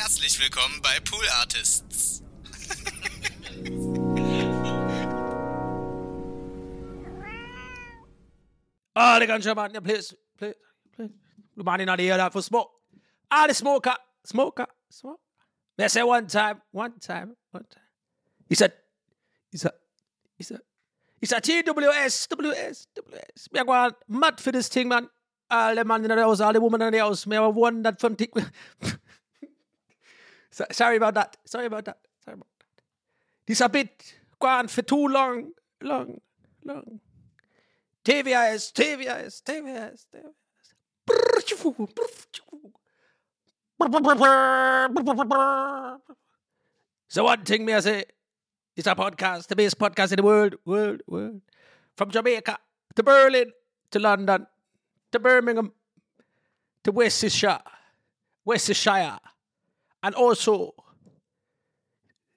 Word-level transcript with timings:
Herzlich 0.00 0.38
willkommen 0.38 0.80
bei 0.80 1.00
Pool 1.00 1.26
Artists. 1.40 2.22
Jump 8.94 9.58
out 9.58 9.66
in 9.66 9.74
the 9.74 9.80
place, 9.80 10.14
place, 10.38 10.54
place. 10.94 11.10
The 11.56 11.64
man 11.64 11.80
in 11.80 11.86
that 11.88 12.32
for 12.32 12.42
smoke. 12.42 12.70
The 13.28 13.52
smoker, 13.52 13.96
smoker, 14.24 14.66
smoke. 14.88 15.18
They 15.76 15.88
say 15.88 16.04
one 16.04 16.28
time, 16.28 16.62
one 16.70 17.00
time, 17.00 17.36
one 17.50 17.64
time. 17.68 17.82
He 18.48 18.54
said, 18.54 18.72
he 19.50 19.58
said, 19.58 19.72
he 20.36 20.44
said, 20.44 20.60
he 21.20 21.26
said, 21.26 21.42
TWS, 21.42 22.28
WS, 22.28 22.86
WS. 22.94 23.48
Me 23.52 23.64
go 23.64 23.90
mad 24.06 24.40
for 24.40 24.52
this 24.52 24.68
thing, 24.68 24.86
man. 24.86 25.08
All 25.50 25.74
the 25.74 25.84
man 25.84 26.04
in 26.04 26.08
the 26.08 26.22
house, 26.22 26.40
all 26.40 26.52
the 26.52 26.60
woman 26.60 26.82
in 26.82 26.94
have 26.94 27.56
one 27.56 27.82
that 27.82 27.98
from 28.00 28.14
tick. 28.14 28.30
So- 30.58 30.66
Sorry 30.72 30.96
about 30.96 31.14
that. 31.14 31.36
Sorry 31.44 31.66
about 31.66 31.84
that. 31.84 31.98
Sorry 32.24 32.34
about 32.34 32.48
that. 32.58 32.82
This 33.46 33.60
a 33.60 33.68
bit 33.68 34.14
gone 34.40 34.66
for 34.66 34.82
too 34.82 35.06
long, 35.06 35.52
long, 35.80 36.20
long. 36.64 37.00
TVS, 38.04 38.72
TVS, 38.72 39.40
TVS, 39.42 40.06
TVS. 40.12 40.34
So 47.08 47.24
one 47.24 47.44
thing 47.44 47.64
me 47.64 47.72
I 47.74 47.80
say, 47.80 48.04
it's 48.76 48.86
a 48.88 48.94
podcast, 48.96 49.46
the 49.46 49.54
best 49.56 49.78
podcast 49.78 50.10
in 50.10 50.16
the 50.16 50.22
world, 50.24 50.56
world, 50.64 51.02
world. 51.06 51.40
From 51.96 52.10
Jamaica 52.10 52.58
to 52.96 53.02
Berlin 53.04 53.52
to 53.92 53.98
London 54.00 54.46
to 55.12 55.18
Birmingham 55.20 55.72
to 56.82 56.90
Worcestershire, 56.92 57.60
Worcestershire, 58.44 59.18
and 60.02 60.14
also 60.14 60.74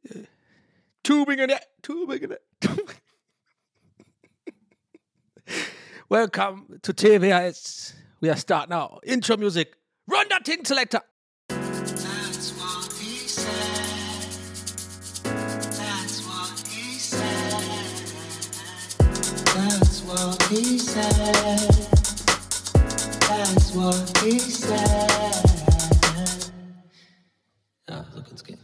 uh, 0.09 0.19
tubing 1.03 1.39
in 1.39 1.49
it, 1.49 1.65
tubing 1.81 2.23
in 2.23 2.31
it. 2.33 2.43
Welcome 6.09 6.79
to 6.81 6.93
TVS. 6.93 7.93
We 8.19 8.29
are 8.29 8.35
start 8.35 8.69
now. 8.69 8.99
Intro 9.03 9.37
music. 9.37 9.73
Run 10.07 10.27
that 10.29 10.45
thing, 10.45 10.65
selector. 10.65 11.01
That's 11.47 12.51
what 20.03 20.41
he 20.49 20.77
said. 20.77 21.69
That's 23.21 23.71
what 23.73 24.17
he 24.23 24.39
said. 24.39 25.30
Ja, 27.91 28.05
so 28.15 28.23
kann's 28.23 28.41
gehen. 28.45 28.57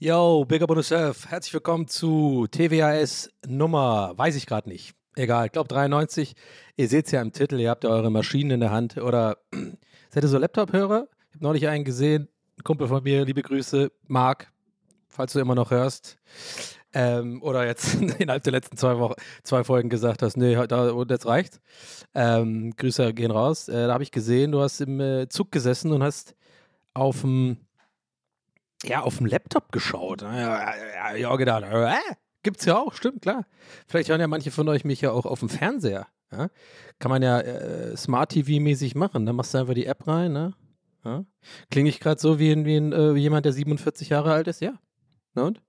Yo, 0.00 0.44
Big 0.44 0.60
Up 0.60 0.68
Yourself. 0.70 1.30
Herzlich 1.30 1.54
willkommen 1.54 1.86
zu 1.86 2.48
TWAS 2.50 3.30
Nummer, 3.46 4.12
weiß 4.16 4.34
ich 4.34 4.46
gerade 4.46 4.68
nicht. 4.68 4.96
Egal, 5.14 5.46
ich 5.46 5.52
glaube 5.52 5.68
93. 5.68 6.34
Ihr 6.74 6.88
seht 6.88 7.06
es 7.06 7.12
ja 7.12 7.22
im 7.22 7.30
Titel, 7.30 7.60
ihr 7.60 7.70
habt 7.70 7.84
ja 7.84 7.90
eure 7.90 8.10
Maschinen 8.10 8.50
in 8.50 8.58
der 8.58 8.72
Hand. 8.72 8.96
Oder 8.96 9.38
seid 10.10 10.24
ihr 10.24 10.28
so 10.28 10.38
Laptop-Hörer? 10.38 11.06
Ich 11.28 11.34
habe 11.36 11.44
neulich 11.44 11.68
einen 11.68 11.84
gesehen, 11.84 12.26
ein 12.58 12.64
Kumpel 12.64 12.88
von 12.88 13.04
mir, 13.04 13.24
liebe 13.24 13.40
Grüße, 13.40 13.92
Marc, 14.08 14.50
falls 15.06 15.32
du 15.32 15.38
immer 15.38 15.54
noch 15.54 15.70
hörst. 15.70 16.16
Ähm, 16.92 17.40
oder 17.40 17.64
jetzt 17.64 17.94
innerhalb 18.18 18.42
der 18.42 18.52
letzten 18.52 18.76
zwei 18.76 18.98
Wochen, 18.98 19.14
zwei 19.44 19.62
Folgen 19.62 19.90
gesagt 19.90 20.22
hast, 20.22 20.36
nee, 20.36 20.56
da, 20.66 20.90
jetzt 21.08 21.26
reicht. 21.26 21.60
Ähm, 22.14 22.74
Grüße 22.74 23.14
gehen 23.14 23.30
raus. 23.30 23.68
Äh, 23.68 23.86
da 23.86 23.92
habe 23.92 24.02
ich 24.02 24.10
gesehen, 24.10 24.50
du 24.50 24.60
hast 24.60 24.80
im 24.80 24.98
äh, 24.98 25.28
Zug 25.28 25.52
gesessen 25.52 25.92
und 25.92 26.02
hast 26.02 26.34
auf 26.94 27.20
dem 27.20 27.58
ja, 28.84 29.02
auf 29.02 29.18
dem 29.18 29.26
Laptop 29.26 29.72
geschaut. 29.72 30.22
Ja, 30.22 31.14
ja, 31.16 31.36
gedacht, 31.36 31.64
äh, 31.64 31.96
gibt's 32.42 32.64
ja 32.64 32.78
auch, 32.78 32.94
stimmt, 32.94 33.22
klar. 33.22 33.46
Vielleicht 33.86 34.08
hören 34.08 34.20
ja 34.20 34.28
manche 34.28 34.50
von 34.50 34.68
euch 34.68 34.84
mich 34.84 35.00
ja 35.00 35.10
auch 35.10 35.26
auf 35.26 35.40
dem 35.40 35.48
Fernseher. 35.48 36.06
Ja? 36.30 36.48
Kann 36.98 37.10
man 37.10 37.22
ja 37.22 37.40
äh, 37.40 37.96
Smart 37.96 38.32
TV-mäßig 38.32 38.96
machen. 38.96 39.26
Da 39.26 39.32
machst 39.32 39.54
du 39.54 39.58
einfach 39.58 39.74
die 39.74 39.86
App 39.86 40.06
rein, 40.06 40.32
ne? 40.32 40.54
Ja? 41.04 41.24
Klinge 41.70 41.88
ich 41.88 42.00
gerade 42.00 42.20
so 42.20 42.38
wie, 42.38 42.52
ein, 42.52 42.64
wie, 42.64 42.76
ein, 42.76 42.92
äh, 42.92 43.12
jemand, 43.14 43.44
der 43.44 43.52
47 43.52 44.08
Jahre 44.08 44.32
alt 44.32 44.48
ist? 44.48 44.60
Ja. 44.60 44.74
Na 45.34 45.44
und? 45.44 45.60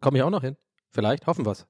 Komme 0.00 0.18
ich 0.18 0.22
auch 0.22 0.30
noch 0.30 0.42
hin. 0.42 0.56
Vielleicht, 0.90 1.26
hoffen 1.26 1.44
wir's. 1.44 1.66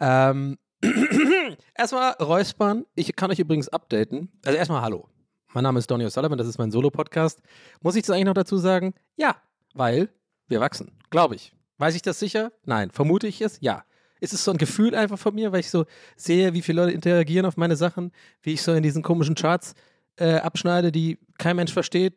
Ähm, 0.00 0.58
erstmal 1.74 2.12
Räuspern. 2.12 2.84
Ich 2.94 3.14
kann 3.16 3.30
euch 3.30 3.38
übrigens 3.38 3.68
updaten. 3.68 4.30
Also 4.44 4.58
erstmal 4.58 4.82
Hallo. 4.82 5.08
Mein 5.54 5.62
Name 5.62 5.78
ist 5.78 5.88
Donny 5.88 6.04
O'Sullivan, 6.04 6.36
das 6.36 6.48
ist 6.48 6.58
mein 6.58 6.72
Solo-Podcast. 6.72 7.40
Muss 7.80 7.94
ich 7.94 8.02
das 8.02 8.10
eigentlich 8.10 8.24
noch 8.24 8.34
dazu 8.34 8.56
sagen? 8.56 8.92
Ja, 9.14 9.36
weil 9.74 10.08
wir 10.48 10.60
wachsen, 10.60 10.92
glaube 11.10 11.34
ich. 11.34 11.52
Weiß 11.78 11.94
ich 11.94 12.02
das 12.02 12.18
sicher? 12.18 12.52
Nein. 12.64 12.90
Vermute 12.90 13.26
ich 13.26 13.40
es? 13.40 13.58
Ja. 13.60 13.84
Ist 14.20 14.32
es 14.32 14.44
so 14.44 14.52
ein 14.52 14.58
Gefühl 14.58 14.94
einfach 14.94 15.18
von 15.18 15.34
mir, 15.34 15.52
weil 15.52 15.60
ich 15.60 15.70
so 15.70 15.84
sehe, 16.16 16.54
wie 16.54 16.62
viele 16.62 16.82
Leute 16.82 16.94
interagieren 16.94 17.44
auf 17.44 17.56
meine 17.56 17.76
Sachen, 17.76 18.12
wie 18.42 18.52
ich 18.52 18.62
so 18.62 18.72
in 18.72 18.82
diesen 18.82 19.02
komischen 19.02 19.34
Charts 19.34 19.74
äh, 20.16 20.36
abschneide, 20.36 20.92
die 20.92 21.18
kein 21.36 21.56
Mensch 21.56 21.72
versteht? 21.72 22.14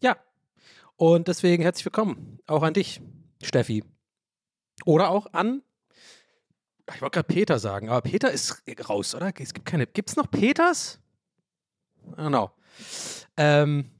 Ja. 0.00 0.16
Und 0.96 1.28
deswegen 1.28 1.62
herzlich 1.62 1.84
willkommen. 1.84 2.38
Auch 2.46 2.62
an 2.62 2.72
dich, 2.72 3.00
Steffi. 3.42 3.84
Oder 4.84 5.10
auch 5.10 5.32
an. 5.32 5.62
Ich 6.94 7.02
wollte 7.02 7.16
gerade 7.16 7.26
Peter 7.26 7.58
sagen, 7.58 7.90
aber 7.90 8.00
Peter 8.00 8.30
ist 8.30 8.62
raus, 8.88 9.14
oder? 9.14 9.32
Es 9.38 9.52
gibt 9.52 9.66
keine. 9.66 9.86
Gibt 9.86 10.08
es 10.08 10.16
noch 10.16 10.30
Peters? 10.30 11.00
Genau. 12.16 12.52
Ähm, 13.36 13.90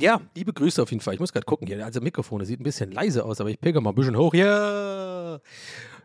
ja, 0.00 0.20
liebe 0.34 0.52
Grüße 0.52 0.82
auf 0.82 0.90
jeden 0.90 1.02
Fall. 1.02 1.14
Ich 1.14 1.20
muss 1.20 1.32
gerade 1.32 1.46
gucken 1.46 1.66
hier. 1.66 1.84
Also 1.84 2.00
Mikrofon, 2.00 2.38
das 2.40 2.48
sieht 2.48 2.60
ein 2.60 2.64
bisschen 2.64 2.92
leise 2.92 3.24
aus, 3.24 3.40
aber 3.40 3.50
ich 3.50 3.60
pegel 3.60 3.80
mal 3.80 3.90
ein 3.90 3.94
bisschen 3.94 4.16
hoch. 4.16 4.34
Ja. 4.34 5.40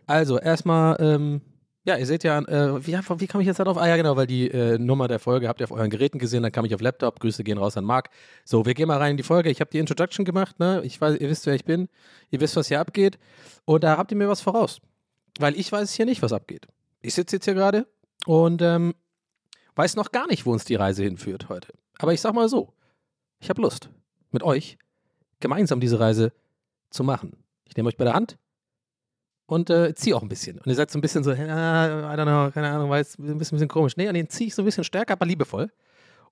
Also 0.05 0.37
erstmal, 0.39 0.97
ähm, 0.99 1.41
ja, 1.85 1.97
ihr 1.97 2.05
seht 2.05 2.23
ja, 2.23 2.39
äh, 2.39 2.85
wie, 2.85 2.93
wie 2.93 3.27
kam 3.27 3.41
ich 3.41 3.47
jetzt 3.47 3.59
darauf? 3.59 3.77
Ah 3.77 3.87
ja, 3.87 3.95
genau, 3.95 4.15
weil 4.15 4.27
die 4.27 4.49
äh, 4.49 4.77
Nummer 4.77 5.07
der 5.07 5.19
Folge 5.19 5.47
habt 5.47 5.61
ihr 5.61 5.65
auf 5.65 5.71
euren 5.71 5.89
Geräten 5.89 6.19
gesehen, 6.19 6.43
dann 6.43 6.51
kam 6.51 6.65
ich 6.65 6.73
auf 6.73 6.81
Laptop. 6.81 7.19
Grüße 7.19 7.43
gehen 7.43 7.57
raus 7.57 7.77
an 7.77 7.85
Marc. 7.85 8.09
So, 8.43 8.65
wir 8.65 8.73
gehen 8.73 8.87
mal 8.87 8.97
rein 8.97 9.11
in 9.11 9.17
die 9.17 9.23
Folge. 9.23 9.49
Ich 9.49 9.61
habe 9.61 9.71
die 9.71 9.79
Introduction 9.79 10.25
gemacht, 10.25 10.59
ne? 10.59 10.81
Ich 10.83 10.99
weiß, 10.99 11.19
ihr 11.19 11.29
wisst, 11.29 11.45
wer 11.45 11.55
ich 11.55 11.65
bin. 11.65 11.87
Ihr 12.31 12.41
wisst, 12.41 12.55
was 12.55 12.67
hier 12.67 12.79
abgeht. 12.79 13.17
Und 13.65 13.83
da 13.83 13.97
habt 13.97 14.11
ihr 14.11 14.17
mir 14.17 14.27
was 14.27 14.41
voraus. 14.41 14.81
Weil 15.39 15.57
ich 15.59 15.71
weiß 15.71 15.93
hier 15.93 16.05
nicht, 16.05 16.21
was 16.21 16.33
abgeht. 16.33 16.67
Ich 17.01 17.13
sitze 17.13 17.35
jetzt 17.35 17.45
hier 17.45 17.53
gerade 17.53 17.87
und 18.25 18.61
ähm, 18.61 18.95
weiß 19.75 19.95
noch 19.95 20.11
gar 20.11 20.27
nicht, 20.27 20.45
wo 20.45 20.53
uns 20.53 20.65
die 20.65 20.75
Reise 20.75 21.03
hinführt 21.03 21.49
heute. 21.49 21.73
Aber 21.99 22.13
ich 22.13 22.21
sag 22.21 22.33
mal 22.33 22.49
so, 22.49 22.73
ich 23.45 23.49
habe 23.49 23.61
Lust, 23.61 23.91
mit 24.31 24.41
euch 24.41 24.79
gemeinsam 25.39 25.79
diese 25.79 25.99
Reise 25.99 26.33
zu 26.89 27.03
machen. 27.03 27.37
Ich 27.65 27.77
nehme 27.77 27.87
euch 27.87 27.95
bei 27.95 28.03
der 28.03 28.15
Hand 28.15 28.39
und 29.45 29.69
äh, 29.69 29.93
ziehe 29.93 30.15
auch 30.15 30.23
ein 30.23 30.29
bisschen. 30.29 30.57
Und 30.57 30.65
ihr 30.65 30.73
seid 30.73 30.89
so 30.89 30.97
ein 30.97 31.01
bisschen 31.01 31.23
so, 31.23 31.31
ja, 31.31 32.11
I 32.11 32.17
don't 32.17 32.23
know, 32.23 32.49
keine 32.51 32.71
Ahnung, 32.71 32.91
jetzt 32.95 33.19
ein 33.19 33.37
bisschen, 33.37 33.55
ein 33.55 33.59
bisschen 33.59 33.67
komisch. 33.67 33.97
Nee, 33.97 34.07
und 34.07 34.15
den 34.15 34.29
ziehe 34.29 34.47
ich 34.47 34.55
so 34.55 34.63
ein 34.63 34.65
bisschen 34.65 34.83
stärker, 34.83 35.13
aber 35.13 35.27
liebevoll. 35.27 35.71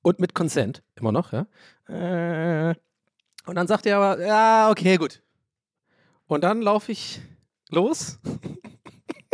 Und 0.02 0.20
mit 0.20 0.34
Consent, 0.34 0.82
immer 0.96 1.12
noch, 1.12 1.34
ja. 1.34 1.46
Äh, 1.88 2.74
und 3.46 3.54
dann 3.54 3.68
sagt 3.68 3.86
ihr 3.86 3.96
aber, 3.96 4.20
ja, 4.26 4.72
okay, 4.72 4.98
gut. 4.98 5.22
Und 6.26 6.44
dann 6.44 6.64
laufe 6.64 6.92
ich 6.92 7.22
los. 7.70 8.18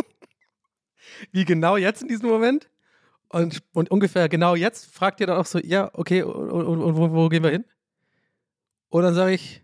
Wie 1.31 1.46
genau 1.46 1.78
jetzt 1.78 2.01
in 2.01 2.09
diesem 2.09 2.28
Moment? 2.28 2.69
Und, 3.29 3.62
und 3.73 3.91
ungefähr 3.91 4.28
genau 4.28 4.56
jetzt 4.56 4.91
fragt 4.94 5.19
ihr 5.22 5.28
dann 5.28 5.38
auch 5.38 5.45
so, 5.45 5.59
ja, 5.59 5.91
okay, 5.94 6.23
und, 6.23 6.50
und, 6.50 6.81
und 6.81 6.97
wo, 6.97 7.12
wo 7.12 7.29
gehen 7.29 7.44
wir 7.44 7.51
hin? 7.51 7.66
Und 8.90 9.03
dann 9.03 9.13
sage 9.13 9.34
ich, 9.34 9.62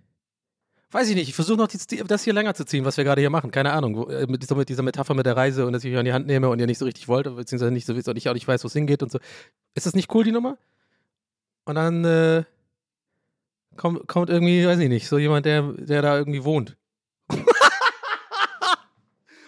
weiß 0.92 1.10
ich 1.10 1.16
nicht, 1.16 1.30
ich 1.30 1.36
versuche 1.36 1.58
noch 1.58 1.68
die, 1.68 1.80
das 2.06 2.24
hier 2.24 2.34
länger 2.34 2.54
zu 2.54 2.64
ziehen, 2.64 2.86
was 2.86 2.96
wir 2.98 3.04
gerade 3.04 3.22
hier 3.22 3.32
machen. 3.32 3.50
Keine 3.52 3.74
Ahnung, 3.74 3.98
wo, 3.98 4.04
äh, 4.06 4.28
mit, 4.28 4.44
dieser, 4.44 4.56
mit 4.56 4.70
dieser 4.70 4.84
Metapher 4.84 5.16
mit 5.16 5.26
der 5.26 5.36
Reise 5.36 5.66
und 5.66 5.74
dass 5.74 5.84
ich 5.84 5.92
euch 5.92 6.00
an 6.00 6.06
die 6.06 6.14
Hand 6.14 6.28
nehme 6.28 6.48
und 6.48 6.60
ihr 6.60 6.68
nicht 6.68 6.78
so 6.78 6.86
richtig 6.86 7.08
wollt, 7.08 7.26
beziehungsweise 7.36 7.72
nicht 7.72 7.88
so 7.88 7.96
wisst 7.96 8.08
und 8.08 8.18
ich 8.18 8.30
auch 8.30 8.34
nicht 8.34 8.48
weiß, 8.48 8.64
wo 8.64 8.68
es 8.68 8.74
hingeht 8.74 9.02
und 9.02 9.12
so. 9.12 9.20
Ist 9.74 9.88
das 9.88 9.96
nicht 9.96 10.14
cool, 10.14 10.24
die 10.24 10.32
Nummer? 10.32 10.58
Und 11.66 11.76
dann 11.76 12.06
äh, 12.06 12.44
kommt, 13.76 14.08
kommt 14.08 14.30
irgendwie, 14.30 14.66
weiß 14.66 14.80
ich 14.80 14.90
nicht, 14.90 15.08
so 15.08 15.18
jemand, 15.18 15.46
der, 15.48 15.64
der 15.74 16.04
da 16.04 16.18
irgendwie 16.18 16.44
wohnt. 16.44 16.78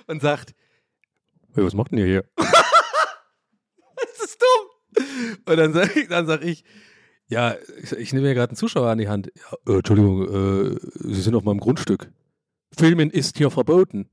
und 0.07 0.21
sagt, 0.21 0.55
hey, 1.53 1.63
was 1.63 1.75
macht 1.75 1.91
denn 1.91 1.99
ihr 1.99 2.05
hier? 2.07 2.25
Und 5.45 5.57
dann 5.57 5.73
sage 5.73 5.99
ich, 5.99 6.07
dann 6.07 6.27
sag 6.27 6.43
ich, 6.43 6.63
ja, 7.29 7.55
ich, 7.81 7.91
ich 7.91 8.13
nehme 8.13 8.27
mir 8.27 8.33
gerade 8.33 8.51
einen 8.51 8.57
Zuschauer 8.57 8.89
an 8.89 8.97
die 8.97 9.09
Hand. 9.09 9.31
Ja, 9.35 9.73
äh, 9.73 9.77
Entschuldigung, 9.77 10.75
äh, 10.75 10.79
Sie 10.93 11.21
sind 11.21 11.35
auf 11.35 11.43
meinem 11.43 11.59
Grundstück. 11.59 12.11
Filmen 12.77 13.09
ist 13.09 13.37
hier 13.37 13.51
verboten. 13.51 14.09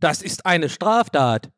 Das 0.00 0.22
ist 0.22 0.46
eine 0.46 0.68
Straftat. 0.68 1.50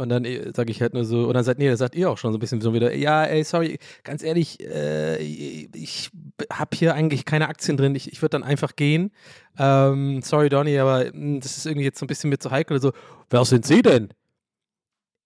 Und 0.00 0.08
dann 0.08 0.24
sage 0.54 0.70
ich 0.70 0.80
halt 0.80 0.94
nur 0.94 1.04
so, 1.04 1.26
und 1.28 1.34
dann 1.34 1.44
sagt, 1.44 1.58
nee, 1.58 1.68
das 1.68 1.78
sagt 1.78 1.94
ihr 1.94 2.08
auch 2.08 2.16
schon 2.16 2.32
so 2.32 2.38
ein 2.38 2.40
bisschen 2.40 2.62
so 2.62 2.72
wieder, 2.72 2.94
ja, 2.94 3.22
ey, 3.24 3.44
sorry, 3.44 3.78
ganz 4.02 4.22
ehrlich, 4.22 4.58
äh, 4.60 5.18
ich 5.18 6.10
habe 6.50 6.74
hier 6.74 6.94
eigentlich 6.94 7.26
keine 7.26 7.48
Aktien 7.48 7.76
drin, 7.76 7.94
ich, 7.94 8.10
ich 8.10 8.22
würde 8.22 8.30
dann 8.30 8.42
einfach 8.42 8.76
gehen. 8.76 9.10
Ähm, 9.58 10.22
sorry, 10.22 10.48
Donny, 10.48 10.78
aber 10.78 11.10
mh, 11.12 11.40
das 11.40 11.58
ist 11.58 11.66
irgendwie 11.66 11.84
jetzt 11.84 11.98
so 11.98 12.06
ein 12.06 12.08
bisschen 12.08 12.30
mir 12.30 12.38
zu 12.38 12.50
heikel. 12.50 12.80
So, 12.80 12.92
wer 13.28 13.44
sind 13.44 13.66
Sie 13.66 13.82
denn? 13.82 14.08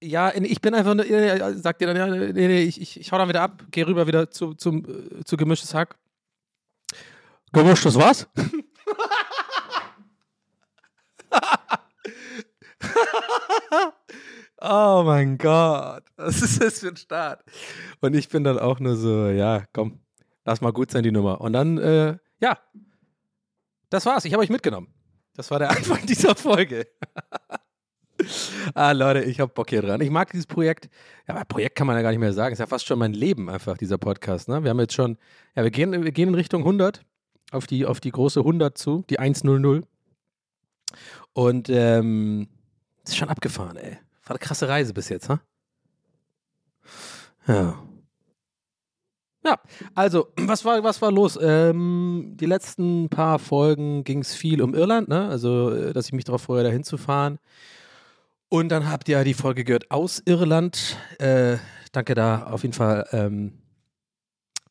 Ja, 0.06 0.33
ich 0.35 0.61
bin 0.61 0.75
einfach, 0.75 0.95
nur- 0.95 1.06
ja, 1.06 1.37
ja, 1.37 1.53
sagt 1.55 1.81
ihr 1.81 1.87
dann, 1.87 1.97
ja, 1.97 2.06
nee, 2.06 2.33
nee, 2.33 2.62
ich, 2.62 2.81
ich, 2.81 3.01
ich 3.01 3.12
hau 3.12 3.19
dann 3.19 3.29
wieder 3.29 3.43
ab, 3.43 3.65
gehe 3.71 3.87
rüber 3.87 4.06
wieder 4.06 4.31
zu, 4.31 4.55
zum, 4.55 4.85
äh, 4.85 5.25
zu 5.25 5.37
gemischtes 5.37 5.75
Hack. 5.75 5.97
Gemischtes 7.53 7.95
was? 7.97 8.27
oh 14.61 15.03
mein 15.05 15.39
Gott, 15.39 16.05
was 16.17 16.43
ist 16.43 16.62
das 16.62 16.81
für 16.81 16.89
ein 16.89 16.97
Start? 16.97 17.43
Und 18.01 18.15
ich 18.15 18.29
bin 18.29 18.45
dann 18.45 18.59
auch 18.59 18.81
nur 18.81 18.97
so, 18.97 19.29
ja, 19.29 19.65
komm, 19.73 20.01
lass 20.45 20.61
mal 20.61 20.73
gut 20.73 20.91
sein, 20.91 21.03
die 21.03 21.12
Nummer. 21.12 21.41
Und 21.41 21.53
dann, 21.53 21.79
äh, 21.79 22.17
ja, 22.41 22.59
das 23.91 24.06
war's. 24.06 24.25
Ich 24.25 24.33
habe 24.33 24.43
euch 24.43 24.51
mitgenommen. 24.51 24.93
Das 25.35 25.51
war 25.51 25.59
der 25.59 25.71
Anfang 25.77 26.05
dieser 26.06 26.35
Folge. 26.35 26.87
Ah, 28.75 28.93
Leute, 28.93 29.22
ich 29.25 29.40
habe 29.40 29.52
Bock 29.52 29.70
hier 29.70 29.82
dran. 29.82 30.00
Ich 30.00 30.11
mag 30.11 30.31
dieses 30.31 30.46
Projekt. 30.46 30.88
Ja, 31.26 31.34
aber 31.34 31.44
Projekt 31.44 31.76
kann 31.76 31.87
man 31.87 31.96
ja 31.96 32.02
gar 32.02 32.11
nicht 32.11 32.20
mehr 32.20 32.32
sagen. 32.32 32.52
Ist 32.52 32.58
ja 32.58 32.66
fast 32.66 32.87
schon 32.87 32.99
mein 32.99 33.12
Leben 33.12 33.50
einfach, 33.50 33.76
dieser 33.76 33.99
Podcast. 33.99 34.49
Ne? 34.49 34.62
Wir 34.62 34.70
haben 34.70 34.81
jetzt 34.81 34.94
schon, 34.94 35.19
ja, 35.55 35.62
wir 35.62 35.70
gehen, 35.70 35.93
wir 36.05 36.12
gehen 36.12 36.28
in 36.28 36.34
Richtung 36.34 36.62
100, 36.62 37.02
auf 37.50 37.66
die, 37.66 37.87
auf 37.87 38.00
die 38.00 38.11
große 38.11 38.40
100 38.40 38.76
zu, 38.78 39.05
die 39.11 39.19
100. 39.19 39.84
Und, 41.32 41.69
ähm, 41.69 42.49
ist 43.05 43.16
schon 43.16 43.28
abgefahren, 43.28 43.76
ey. 43.76 43.99
War 44.25 44.31
eine 44.31 44.38
krasse 44.38 44.69
Reise 44.69 44.94
bis 44.94 45.08
jetzt, 45.08 45.28
ha? 45.28 45.40
Ja. 47.46 47.78
Ja, 49.44 49.60
also, 49.94 50.28
was 50.37 50.64
war, 50.64 50.82
was 50.82 51.02
war 51.02 51.12
los? 51.12 51.38
Ähm, 51.40 52.32
die 52.37 52.46
letzten 52.46 53.08
paar 53.10 53.38
Folgen 53.38 54.05
ging 54.05 54.20
es 54.20 54.34
viel 54.34 54.62
um 54.62 54.75
Irland, 54.75 55.08
ne? 55.08 55.28
Also, 55.28 55.70
äh, 55.70 55.93
dass 55.93 56.06
ich 56.06 56.12
mich 56.12 56.25
darauf 56.25 56.43
freue, 56.43 56.64
da 56.64 56.70
hinzufahren. 56.70 57.38
Und 58.55 58.69
dann 58.69 58.89
habt 58.89 59.09
ihr 59.09 59.25
die 59.25 59.35
Folge 59.35 59.65
gehört 59.65 59.91
aus 59.91 60.23
Irland. 60.27 60.97
Äh, 61.19 61.56
danke 61.91 62.15
da 62.15 62.45
auf 62.45 62.62
jeden 62.62 62.73
Fall 62.73 63.05
ähm, 63.11 63.59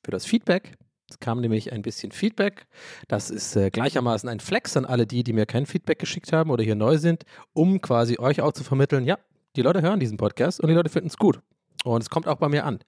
für 0.06 0.12
das 0.12 0.26
Feedback. 0.26 0.78
Es 1.10 1.20
kam 1.20 1.42
nämlich 1.42 1.74
ein 1.74 1.82
bisschen 1.82 2.14
Feedback. 2.14 2.66
Das 3.10 3.30
ist 3.30 3.58
äh, 3.58 3.72
gleichermaßen 3.72 4.30
ein 4.30 4.40
Flex 4.40 4.78
an 4.78 4.86
alle 4.86 5.06
die, 5.06 5.26
die 5.26 5.34
mir 5.34 5.46
kein 5.46 5.66
Feedback 5.66 6.00
geschickt 6.00 6.32
haben 6.32 6.50
oder 6.50 6.64
hier 6.64 6.76
neu 6.76 6.98
sind, 6.98 7.26
um 7.52 7.82
quasi 7.82 8.18
euch 8.20 8.40
auch 8.40 8.54
zu 8.54 8.64
vermitteln, 8.64 9.04
ja, 9.04 9.18
die 9.58 9.62
Leute 9.62 9.82
hören 9.82 10.00
diesen 10.00 10.16
Podcast 10.16 10.62
und 10.62 10.70
die 10.70 10.76
Leute 10.76 10.90
finden 10.90 11.10
es 11.10 11.18
gut. 11.18 11.42
Und 11.84 12.02
es 12.02 12.10
kommt 12.10 12.26
auch 12.30 12.38
bei 12.38 12.48
mir 12.48 12.64
an. 12.64 12.80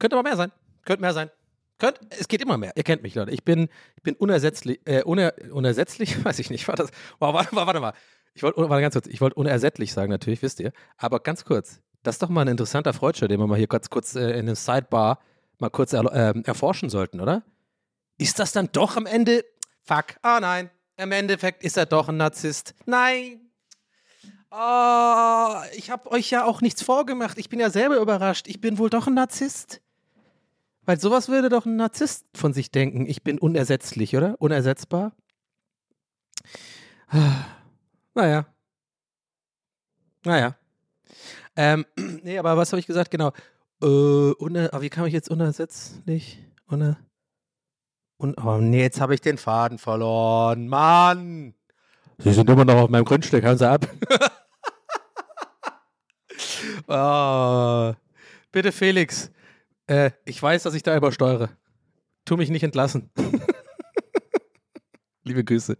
Könnte 0.00 0.16
aber 0.16 0.28
mehr 0.28 0.36
sein. 0.36 0.50
Könnte 0.84 1.02
mehr 1.02 1.12
sein. 1.12 1.30
Könnt, 1.78 2.00
es 2.10 2.26
geht 2.26 2.42
immer 2.42 2.58
mehr. 2.58 2.72
Ihr 2.74 2.82
kennt 2.82 3.04
mich, 3.04 3.14
Leute. 3.14 3.30
Ich 3.30 3.44
bin, 3.44 3.68
ich 3.94 4.02
bin 4.02 4.16
unersetzlich, 4.16 4.80
äh, 4.86 5.04
uner, 5.04 5.34
unersetzlich, 5.52 6.24
weiß 6.24 6.40
ich 6.40 6.50
nicht. 6.50 6.66
War 6.66 6.74
das, 6.74 6.90
wow, 7.20 7.32
warte, 7.32 7.54
warte 7.54 7.78
mal. 7.78 7.92
Ich 8.34 8.42
wollte, 8.42 8.58
warte 8.68 8.80
ganz 8.80 8.94
kurz, 8.94 9.06
ich 9.06 9.20
wollte 9.20 9.36
unersättlich 9.36 9.92
sagen, 9.92 10.10
natürlich, 10.10 10.42
wisst 10.42 10.60
ihr. 10.60 10.72
Aber 10.96 11.20
ganz 11.20 11.44
kurz, 11.44 11.80
das 12.02 12.16
ist 12.16 12.22
doch 12.22 12.28
mal 12.28 12.42
ein 12.42 12.48
interessanter 12.48 12.92
Freudscher, 12.92 13.28
den 13.28 13.40
wir 13.40 13.46
mal 13.46 13.58
hier 13.58 13.66
kurz, 13.66 13.90
kurz 13.90 14.14
äh, 14.14 14.30
in 14.30 14.46
einem 14.46 14.54
Sidebar 14.54 15.20
mal 15.58 15.70
kurz 15.70 15.92
er, 15.92 16.04
äh, 16.12 16.42
erforschen 16.44 16.88
sollten, 16.88 17.20
oder? 17.20 17.42
Ist 18.18 18.38
das 18.38 18.52
dann 18.52 18.70
doch 18.72 18.96
am 18.96 19.06
Ende, 19.06 19.44
fuck, 19.82 20.16
ah 20.22 20.36
oh 20.36 20.40
nein, 20.40 20.70
im 20.96 21.12
Endeffekt 21.12 21.62
ist 21.64 21.76
er 21.76 21.86
doch 21.86 22.08
ein 22.08 22.16
Narzisst. 22.16 22.74
Nein. 22.86 23.40
Oh, 24.50 25.54
ich 25.74 25.90
habe 25.90 26.10
euch 26.10 26.30
ja 26.30 26.44
auch 26.44 26.60
nichts 26.60 26.82
vorgemacht. 26.82 27.38
Ich 27.38 27.48
bin 27.48 27.58
ja 27.58 27.70
selber 27.70 27.96
überrascht. 27.98 28.46
Ich 28.48 28.60
bin 28.60 28.76
wohl 28.76 28.90
doch 28.90 29.06
ein 29.06 29.14
Narzisst. 29.14 29.80
Weil 30.84 31.00
sowas 31.00 31.28
würde 31.28 31.48
doch 31.48 31.64
ein 31.64 31.76
Narzisst 31.76 32.26
von 32.34 32.52
sich 32.52 32.70
denken. 32.70 33.06
Ich 33.06 33.22
bin 33.22 33.38
unersetzlich, 33.38 34.16
oder? 34.16 34.36
Unersetzbar. 34.40 35.12
Naja. 38.14 38.46
Naja. 40.24 40.56
Ähm, 41.56 41.86
nee, 42.22 42.38
aber 42.38 42.56
was 42.56 42.72
habe 42.72 42.80
ich 42.80 42.86
gesagt? 42.86 43.10
Genau. 43.10 43.32
Äh, 43.82 43.86
uner, 43.86 44.70
wie 44.80 44.90
kam 44.90 45.06
ich 45.06 45.12
jetzt 45.12 45.30
unersetzlich? 45.30 46.38
Uner, 46.66 46.98
un, 48.22 48.34
oh 48.42 48.58
nee, 48.58 48.82
jetzt 48.82 49.00
habe 49.00 49.14
ich 49.14 49.20
den 49.20 49.36
Faden 49.36 49.78
verloren. 49.78 50.68
Mann! 50.68 51.54
Sie 52.18 52.32
sind 52.32 52.48
immer 52.48 52.64
noch 52.64 52.76
auf 52.76 52.90
meinem 52.90 53.04
Grundstück, 53.04 53.42
hören 53.42 53.58
Sie 53.58 53.68
ab. 53.68 53.88
oh, 56.86 57.94
bitte, 58.52 58.70
Felix. 58.70 59.32
Äh, 59.86 60.12
ich 60.24 60.40
weiß, 60.40 60.62
dass 60.62 60.74
ich 60.74 60.84
da 60.84 60.96
übersteuere. 60.96 61.50
Tu 62.24 62.36
mich 62.36 62.48
nicht 62.48 62.62
entlassen. 62.62 63.10
Liebe 65.24 65.42
Grüße. 65.42 65.76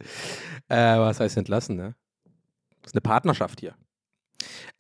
Äh, 0.69 0.99
was 0.99 1.20
heißt 1.20 1.37
entlassen, 1.37 1.76
ne? 1.76 1.94
Das 2.82 2.90
ist 2.90 2.94
eine 2.94 3.00
Partnerschaft 3.00 3.61
hier. 3.61 3.75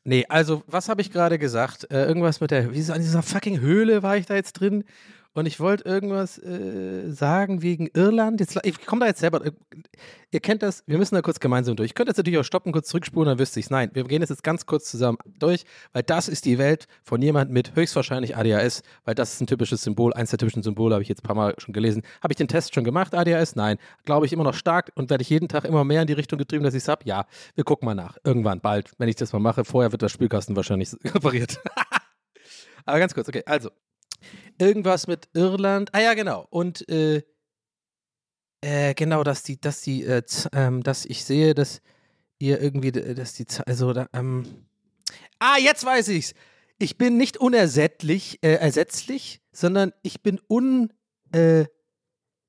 Nee, 0.04 0.26
also, 0.28 0.62
was 0.66 0.88
habe 0.88 1.00
ich 1.00 1.12
gerade 1.12 1.38
gesagt? 1.38 1.90
Äh, 1.90 2.04
irgendwas 2.06 2.40
mit 2.40 2.50
der, 2.50 2.72
wie 2.72 2.78
ist 2.78 2.90
an 2.90 3.00
dieser 3.00 3.22
fucking 3.22 3.60
Höhle 3.60 4.02
war 4.02 4.16
ich 4.16 4.26
da 4.26 4.34
jetzt 4.34 4.54
drin 4.54 4.84
und 5.34 5.46
ich 5.46 5.60
wollte 5.60 5.84
irgendwas 5.84 6.38
äh, 6.38 7.10
sagen 7.10 7.62
wegen 7.62 7.88
Irland. 7.94 8.40
Jetzt, 8.40 8.58
ich 8.64 8.84
komme 8.84 9.00
da 9.00 9.06
jetzt 9.06 9.20
selber. 9.20 9.44
Äh, 9.44 9.52
ihr 10.30 10.40
kennt 10.40 10.62
das, 10.62 10.84
wir 10.86 10.98
müssen 10.98 11.14
da 11.14 11.22
kurz 11.22 11.40
gemeinsam 11.40 11.74
durch. 11.76 11.86
Ich 11.86 11.94
könnte 11.94 12.10
jetzt 12.10 12.18
natürlich 12.18 12.38
auch 12.38 12.44
stoppen, 12.44 12.72
kurz 12.72 12.88
zurückspulen, 12.88 13.28
dann 13.28 13.38
wüsste 13.38 13.58
ich 13.58 13.66
es. 13.66 13.70
Nein, 13.70 13.90
wir 13.94 14.04
gehen 14.04 14.20
jetzt 14.20 14.42
ganz 14.42 14.66
kurz 14.66 14.90
zusammen 14.90 15.18
durch, 15.38 15.64
weil 15.92 16.02
das 16.02 16.28
ist 16.28 16.44
die 16.44 16.58
Welt 16.58 16.86
von 17.02 17.22
jemandem 17.22 17.54
mit 17.54 17.74
höchstwahrscheinlich 17.74 18.36
ADHS, 18.36 18.82
weil 19.04 19.14
das 19.14 19.32
ist 19.32 19.40
ein 19.40 19.46
typisches 19.46 19.82
Symbol, 19.82 20.12
eins 20.12 20.30
der 20.30 20.38
typischen 20.38 20.62
Symbole, 20.62 20.94
habe 20.94 21.02
ich 21.02 21.08
jetzt 21.08 21.20
ein 21.20 21.26
paar 21.26 21.36
Mal 21.36 21.54
schon 21.58 21.72
gelesen. 21.72 22.02
Habe 22.22 22.32
ich 22.32 22.36
den 22.36 22.48
Test 22.48 22.74
schon 22.74 22.84
gemacht, 22.84 23.14
ADHS? 23.14 23.56
Nein. 23.56 23.78
Glaube 24.04 24.26
ich 24.26 24.32
immer 24.32 24.44
noch 24.44 24.54
stark 24.54 24.92
und 24.96 25.08
werde 25.08 25.22
ich 25.22 25.30
jeden 25.30 25.48
Tag 25.48 25.64
immer 25.64 25.84
mehr 25.84 26.02
in 26.02 26.06
die 26.06 26.12
Richtung 26.12 26.38
getrieben, 26.38 26.64
dass 26.64 26.74
ich 26.74 26.82
es 26.82 26.88
habe? 26.88 27.02
Ja. 27.06 27.26
Wir 27.54 27.64
gucken 27.64 27.86
mal 27.86 27.94
nach. 27.94 28.18
Irgendwann, 28.24 28.60
bald, 28.60 28.92
wenn 28.98 29.08
ich 29.08 29.16
das 29.16 29.32
mal 29.32 29.38
mache. 29.38 29.64
Vorher 29.64 29.92
wird 29.92 30.02
der 30.02 30.08
Spielkasten 30.08 30.56
wahrscheinlich 30.56 30.92
repariert. 31.04 31.58
Aber 32.84 32.98
ganz 32.98 33.14
kurz, 33.14 33.28
okay, 33.28 33.42
also, 33.46 33.70
Irgendwas 34.58 35.06
mit 35.06 35.28
Irland. 35.34 35.90
Ah 35.92 36.00
ja, 36.00 36.14
genau. 36.14 36.46
Und 36.50 36.88
äh, 36.88 37.22
äh, 38.62 38.94
genau, 38.94 39.24
dass 39.24 39.42
die, 39.42 39.60
dass 39.60 39.82
die, 39.82 40.04
äh, 40.04 40.22
ähm, 40.52 40.82
dass 40.82 41.04
ich 41.04 41.24
sehe, 41.24 41.54
dass 41.54 41.82
ihr 42.38 42.60
irgendwie, 42.60 42.92
dass 42.92 43.34
die, 43.34 43.46
also 43.66 43.92
da, 43.92 44.06
ähm, 44.12 44.44
ah, 45.38 45.58
jetzt 45.58 45.84
weiß 45.84 46.08
ich's. 46.08 46.34
Ich 46.78 46.96
bin 46.96 47.16
nicht 47.16 47.36
unersättlich, 47.36 48.38
äh, 48.42 48.54
ersetzlich, 48.54 49.40
sondern 49.52 49.92
ich 50.02 50.22
bin 50.22 50.40
un, 50.48 50.92
äh, 51.32 51.66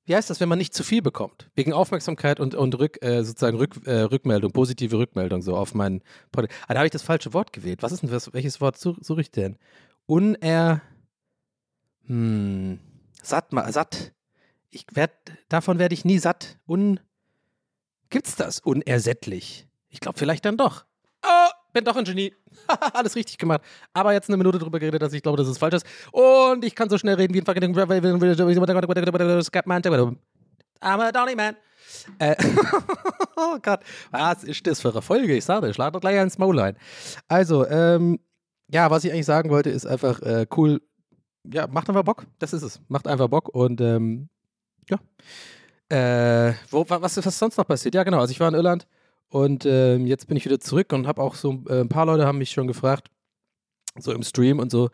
wie 0.06 0.14
heißt 0.14 0.28
das, 0.30 0.40
wenn 0.40 0.48
man 0.48 0.58
nicht 0.58 0.74
zu 0.74 0.84
viel 0.84 1.02
bekommt? 1.02 1.50
Wegen 1.54 1.72
Aufmerksamkeit 1.72 2.38
und, 2.38 2.54
und 2.54 2.78
Rück, 2.78 3.02
äh, 3.02 3.24
sozusagen 3.24 3.56
Rück, 3.56 3.86
äh, 3.86 4.00
Rückmeldung, 4.00 4.52
positive 4.52 4.98
Rückmeldung 4.98 5.42
so 5.42 5.56
auf 5.56 5.74
meinen 5.74 6.02
Podcast. 6.30 6.60
Ah, 6.68 6.74
da 6.74 6.80
habe 6.80 6.86
ich 6.86 6.92
das 6.92 7.02
falsche 7.02 7.32
Wort 7.32 7.52
gewählt. 7.52 7.82
Was 7.82 7.92
ist 7.92 8.02
denn 8.02 8.10
das? 8.10 8.32
Welches 8.32 8.60
Wort 8.60 8.78
suche 8.78 9.02
such 9.02 9.18
ich 9.18 9.30
denn? 9.30 9.56
Uner. 10.06 10.82
Hm, 12.06 12.78
satt, 13.22 13.46
satt. 13.68 14.12
Ich 14.70 14.86
werd, 14.92 15.12
davon 15.48 15.78
werde 15.78 15.94
ich 15.94 16.04
nie 16.04 16.18
satt. 16.18 16.58
Un, 16.66 17.00
gibt's 18.10 18.36
das? 18.36 18.60
Unersättlich. 18.60 19.68
Ich 19.88 20.00
glaube 20.00 20.18
vielleicht 20.18 20.44
dann 20.44 20.56
doch. 20.56 20.84
Oh, 21.22 21.50
bin 21.72 21.84
doch 21.84 21.96
ein 21.96 22.04
Genie. 22.04 22.34
Alles 22.92 23.14
richtig 23.16 23.38
gemacht. 23.38 23.62
Aber 23.92 24.12
jetzt 24.12 24.28
eine 24.28 24.36
Minute 24.36 24.58
drüber 24.58 24.78
geredet, 24.78 25.00
dass 25.00 25.12
ich 25.12 25.22
glaube, 25.22 25.38
dass 25.38 25.48
es 25.48 25.58
falsch 25.58 25.74
ist. 25.74 25.86
Und 26.12 26.64
ich 26.64 26.74
kann 26.74 26.88
so 26.88 26.98
schnell 26.98 27.14
reden 27.14 27.34
wie 27.34 27.40
ein 27.40 27.46
fucking 27.46 27.74
I'm 30.80 31.00
a 31.00 31.12
Donny 31.12 31.34
Man. 31.34 31.56
Äh, 32.18 32.36
oh 33.36 33.58
Gott, 33.62 33.80
was 34.10 34.44
ist 34.44 34.66
das 34.66 34.80
für 34.80 34.90
eine 34.90 35.02
Folge? 35.02 35.34
Ich 35.34 35.44
sage, 35.44 35.68
ich 35.68 35.76
lade 35.76 35.98
gleich 36.00 36.20
ins 36.20 36.38
Maul 36.38 36.60
ein. 36.60 36.76
Also, 37.28 37.66
ähm, 37.66 38.20
ja, 38.68 38.90
was 38.90 39.04
ich 39.04 39.12
eigentlich 39.12 39.26
sagen 39.26 39.50
wollte, 39.50 39.70
ist 39.70 39.86
einfach 39.86 40.20
äh, 40.22 40.46
cool, 40.56 40.80
ja, 41.52 41.66
macht 41.66 41.88
einfach 41.88 42.04
Bock. 42.04 42.26
Das 42.38 42.52
ist 42.52 42.62
es. 42.62 42.80
Macht 42.88 43.06
einfach 43.06 43.28
Bock 43.28 43.48
und 43.48 43.80
ähm, 43.80 44.28
ja. 44.88 44.98
Äh, 45.88 46.54
wo, 46.70 46.84
was 46.88 47.16
ist 47.16 47.38
sonst 47.38 47.58
noch 47.58 47.66
passiert? 47.66 47.94
Ja, 47.94 48.04
genau. 48.04 48.20
Also 48.20 48.32
ich 48.32 48.40
war 48.40 48.48
in 48.48 48.54
Irland 48.54 48.86
und 49.28 49.66
ähm, 49.66 50.06
jetzt 50.06 50.26
bin 50.26 50.36
ich 50.36 50.44
wieder 50.44 50.60
zurück 50.60 50.92
und 50.92 51.06
habe 51.06 51.22
auch 51.22 51.34
so 51.34 51.62
äh, 51.68 51.80
ein 51.80 51.88
paar 51.88 52.06
Leute 52.06 52.26
haben 52.26 52.38
mich 52.38 52.50
schon 52.50 52.66
gefragt, 52.66 53.10
so 53.98 54.12
im 54.12 54.22
Stream 54.22 54.58
und 54.58 54.70
so, 54.70 54.90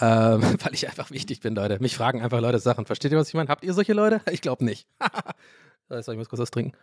ähm, 0.00 0.42
weil 0.64 0.74
ich 0.74 0.88
einfach 0.88 1.10
wichtig 1.10 1.40
bin, 1.40 1.54
Leute. 1.54 1.78
Mich 1.80 1.96
fragen 1.96 2.22
einfach 2.22 2.40
Leute 2.40 2.58
Sachen. 2.58 2.86
Versteht 2.86 3.12
ihr, 3.12 3.18
was 3.18 3.28
ich 3.28 3.34
meine? 3.34 3.48
Habt 3.48 3.64
ihr 3.64 3.74
solche 3.74 3.92
Leute? 3.92 4.20
Ich 4.32 4.40
glaube 4.40 4.64
nicht. 4.64 4.88
so, 5.88 6.12
ich 6.12 6.18
muss 6.18 6.28
kurz 6.28 6.40
was 6.40 6.50
trinken. 6.50 6.76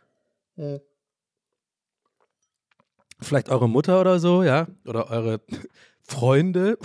Hm. 0.55 0.79
Vielleicht 3.19 3.49
eure 3.49 3.67
Mutter 3.67 3.99
oder 3.99 4.19
so, 4.19 4.43
ja? 4.43 4.67
Oder 4.85 5.09
eure 5.09 5.41
Freunde. 6.03 6.77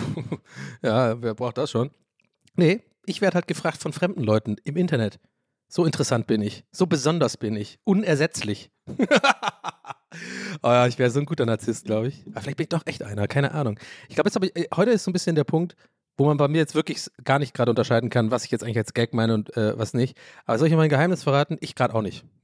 ja, 0.81 1.21
wer 1.21 1.35
braucht 1.35 1.59
das 1.59 1.69
schon? 1.69 1.91
Nee, 2.55 2.81
ich 3.05 3.21
werde 3.21 3.35
halt 3.35 3.47
gefragt 3.47 3.81
von 3.81 3.93
fremden 3.93 4.23
Leuten 4.23 4.55
im 4.63 4.77
Internet. 4.77 5.19
So 5.67 5.85
interessant 5.85 6.27
bin 6.27 6.41
ich. 6.41 6.63
So 6.71 6.85
besonders 6.85 7.37
bin 7.37 7.55
ich. 7.55 7.79
Unersetzlich. 7.83 8.69
oh 8.87 8.95
ja, 10.63 10.85
ich 10.87 10.99
wäre 10.99 11.09
so 11.09 11.19
ein 11.19 11.25
guter 11.25 11.47
Narzisst, 11.47 11.85
glaube 11.85 12.09
ich. 12.09 12.23
Aber 12.27 12.41
vielleicht 12.41 12.57
bin 12.57 12.65
ich 12.65 12.69
doch 12.69 12.85
echt 12.85 13.01
einer, 13.01 13.27
keine 13.27 13.53
Ahnung. 13.53 13.79
Ich 14.07 14.15
glaube, 14.15 14.29
äh, 14.53 14.67
heute 14.75 14.91
ist 14.91 15.03
so 15.03 15.09
ein 15.09 15.13
bisschen 15.13 15.35
der 15.35 15.45
Punkt, 15.45 15.75
wo 16.15 16.25
man 16.25 16.37
bei 16.37 16.47
mir 16.47 16.59
jetzt 16.59 16.75
wirklich 16.75 17.09
gar 17.23 17.39
nicht 17.39 17.55
gerade 17.55 17.71
unterscheiden 17.71 18.11
kann, 18.11 18.29
was 18.29 18.45
ich 18.45 18.51
jetzt 18.51 18.63
eigentlich 18.63 18.77
als 18.77 18.93
Gag 18.93 19.15
meine 19.15 19.33
und 19.33 19.57
äh, 19.57 19.75
was 19.77 19.95
nicht. 19.95 20.15
Aber 20.45 20.59
soll 20.59 20.67
ich 20.67 20.75
mal 20.75 20.83
ein 20.83 20.89
Geheimnis 20.89 21.23
verraten? 21.23 21.57
Ich 21.59 21.73
gerade 21.73 21.95
auch 21.95 22.03
nicht. 22.03 22.23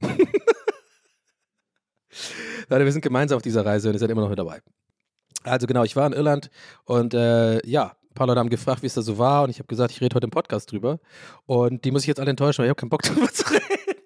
Leute, 2.68 2.84
wir 2.84 2.92
sind 2.92 3.02
gemeinsam 3.02 3.36
auf 3.36 3.42
dieser 3.42 3.64
Reise 3.64 3.88
und 3.88 3.94
ihr 3.94 4.00
seid 4.00 4.10
immer 4.10 4.22
noch 4.22 4.30
mit 4.30 4.38
dabei. 4.40 4.60
Also 5.44 5.66
genau, 5.66 5.84
ich 5.84 5.96
war 5.96 6.06
in 6.06 6.12
Irland 6.12 6.50
und 6.84 7.14
äh, 7.14 7.64
ja, 7.66 7.96
paar 8.20 8.26
Leute 8.26 8.40
haben 8.40 8.50
gefragt, 8.50 8.82
wie 8.82 8.86
es 8.86 8.92
da 8.92 9.00
so 9.00 9.16
war 9.16 9.44
und 9.44 9.50
ich 9.50 9.58
habe 9.58 9.66
gesagt, 9.66 9.92
ich 9.92 10.00
rede 10.02 10.14
heute 10.14 10.26
im 10.26 10.30
Podcast 10.30 10.70
drüber. 10.70 10.98
Und 11.46 11.86
die 11.86 11.90
muss 11.90 12.02
ich 12.02 12.08
jetzt 12.08 12.20
alle 12.20 12.28
enttäuschen, 12.28 12.58
weil 12.58 12.66
ich 12.66 12.68
habe 12.68 12.78
keinen 12.78 12.90
Bock 12.90 13.02
drüber 13.02 13.32
zu 13.32 13.50
reden. 13.50 13.99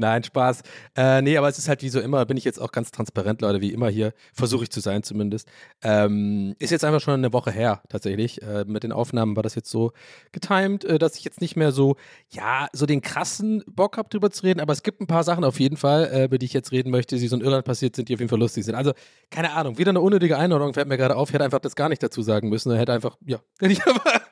Nein, 0.00 0.24
Spaß. 0.24 0.62
Äh, 0.96 1.20
nee, 1.20 1.36
aber 1.36 1.48
es 1.50 1.58
ist 1.58 1.68
halt 1.68 1.82
wie 1.82 1.90
so 1.90 2.00
immer, 2.00 2.24
bin 2.24 2.38
ich 2.38 2.44
jetzt 2.44 2.58
auch 2.58 2.72
ganz 2.72 2.90
transparent, 2.90 3.42
Leute, 3.42 3.60
wie 3.60 3.70
immer 3.70 3.90
hier. 3.90 4.14
Versuche 4.32 4.62
ich 4.62 4.70
zu 4.70 4.80
sein 4.80 5.02
zumindest. 5.02 5.46
Ähm, 5.82 6.56
ist 6.58 6.70
jetzt 6.70 6.86
einfach 6.86 7.02
schon 7.02 7.12
eine 7.12 7.34
Woche 7.34 7.50
her, 7.50 7.82
tatsächlich. 7.90 8.40
Äh, 8.40 8.64
mit 8.66 8.82
den 8.82 8.92
Aufnahmen 8.92 9.36
war 9.36 9.42
das 9.42 9.54
jetzt 9.56 9.70
so 9.70 9.92
getimed, 10.32 10.84
äh, 10.86 10.98
dass 10.98 11.16
ich 11.16 11.24
jetzt 11.24 11.42
nicht 11.42 11.54
mehr 11.54 11.70
so, 11.70 11.96
ja, 12.30 12.68
so 12.72 12.86
den 12.86 13.02
krassen 13.02 13.62
Bock 13.66 13.98
habe, 13.98 14.08
drüber 14.08 14.30
zu 14.30 14.44
reden. 14.44 14.60
Aber 14.60 14.72
es 14.72 14.82
gibt 14.82 15.02
ein 15.02 15.06
paar 15.06 15.22
Sachen 15.22 15.44
auf 15.44 15.60
jeden 15.60 15.76
Fall, 15.76 16.06
äh, 16.10 16.24
über 16.24 16.38
die 16.38 16.46
ich 16.46 16.54
jetzt 16.54 16.72
reden 16.72 16.90
möchte, 16.90 17.16
die 17.18 17.28
so 17.28 17.36
in 17.36 17.42
Irland 17.42 17.66
passiert 17.66 17.94
sind, 17.94 18.08
die 18.08 18.14
auf 18.14 18.20
jeden 18.20 18.30
Fall 18.30 18.38
lustig 18.38 18.64
sind. 18.64 18.76
Also, 18.76 18.92
keine 19.30 19.52
Ahnung, 19.52 19.76
wieder 19.76 19.90
eine 19.90 20.00
unnötige 20.00 20.38
Einordnung 20.38 20.72
fällt 20.72 20.88
mir 20.88 20.96
gerade 20.96 21.14
auf. 21.14 21.28
Ich 21.28 21.34
hätte 21.34 21.44
einfach 21.44 21.58
das 21.58 21.76
gar 21.76 21.90
nicht 21.90 22.02
dazu 22.02 22.22
sagen 22.22 22.48
müssen. 22.48 22.74
Hätte 22.74 22.94
einfach, 22.94 23.18
ja, 23.26 23.38
hätte 23.60 23.72
ich 23.74 23.86
aber. 23.86 24.22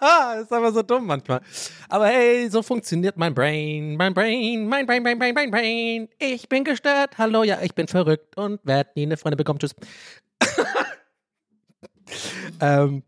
Das 0.00 0.42
ist 0.42 0.52
einfach 0.52 0.72
so 0.72 0.82
dumm 0.82 1.06
manchmal. 1.06 1.40
Aber 1.88 2.06
hey, 2.06 2.48
so 2.48 2.62
funktioniert 2.62 3.16
mein 3.16 3.34
Brain, 3.34 3.96
mein 3.96 4.14
Brain, 4.14 4.66
mein 4.66 4.86
Brain, 4.86 5.02
mein 5.02 5.18
Brain, 5.18 5.34
mein 5.34 5.50
Brain. 5.50 6.08
Ich 6.18 6.48
bin 6.48 6.64
gestört. 6.64 7.18
Hallo, 7.18 7.42
ja, 7.42 7.58
ich 7.62 7.74
bin 7.74 7.88
verrückt 7.88 8.36
und 8.36 8.60
werde 8.64 8.90
nie 8.94 9.02
eine 9.02 9.16
Freundin 9.16 9.38
bekommen. 9.38 9.58
Tschüss. 9.58 9.74
ähm, 12.60 13.02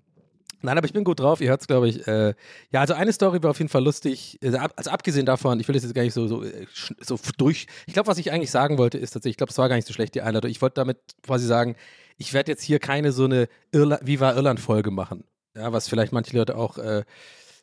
Nein, 0.62 0.78
aber 0.78 0.86
ich 0.86 0.92
bin 0.92 1.04
gut 1.04 1.20
drauf. 1.20 1.40
Ihr 1.40 1.50
hört 1.50 1.60
es, 1.60 1.68
glaube 1.68 1.88
ich. 1.88 2.08
Äh, 2.08 2.34
ja, 2.72 2.80
also 2.80 2.94
eine 2.94 3.12
Story 3.12 3.40
war 3.40 3.50
auf 3.50 3.58
jeden 3.58 3.68
Fall 3.68 3.84
lustig. 3.84 4.36
Also, 4.42 4.58
also 4.58 4.90
abgesehen 4.90 5.24
davon, 5.24 5.60
ich 5.60 5.68
will 5.68 5.74
das 5.74 5.84
jetzt 5.84 5.94
gar 5.94 6.02
nicht 6.02 6.14
so, 6.14 6.26
so, 6.26 6.42
äh, 6.42 6.66
so 7.00 7.16
durch. 7.36 7.66
Ich 7.86 7.92
glaube, 7.92 8.08
was 8.08 8.18
ich 8.18 8.32
eigentlich 8.32 8.50
sagen 8.50 8.76
wollte, 8.76 8.98
ist 8.98 9.12
tatsächlich, 9.12 9.34
ich 9.34 9.36
glaube, 9.36 9.52
es 9.52 9.58
war 9.58 9.68
gar 9.68 9.76
nicht 9.76 9.86
so 9.86 9.94
schlecht, 9.94 10.16
die 10.16 10.22
Einladung. 10.22 10.50
Ich 10.50 10.60
wollte 10.62 10.74
damit 10.74 10.98
quasi 11.22 11.46
sagen, 11.46 11.76
ich 12.16 12.32
werde 12.32 12.50
jetzt 12.50 12.62
hier 12.62 12.80
keine 12.80 13.12
so 13.12 13.26
eine 13.26 13.48
Irla 13.70 14.00
Viva 14.02 14.32
Irland-Folge 14.32 14.90
machen. 14.90 15.22
Ja, 15.56 15.72
was 15.72 15.88
vielleicht 15.88 16.12
manche 16.12 16.36
Leute 16.36 16.56
auch 16.56 16.78
äh, 16.78 17.04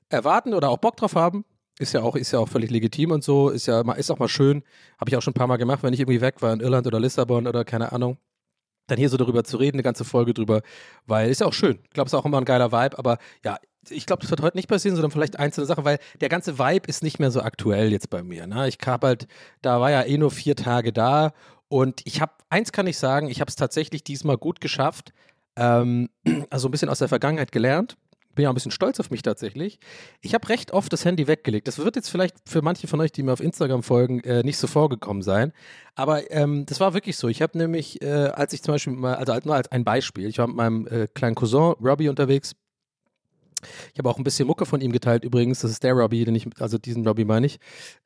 erwarten 0.09 0.53
oder 0.53 0.69
auch 0.69 0.77
Bock 0.77 0.97
drauf 0.97 1.15
haben. 1.15 1.45
Ist 1.79 1.93
ja 1.93 2.01
auch, 2.01 2.15
ist 2.15 2.31
ja 2.31 2.39
auch 2.39 2.49
völlig 2.49 2.69
legitim 2.69 3.11
und 3.11 3.23
so. 3.23 3.49
Ist 3.49 3.65
ja 3.65 3.81
ist 3.93 4.11
auch 4.11 4.19
mal 4.19 4.27
schön. 4.27 4.63
Habe 4.99 5.09
ich 5.09 5.17
auch 5.17 5.21
schon 5.21 5.31
ein 5.31 5.35
paar 5.35 5.47
Mal 5.47 5.57
gemacht, 5.57 5.83
wenn 5.83 5.93
ich 5.93 5.99
irgendwie 5.99 6.21
weg 6.21 6.41
war 6.41 6.53
in 6.53 6.59
Irland 6.59 6.85
oder 6.87 6.99
Lissabon 6.99 7.47
oder 7.47 7.65
keine 7.65 7.91
Ahnung. 7.91 8.17
Dann 8.87 8.97
hier 8.97 9.09
so 9.09 9.17
darüber 9.17 9.43
zu 9.43 9.57
reden, 9.57 9.77
eine 9.77 9.83
ganze 9.83 10.03
Folge 10.03 10.33
drüber, 10.33 10.61
weil 11.05 11.29
ist 11.29 11.41
ja 11.41 11.47
auch 11.47 11.53
schön. 11.53 11.79
Ich 11.83 11.91
glaube, 11.91 12.07
es 12.07 12.13
ist 12.13 12.19
auch 12.19 12.25
immer 12.25 12.37
ein 12.37 12.45
geiler 12.45 12.71
Vibe, 12.71 12.97
aber 12.99 13.17
ja, 13.43 13.57
ich 13.89 14.05
glaube, 14.05 14.21
das 14.21 14.29
wird 14.29 14.41
heute 14.41 14.57
nicht 14.57 14.67
passieren, 14.67 14.95
sondern 14.95 15.11
vielleicht 15.11 15.39
einzelne 15.39 15.65
Sachen, 15.65 15.85
weil 15.85 15.99
der 16.19 16.29
ganze 16.29 16.59
Vibe 16.59 16.87
ist 16.87 17.01
nicht 17.01 17.19
mehr 17.19 17.31
so 17.31 17.41
aktuell 17.41 17.91
jetzt 17.91 18.09
bei 18.09 18.23
mir. 18.23 18.45
Ne? 18.45 18.67
Ich 18.67 18.77
habe 18.85 19.07
halt, 19.07 19.27
da 19.61 19.79
war 19.79 19.89
ja 19.89 20.03
eh 20.03 20.17
nur 20.17 20.31
vier 20.31 20.55
Tage 20.55 20.91
da 20.93 21.33
und 21.69 22.01
ich 22.05 22.21
habe, 22.21 22.33
eins 22.49 22.71
kann 22.71 22.87
ich 22.87 22.97
sagen, 22.97 23.29
ich 23.29 23.41
habe 23.41 23.49
es 23.49 23.55
tatsächlich 23.55 24.03
diesmal 24.03 24.37
gut 24.37 24.61
geschafft, 24.61 25.13
ähm, 25.55 26.09
also 26.49 26.67
ein 26.67 26.71
bisschen 26.71 26.89
aus 26.89 26.99
der 26.99 27.07
Vergangenheit 27.07 27.51
gelernt. 27.51 27.97
Bin 28.35 28.43
ja 28.43 28.49
ein 28.49 28.55
bisschen 28.55 28.71
stolz 28.71 28.99
auf 28.99 29.11
mich 29.11 29.21
tatsächlich. 29.21 29.79
Ich 30.21 30.33
habe 30.33 30.49
recht 30.49 30.71
oft 30.71 30.91
das 30.91 31.05
Handy 31.05 31.27
weggelegt. 31.27 31.67
Das 31.67 31.77
wird 31.77 31.95
jetzt 31.95 32.09
vielleicht 32.09 32.35
für 32.49 32.63
manche 32.63 32.87
von 32.87 32.99
euch, 32.99 33.11
die 33.11 33.21
mir 33.21 33.31
auf 33.31 33.39
Instagram 33.39 33.83
folgen, 33.83 34.21
äh, 34.21 34.41
nicht 34.41 34.57
so 34.57 34.65
vorgekommen 34.65 35.21
sein. 35.21 35.53
Aber 35.93 36.31
ähm, 36.31 36.65
das 36.65 36.79
war 36.79 36.95
wirklich 36.95 37.15
so. 37.15 37.27
Ich 37.27 37.43
habe 37.43 37.55
nämlich, 37.59 38.01
äh, 38.01 38.07
als 38.07 38.53
ich 38.53 38.63
zum 38.63 38.73
Beispiel 38.73 38.93
mal, 38.93 39.15
also 39.15 39.37
nur 39.43 39.53
als 39.53 39.71
ein 39.71 39.83
Beispiel, 39.83 40.27
ich 40.27 40.39
war 40.39 40.47
mit 40.47 40.55
meinem 40.55 40.87
äh, 40.87 41.07
kleinen 41.07 41.35
Cousin 41.35 41.75
Robbie 41.79 42.09
unterwegs 42.09 42.55
ich 43.93 43.99
habe 43.99 44.09
auch 44.09 44.17
ein 44.17 44.23
bisschen 44.23 44.47
Mucke 44.47 44.65
von 44.65 44.81
ihm 44.81 44.91
geteilt 44.91 45.23
übrigens. 45.23 45.61
Das 45.61 45.71
ist 45.71 45.83
der 45.83 45.93
Robbie, 45.93 46.25
den 46.25 46.35
ich, 46.35 46.47
also 46.59 46.77
diesen 46.77 47.05
Robbie 47.07 47.25
meine 47.25 47.45
ich. 47.45 47.59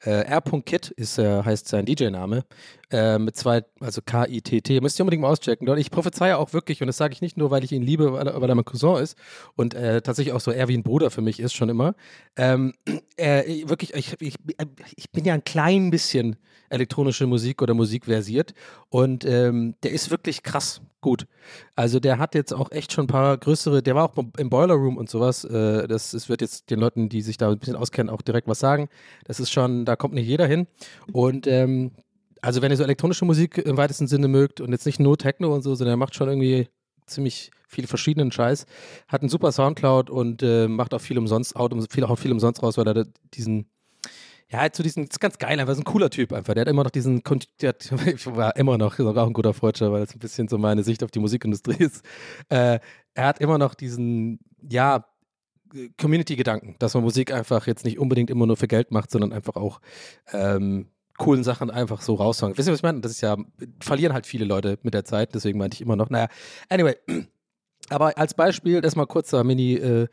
Äh, 0.04 0.26
R.Kit 0.26 0.92
ist, 0.92 1.18
äh, 1.18 1.44
heißt 1.44 1.68
sein 1.68 1.86
DJ-Name. 1.86 2.44
Äh, 2.90 3.20
mit 3.20 3.36
zwei, 3.36 3.64
also 3.80 4.02
K-I-T-T. 4.02 4.82
Müsst 4.82 5.00
ihr 5.00 5.04
unbedingt 5.04 5.22
mal 5.22 5.30
auschecken. 5.30 5.68
ich 5.78 5.92
prophezeie 5.92 6.38
auch 6.38 6.54
wirklich, 6.54 6.82
und 6.82 6.88
das 6.88 6.98
sage 6.98 7.14
ich 7.14 7.22
nicht 7.22 7.38
nur, 7.38 7.52
weil 7.52 7.64
ich 7.64 7.72
ihn 7.72 7.82
liebe, 7.82 8.14
weil 8.14 8.28
er, 8.28 8.42
weil 8.42 8.50
er 8.50 8.56
mein 8.56 8.66
Cousin 8.66 9.04
ist 9.04 9.18
und 9.56 9.74
äh, 9.74 10.02
tatsächlich 10.02 10.34
auch 10.34 10.40
so 10.40 10.52
eher 10.52 10.68
wie 10.68 10.78
ein 10.78 10.84
Bruder 10.84 11.12
für 11.12 11.22
mich 11.22 11.40
ist, 11.40 11.54
schon 11.54 11.70
immer. 11.70 11.96
Ähm, 12.36 12.74
wirklich, 13.18 13.94
ich, 13.94 14.16
ich, 14.22 14.36
ich 14.96 15.12
bin 15.12 15.26
ja 15.26 15.34
ein 15.34 15.44
klein 15.44 15.90
bisschen 15.90 16.38
elektronische 16.70 17.28
Musik 17.28 17.62
oder 17.62 17.74
Musik 17.74 18.06
versiert 18.06 18.54
und 18.90 19.26
ähm, 19.26 19.76
der 19.84 19.92
ist 19.92 20.12
wirklich 20.12 20.44
krass 20.44 20.82
gut. 21.02 21.28
Also 21.78 22.00
der 22.00 22.18
hat 22.18 22.34
jetzt 22.34 22.56
auch 22.56 22.72
echt 22.72 22.92
schon 22.92 23.04
ein 23.04 23.08
paar 23.08 23.38
größere, 23.38 23.84
der 23.84 23.94
war 23.94 24.06
auch 24.06 24.16
im 24.40 24.50
Boiler 24.50 24.74
Room 24.74 24.98
und 24.98 25.12
sowas. 25.12 25.44
Äh, 25.44 25.88
das, 25.88 26.10
das 26.10 26.28
wird 26.28 26.42
jetzt 26.42 26.72
den 26.72 26.80
Leuten, 26.80 27.08
die 27.08 27.22
sich 27.22 27.38
da 27.38 27.52
ein 27.52 27.60
bisschen 27.60 27.76
auskennen, 27.76 28.10
auch 28.12 28.24
direkt 28.24 28.48
was 28.48 28.60
sagen. 28.60 28.90
Das 29.26 29.40
ist 29.40 29.52
schon, 29.52 29.86
da 29.86 29.96
kommt 29.96 30.16
nicht 30.16 30.26
jeder 30.26 30.48
hin. 30.48 30.66
Und 31.14 31.46
ähm, 31.46 31.92
also 32.42 32.64
wenn 32.64 32.72
ihr 32.72 32.78
so 32.78 32.84
elektronische 32.84 33.26
Musik 33.26 33.60
im 33.60 33.78
weitesten 33.78 34.08
Sinne 34.08 34.28
mögt 34.28 34.60
und 34.60 34.72
jetzt 34.72 34.88
nicht 34.88 35.00
nur 35.00 35.20
Techno 35.20 35.54
und 35.54 35.62
so, 35.62 35.76
sondern 35.76 35.94
er 35.94 35.98
macht 35.98 36.16
schon 36.16 36.30
irgendwie 36.30 36.68
ziemlich 37.06 37.52
viel 37.68 37.86
verschiedenen 37.86 38.32
Scheiß, 38.32 38.66
hat 39.08 39.22
einen 39.22 39.30
super 39.30 39.52
Soundcloud 39.52 40.10
und 40.10 40.42
äh, 40.42 40.68
macht 40.68 40.96
auch 40.96 41.02
viel 41.02 41.20
umsonst, 41.20 41.54
haut 41.54 41.76
viel, 41.92 42.08
haut 42.08 42.20
viel 42.20 42.32
umsonst 42.32 42.64
raus, 42.64 42.78
weil 42.80 42.88
er 42.88 43.06
diesen 43.36 43.70
ja, 44.50 44.60
halt 44.60 44.76
so 44.76 44.84
diesen, 44.84 45.04
ist 45.06 45.20
ganz 45.20 45.38
geil, 45.38 45.60
einfach 45.60 45.76
so 45.76 45.82
ein 45.82 45.86
cooler 45.86 46.10
Typ 46.10 46.32
einfach. 46.32 46.54
Der 46.54 46.62
hat 46.62 46.68
immer 46.70 46.84
noch 46.84 46.92
diesen, 46.92 47.22
der 47.62 47.70
hat, 47.70 47.92
war 48.36 48.56
immer 48.56 48.78
noch, 48.78 49.00
auch 49.00 49.28
ein 49.28 49.34
guter 49.34 49.54
Freudscher, 49.54 49.92
weil 49.92 50.02
das 50.02 50.16
ein 50.16 50.20
bisschen 50.20 50.48
so 50.48 50.58
meine 50.58 50.84
Sicht 50.84 51.04
auf 51.04 51.12
die 51.12 51.20
Musikindustrie 51.20 51.76
ist. 51.84 52.04
Äh, 52.50 52.80
er 53.14 53.26
hat 53.26 53.40
immer 53.40 53.58
noch 53.58 53.74
diesen, 53.74 54.40
ja, 54.70 55.06
Community-Gedanken, 55.98 56.76
dass 56.80 56.94
man 56.94 57.04
Musik 57.04 57.34
einfach 57.34 57.68
jetzt 57.68 57.84
nicht 57.84 58.00
unbedingt 58.00 58.30
immer 58.30 58.46
nur 58.46 58.56
für 58.56 58.70
Geld 58.70 58.92
macht, 58.92 59.12
sondern 59.12 59.34
einfach 59.34 59.58
auch 59.58 59.82
ähm, 60.32 60.88
coolen 61.18 61.44
Sachen 61.44 61.70
einfach 61.70 62.02
so 62.02 62.16
raushauen. 62.16 62.58
Wisst 62.58 62.70
ihr, 62.70 62.72
was 62.72 62.80
ich 62.80 62.84
meine? 62.84 63.02
Das 63.02 63.12
ist 63.12 63.22
ja, 63.22 63.36
verlieren 63.82 64.14
halt 64.14 64.26
viele 64.26 64.46
Leute 64.46 64.80
mit 64.84 64.94
der 64.94 65.04
Zeit, 65.04 65.36
deswegen 65.36 65.58
meinte 65.58 65.76
ich 65.76 65.82
immer 65.82 65.98
noch, 65.98 66.10
naja, 66.10 66.28
anyway. 66.70 66.96
Aber 67.90 68.18
als 68.18 68.34
Beispiel, 68.34 68.82
das 68.82 68.96
mal 68.96 69.06
kurzer 69.06 69.44
Mini, 69.44 69.76
äh, 69.76 70.08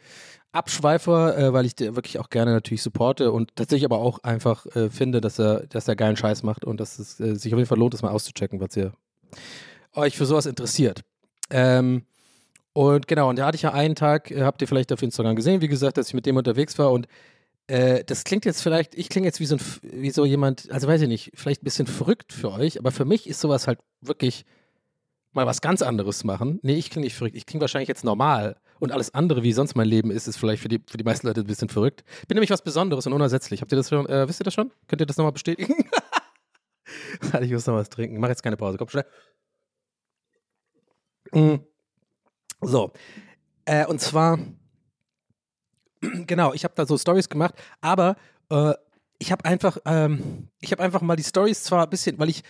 Abschweifer, 0.54 1.36
äh, 1.36 1.52
weil 1.52 1.66
ich 1.66 1.74
den 1.74 1.96
wirklich 1.96 2.20
auch 2.20 2.30
gerne 2.30 2.52
natürlich 2.52 2.82
supporte 2.82 3.32
und 3.32 3.54
tatsächlich 3.56 3.84
aber 3.84 3.98
auch 3.98 4.20
einfach 4.22 4.66
äh, 4.76 4.88
finde, 4.88 5.20
dass 5.20 5.40
er, 5.40 5.66
dass 5.66 5.88
er 5.88 5.96
geilen 5.96 6.16
Scheiß 6.16 6.44
macht 6.44 6.64
und 6.64 6.78
dass 6.78 6.98
es 7.00 7.18
äh, 7.18 7.34
sich 7.34 7.52
auf 7.52 7.58
jeden 7.58 7.68
Fall 7.68 7.78
lohnt, 7.78 7.92
das 7.92 8.02
mal 8.02 8.12
auszuchecken, 8.12 8.60
was 8.60 8.76
ihr 8.76 8.92
euch 9.94 10.16
für 10.16 10.26
sowas 10.26 10.46
interessiert. 10.46 11.00
Ähm, 11.50 12.04
und 12.72 13.08
genau, 13.08 13.30
und 13.30 13.38
da 13.38 13.46
hatte 13.46 13.56
ich 13.56 13.62
ja 13.62 13.72
einen 13.72 13.96
Tag, 13.96 14.30
äh, 14.30 14.42
habt 14.42 14.62
ihr 14.62 14.68
vielleicht 14.68 14.92
auf 14.92 15.02
Instagram 15.02 15.34
gesehen, 15.34 15.60
wie 15.60 15.68
gesagt, 15.68 15.96
dass 15.96 16.08
ich 16.08 16.14
mit 16.14 16.24
dem 16.24 16.36
unterwegs 16.36 16.78
war 16.78 16.92
und 16.92 17.08
äh, 17.66 18.04
das 18.04 18.22
klingt 18.22 18.44
jetzt 18.44 18.62
vielleicht, 18.62 18.94
ich 18.94 19.08
klinge 19.08 19.26
jetzt 19.26 19.40
wie 19.40 19.46
so, 19.46 19.56
ein, 19.56 19.60
wie 19.82 20.10
so 20.10 20.24
jemand, 20.24 20.70
also 20.70 20.86
weiß 20.86 21.02
ich 21.02 21.08
nicht, 21.08 21.32
vielleicht 21.34 21.62
ein 21.62 21.64
bisschen 21.64 21.86
verrückt 21.88 22.32
für 22.32 22.52
euch, 22.52 22.78
aber 22.78 22.92
für 22.92 23.04
mich 23.04 23.28
ist 23.28 23.40
sowas 23.40 23.66
halt 23.66 23.80
wirklich 24.00 24.44
mal 25.34 25.46
was 25.46 25.60
ganz 25.60 25.82
anderes 25.82 26.24
machen. 26.24 26.60
Nee, 26.62 26.76
ich 26.76 26.90
klinge 26.90 27.04
nicht 27.06 27.16
verrückt. 27.16 27.36
Ich 27.36 27.46
klinge 27.46 27.60
wahrscheinlich 27.62 27.88
jetzt 27.88 28.04
normal. 28.04 28.56
Und 28.78 28.92
alles 28.92 29.14
andere, 29.14 29.42
wie 29.42 29.52
sonst 29.52 29.74
mein 29.74 29.88
Leben 29.88 30.10
ist, 30.10 30.26
ist 30.26 30.36
vielleicht 30.36 30.62
für 30.62 30.68
die, 30.68 30.80
für 30.86 30.96
die 30.96 31.04
meisten 31.04 31.26
Leute 31.26 31.40
ein 31.40 31.46
bisschen 31.46 31.68
verrückt. 31.68 32.04
Bin 32.28 32.36
nämlich 32.36 32.50
was 32.50 32.62
Besonderes 32.62 33.06
und 33.06 33.12
unersetzlich. 33.12 33.60
Habt 33.60 33.72
ihr 33.72 33.76
das 33.76 33.88
schon, 33.88 34.06
äh, 34.06 34.28
wisst 34.28 34.40
ihr 34.40 34.44
das 34.44 34.54
schon? 34.54 34.70
Könnt 34.88 35.00
ihr 35.00 35.06
das 35.06 35.16
nochmal 35.16 35.32
bestätigen? 35.32 35.74
ich 37.40 37.50
muss 37.52 37.66
noch 37.66 37.74
was 37.74 37.88
trinken. 37.88 38.18
Mach 38.18 38.28
jetzt 38.28 38.42
keine 38.42 38.56
Pause. 38.56 38.78
Komm 38.78 38.88
schnell. 38.88 39.06
Mm. 41.32 41.56
So. 42.60 42.92
Äh, 43.64 43.86
und 43.86 44.00
zwar, 44.00 44.38
genau, 46.26 46.52
ich 46.52 46.64
habe 46.64 46.74
da 46.76 46.86
so 46.86 46.98
Stories 46.98 47.28
gemacht, 47.28 47.54
aber 47.80 48.16
äh, 48.50 48.74
ich 49.18 49.32
habe 49.32 49.44
einfach, 49.44 49.78
ähm, 49.86 50.48
ich 50.60 50.72
habe 50.72 50.82
einfach 50.82 51.00
mal 51.00 51.16
die 51.16 51.22
Stories 51.22 51.62
zwar 51.62 51.84
ein 51.84 51.90
bisschen, 51.90 52.18
weil 52.18 52.28
ich 52.28 52.42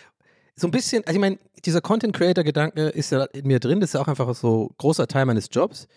so 0.56 0.68
ein 0.68 0.70
bisschen, 0.70 1.04
also 1.06 1.16
ich 1.16 1.20
meine, 1.20 1.38
dieser 1.64 1.80
Content 1.80 2.14
Creator 2.14 2.44
Gedanke 2.44 2.88
ist 2.88 3.11
ja 3.11 3.25
in 3.25 3.46
mir 3.46 3.61
drin, 3.61 3.80
das 3.80 3.90
ist 3.90 3.94
ja 3.94 4.00
auch 4.00 4.08
einfach 4.08 4.34
so 4.34 4.68
ein 4.70 4.75
großer 4.78 5.06
Teil 5.06 5.26
meines 5.26 5.49
Jobs. 5.50 5.88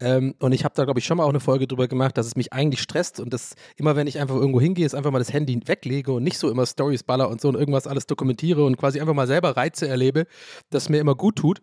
Ähm, 0.00 0.34
und 0.40 0.52
ich 0.52 0.64
habe 0.64 0.74
da, 0.74 0.84
glaube 0.84 0.98
ich, 0.98 1.06
schon 1.06 1.18
mal 1.18 1.24
auch 1.24 1.30
eine 1.30 1.40
Folge 1.40 1.68
drüber 1.68 1.86
gemacht, 1.86 2.18
dass 2.18 2.26
es 2.26 2.34
mich 2.34 2.52
eigentlich 2.52 2.82
stresst 2.82 3.20
und 3.20 3.32
das 3.32 3.54
immer, 3.76 3.94
wenn 3.94 4.08
ich 4.08 4.18
einfach 4.18 4.34
irgendwo 4.34 4.60
hingehe, 4.60 4.84
ist 4.84 4.94
einfach 4.94 5.12
mal 5.12 5.20
das 5.20 5.32
Handy 5.32 5.60
weglege 5.66 6.12
und 6.12 6.24
nicht 6.24 6.38
so 6.38 6.50
immer 6.50 6.66
Stories 6.66 7.04
baller 7.04 7.28
und 7.28 7.40
so 7.40 7.48
und 7.48 7.54
irgendwas 7.54 7.86
alles 7.86 8.06
dokumentiere 8.06 8.64
und 8.64 8.76
quasi 8.76 9.00
einfach 9.00 9.14
mal 9.14 9.28
selber 9.28 9.56
Reize 9.56 9.86
erlebe, 9.86 10.26
das 10.70 10.88
mir 10.88 10.98
immer 10.98 11.14
gut 11.14 11.36
tut. 11.36 11.62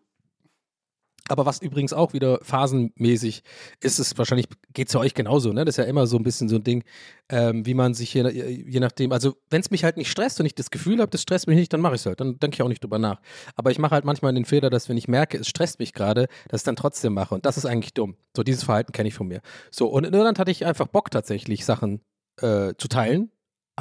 Aber 1.31 1.45
was 1.45 1.61
übrigens 1.61 1.93
auch 1.93 2.13
wieder 2.13 2.39
phasenmäßig 2.41 3.43
ist, 3.79 3.99
ist 3.99 4.17
wahrscheinlich, 4.17 4.47
geht 4.73 4.87
es 4.87 4.93
ja 4.93 4.99
euch 4.99 5.13
genauso, 5.13 5.53
ne? 5.53 5.65
Das 5.65 5.73
ist 5.73 5.77
ja 5.77 5.85
immer 5.85 6.05
so 6.07 6.17
ein 6.17 6.23
bisschen 6.23 6.49
so 6.49 6.57
ein 6.57 6.63
Ding, 6.63 6.83
ähm, 7.29 7.65
wie 7.65 7.73
man 7.73 7.93
sich 7.93 8.13
je, 8.13 8.27
je 8.29 8.79
nachdem, 8.79 9.11
also 9.11 9.35
wenn 9.49 9.61
es 9.61 9.71
mich 9.71 9.83
halt 9.83 9.97
nicht 9.97 10.11
stresst 10.11 10.39
und 10.39 10.45
ich 10.45 10.55
das 10.55 10.69
Gefühl 10.69 10.99
habe, 10.99 11.09
das 11.09 11.21
stresst 11.21 11.47
mich 11.47 11.55
nicht, 11.55 11.71
dann 11.73 11.81
mache 11.81 11.95
ich 11.95 12.01
es 12.01 12.05
halt. 12.05 12.19
Dann 12.19 12.37
denke 12.39 12.55
ich 12.55 12.61
auch 12.61 12.67
nicht 12.67 12.83
drüber 12.83 12.99
nach. 12.99 13.21
Aber 13.55 13.71
ich 13.71 13.79
mache 13.79 13.95
halt 13.95 14.05
manchmal 14.05 14.33
den 14.33 14.45
Fehler, 14.45 14.69
dass 14.69 14.89
wenn 14.89 14.97
ich 14.97 15.07
merke, 15.07 15.37
es 15.37 15.47
stresst 15.47 15.79
mich 15.79 15.93
gerade, 15.93 16.27
dass 16.49 16.61
ich 16.61 16.65
dann 16.65 16.75
trotzdem 16.75 17.13
mache. 17.13 17.33
Und 17.33 17.45
das 17.45 17.57
ist 17.57 17.65
eigentlich 17.65 17.93
dumm. 17.93 18.15
So, 18.35 18.43
dieses 18.43 18.63
Verhalten 18.63 18.91
kenne 18.91 19.07
ich 19.07 19.15
von 19.15 19.27
mir. 19.27 19.41
So, 19.71 19.87
und 19.87 20.05
in 20.05 20.13
Irland 20.13 20.39
hatte 20.39 20.51
ich 20.51 20.65
einfach 20.65 20.87
Bock 20.87 21.11
tatsächlich, 21.11 21.65
Sachen 21.65 22.01
äh, 22.41 22.73
zu 22.77 22.87
teilen 22.87 23.31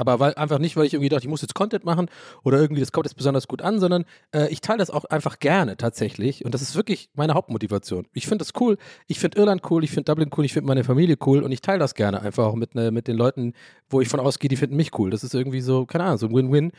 aber 0.01 0.19
weil 0.19 0.35
einfach 0.35 0.59
nicht, 0.59 0.77
weil 0.77 0.87
ich 0.87 0.95
irgendwie 0.95 1.11
dachte, 1.11 1.25
ich 1.25 1.29
muss 1.29 1.43
jetzt 1.43 1.55
Content 1.55 1.85
machen 1.85 2.09
oder 2.43 2.59
irgendwie, 2.59 2.81
das 2.81 2.91
kommt 2.91 3.07
jetzt 3.07 3.17
besonders 3.17 3.47
gut 3.47 3.61
an, 3.61 3.79
sondern 3.79 4.05
äh, 4.35 4.49
ich 4.49 4.61
teile 4.61 4.79
das 4.79 4.91
auch 4.91 5.05
einfach 5.05 5.39
gerne 5.39 5.77
tatsächlich. 5.77 6.45
Und 6.45 6.55
das 6.55 6.63
ist 6.63 6.75
wirklich 6.75 7.11
meine 7.15 7.35
Hauptmotivation. 7.35 8.07
Ich 8.13 8.27
finde 8.27 8.45
das 8.45 8.53
cool. 8.61 8.79
Ich 9.07 9.19
finde 9.19 9.39
Irland 9.39 9.63
cool, 9.71 9.85
ich 9.85 9.91
finde 9.91 10.11
Dublin 10.11 10.31
cool, 10.37 10.45
ich 10.45 10.55
finde 10.55 10.67
meine 10.67 10.85
Familie 10.85 11.17
cool 11.27 11.43
und 11.43 11.53
ich 11.53 11.61
teile 11.61 11.79
das 11.79 11.95
gerne 11.95 12.23
einfach 12.23 12.47
auch 12.47 12.55
mit, 12.55 12.75
ne, 12.75 12.91
mit 12.91 13.07
den 13.07 13.17
Leuten, 13.17 13.53
wo 13.89 14.01
ich 14.01 14.09
von 14.09 14.21
ausgehe, 14.21 14.49
die 14.49 14.57
finden 14.57 14.77
mich 14.77 14.99
cool. 14.99 15.11
Das 15.11 15.23
ist 15.23 15.35
irgendwie 15.35 15.61
so, 15.61 15.85
keine 15.85 16.05
Ahnung, 16.05 16.19
so 16.19 16.27
ein 16.27 16.35
Win-Win. 16.35 16.73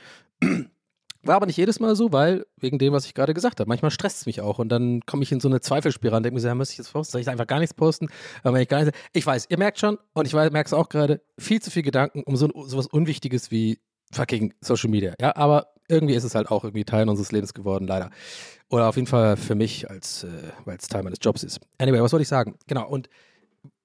War 1.23 1.35
aber 1.35 1.45
nicht 1.45 1.57
jedes 1.57 1.79
Mal 1.79 1.95
so, 1.95 2.11
weil, 2.11 2.45
wegen 2.57 2.79
dem, 2.79 2.93
was 2.93 3.05
ich 3.05 3.13
gerade 3.13 3.33
gesagt 3.33 3.59
habe, 3.59 3.67
manchmal 3.67 3.91
stresst 3.91 4.21
es 4.21 4.25
mich 4.25 4.41
auch 4.41 4.57
und 4.59 4.69
dann 4.69 5.01
komme 5.05 5.23
ich 5.23 5.31
in 5.31 5.39
so 5.39 5.47
eine 5.47 5.61
Zweifelspirale 5.61 6.17
und 6.17 6.23
denke 6.23 6.35
mir 6.35 6.41
so, 6.41 6.47
ja, 6.47 6.55
muss 6.55 6.71
ich 6.71 6.77
jetzt 6.77 6.91
posten? 6.91 7.11
Soll 7.11 7.21
ich 7.21 7.29
einfach 7.29 7.47
gar 7.47 7.59
nichts 7.59 7.73
posten? 7.73 8.07
Ich 8.43 8.67
gar 8.67 8.83
nichts, 8.83 8.97
ich 9.13 9.25
weiß, 9.25 9.47
ihr 9.49 9.57
merkt 9.57 9.79
schon 9.79 9.97
und 10.13 10.25
ich 10.25 10.33
merke 10.33 10.65
es 10.65 10.73
auch 10.73 10.89
gerade, 10.89 11.21
viel 11.37 11.61
zu 11.61 11.69
viel 11.69 11.83
Gedanken 11.83 12.23
um 12.23 12.35
so, 12.35 12.49
so 12.65 12.77
was 12.77 12.87
Unwichtiges 12.87 13.51
wie 13.51 13.79
fucking 14.11 14.53
Social 14.61 14.89
Media. 14.89 15.13
Ja, 15.21 15.35
aber 15.35 15.67
irgendwie 15.87 16.15
ist 16.15 16.23
es 16.23 16.35
halt 16.35 16.49
auch 16.49 16.63
irgendwie 16.63 16.85
Teil 16.85 17.07
unseres 17.07 17.31
Lebens 17.31 17.53
geworden, 17.53 17.85
leider. 17.85 18.09
Oder 18.69 18.87
auf 18.87 18.95
jeden 18.95 19.07
Fall 19.07 19.37
für 19.37 19.55
mich, 19.55 19.89
als, 19.89 20.23
äh, 20.23 20.27
weil 20.65 20.77
es 20.77 20.87
Teil 20.87 21.03
meines 21.03 21.19
Jobs 21.21 21.43
ist. 21.43 21.59
Anyway, 21.77 22.01
was 22.01 22.13
wollte 22.13 22.23
ich 22.23 22.29
sagen? 22.29 22.55
Genau, 22.67 22.87
und 22.87 23.09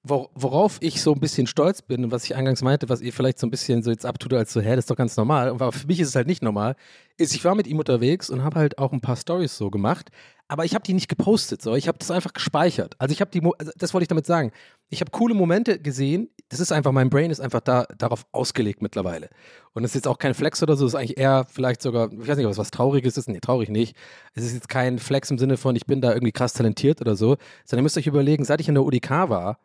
worauf 0.08 0.78
ich 0.80 1.02
so 1.02 1.12
ein 1.12 1.20
bisschen 1.20 1.46
stolz 1.46 1.82
bin 1.82 2.04
und 2.04 2.10
was 2.10 2.24
ich 2.24 2.36
eingangs 2.36 2.62
meinte, 2.62 2.88
was 2.88 3.00
ihr 3.00 3.12
vielleicht 3.12 3.38
so 3.38 3.46
ein 3.46 3.50
bisschen 3.50 3.82
so 3.82 3.90
jetzt 3.90 4.06
abtut 4.06 4.32
als 4.34 4.52
so, 4.52 4.60
hä, 4.60 4.70
das 4.70 4.80
ist 4.80 4.90
doch 4.90 4.96
ganz 4.96 5.16
normal, 5.16 5.48
aber 5.48 5.72
für 5.72 5.86
mich 5.86 6.00
ist 6.00 6.08
es 6.08 6.14
halt 6.16 6.26
nicht 6.26 6.42
normal, 6.42 6.76
ist, 7.16 7.34
ich 7.34 7.44
war 7.44 7.54
mit 7.54 7.66
ihm 7.66 7.78
unterwegs 7.78 8.30
und 8.30 8.44
habe 8.44 8.60
halt 8.60 8.78
auch 8.78 8.92
ein 8.92 9.00
paar 9.00 9.16
Stories 9.16 9.56
so 9.56 9.70
gemacht, 9.70 10.10
aber 10.48 10.64
ich 10.64 10.74
habe 10.74 10.84
die 10.84 10.94
nicht 10.94 11.08
gepostet, 11.08 11.60
so, 11.60 11.74
ich 11.74 11.88
habe 11.88 11.98
das 11.98 12.10
einfach 12.10 12.32
gespeichert. 12.32 12.94
Also 12.98 13.12
ich 13.12 13.20
habe 13.20 13.30
die, 13.32 13.42
also 13.58 13.72
das 13.76 13.92
wollte 13.94 14.04
ich 14.04 14.08
damit 14.08 14.26
sagen. 14.26 14.52
Ich 14.90 15.00
habe 15.00 15.10
coole 15.10 15.34
Momente 15.34 15.80
gesehen, 15.80 16.28
das 16.48 16.60
ist 16.60 16.70
einfach, 16.70 16.92
mein 16.92 17.10
Brain 17.10 17.32
ist 17.32 17.40
einfach 17.40 17.60
da, 17.60 17.86
darauf 17.98 18.26
ausgelegt 18.30 18.80
mittlerweile. 18.80 19.28
Und 19.72 19.82
es 19.82 19.90
ist 19.90 19.94
jetzt 19.96 20.08
auch 20.08 20.18
kein 20.18 20.34
Flex 20.34 20.62
oder 20.62 20.76
so, 20.76 20.86
es 20.86 20.92
ist 20.92 20.98
eigentlich 20.98 21.18
eher 21.18 21.46
vielleicht 21.50 21.82
sogar, 21.82 22.12
ich 22.12 22.28
weiß 22.28 22.36
nicht, 22.36 22.46
was 22.46 22.58
was 22.58 22.70
Trauriges 22.70 23.16
ist, 23.16 23.28
nee, 23.28 23.40
traurig 23.40 23.70
nicht. 23.70 23.96
Es 24.34 24.44
ist 24.44 24.54
jetzt 24.54 24.68
kein 24.68 25.00
Flex 25.00 25.30
im 25.32 25.38
Sinne 25.38 25.56
von, 25.56 25.74
ich 25.74 25.86
bin 25.86 26.00
da 26.00 26.12
irgendwie 26.12 26.32
krass 26.32 26.52
talentiert 26.52 27.00
oder 27.00 27.16
so, 27.16 27.36
sondern 27.64 27.82
ihr 27.82 27.84
müsst 27.84 27.98
euch 27.98 28.06
überlegen, 28.06 28.44
seit 28.44 28.60
ich 28.60 28.68
in 28.68 28.74
der 28.74 28.84
UDK 28.84 29.28
war, 29.28 29.58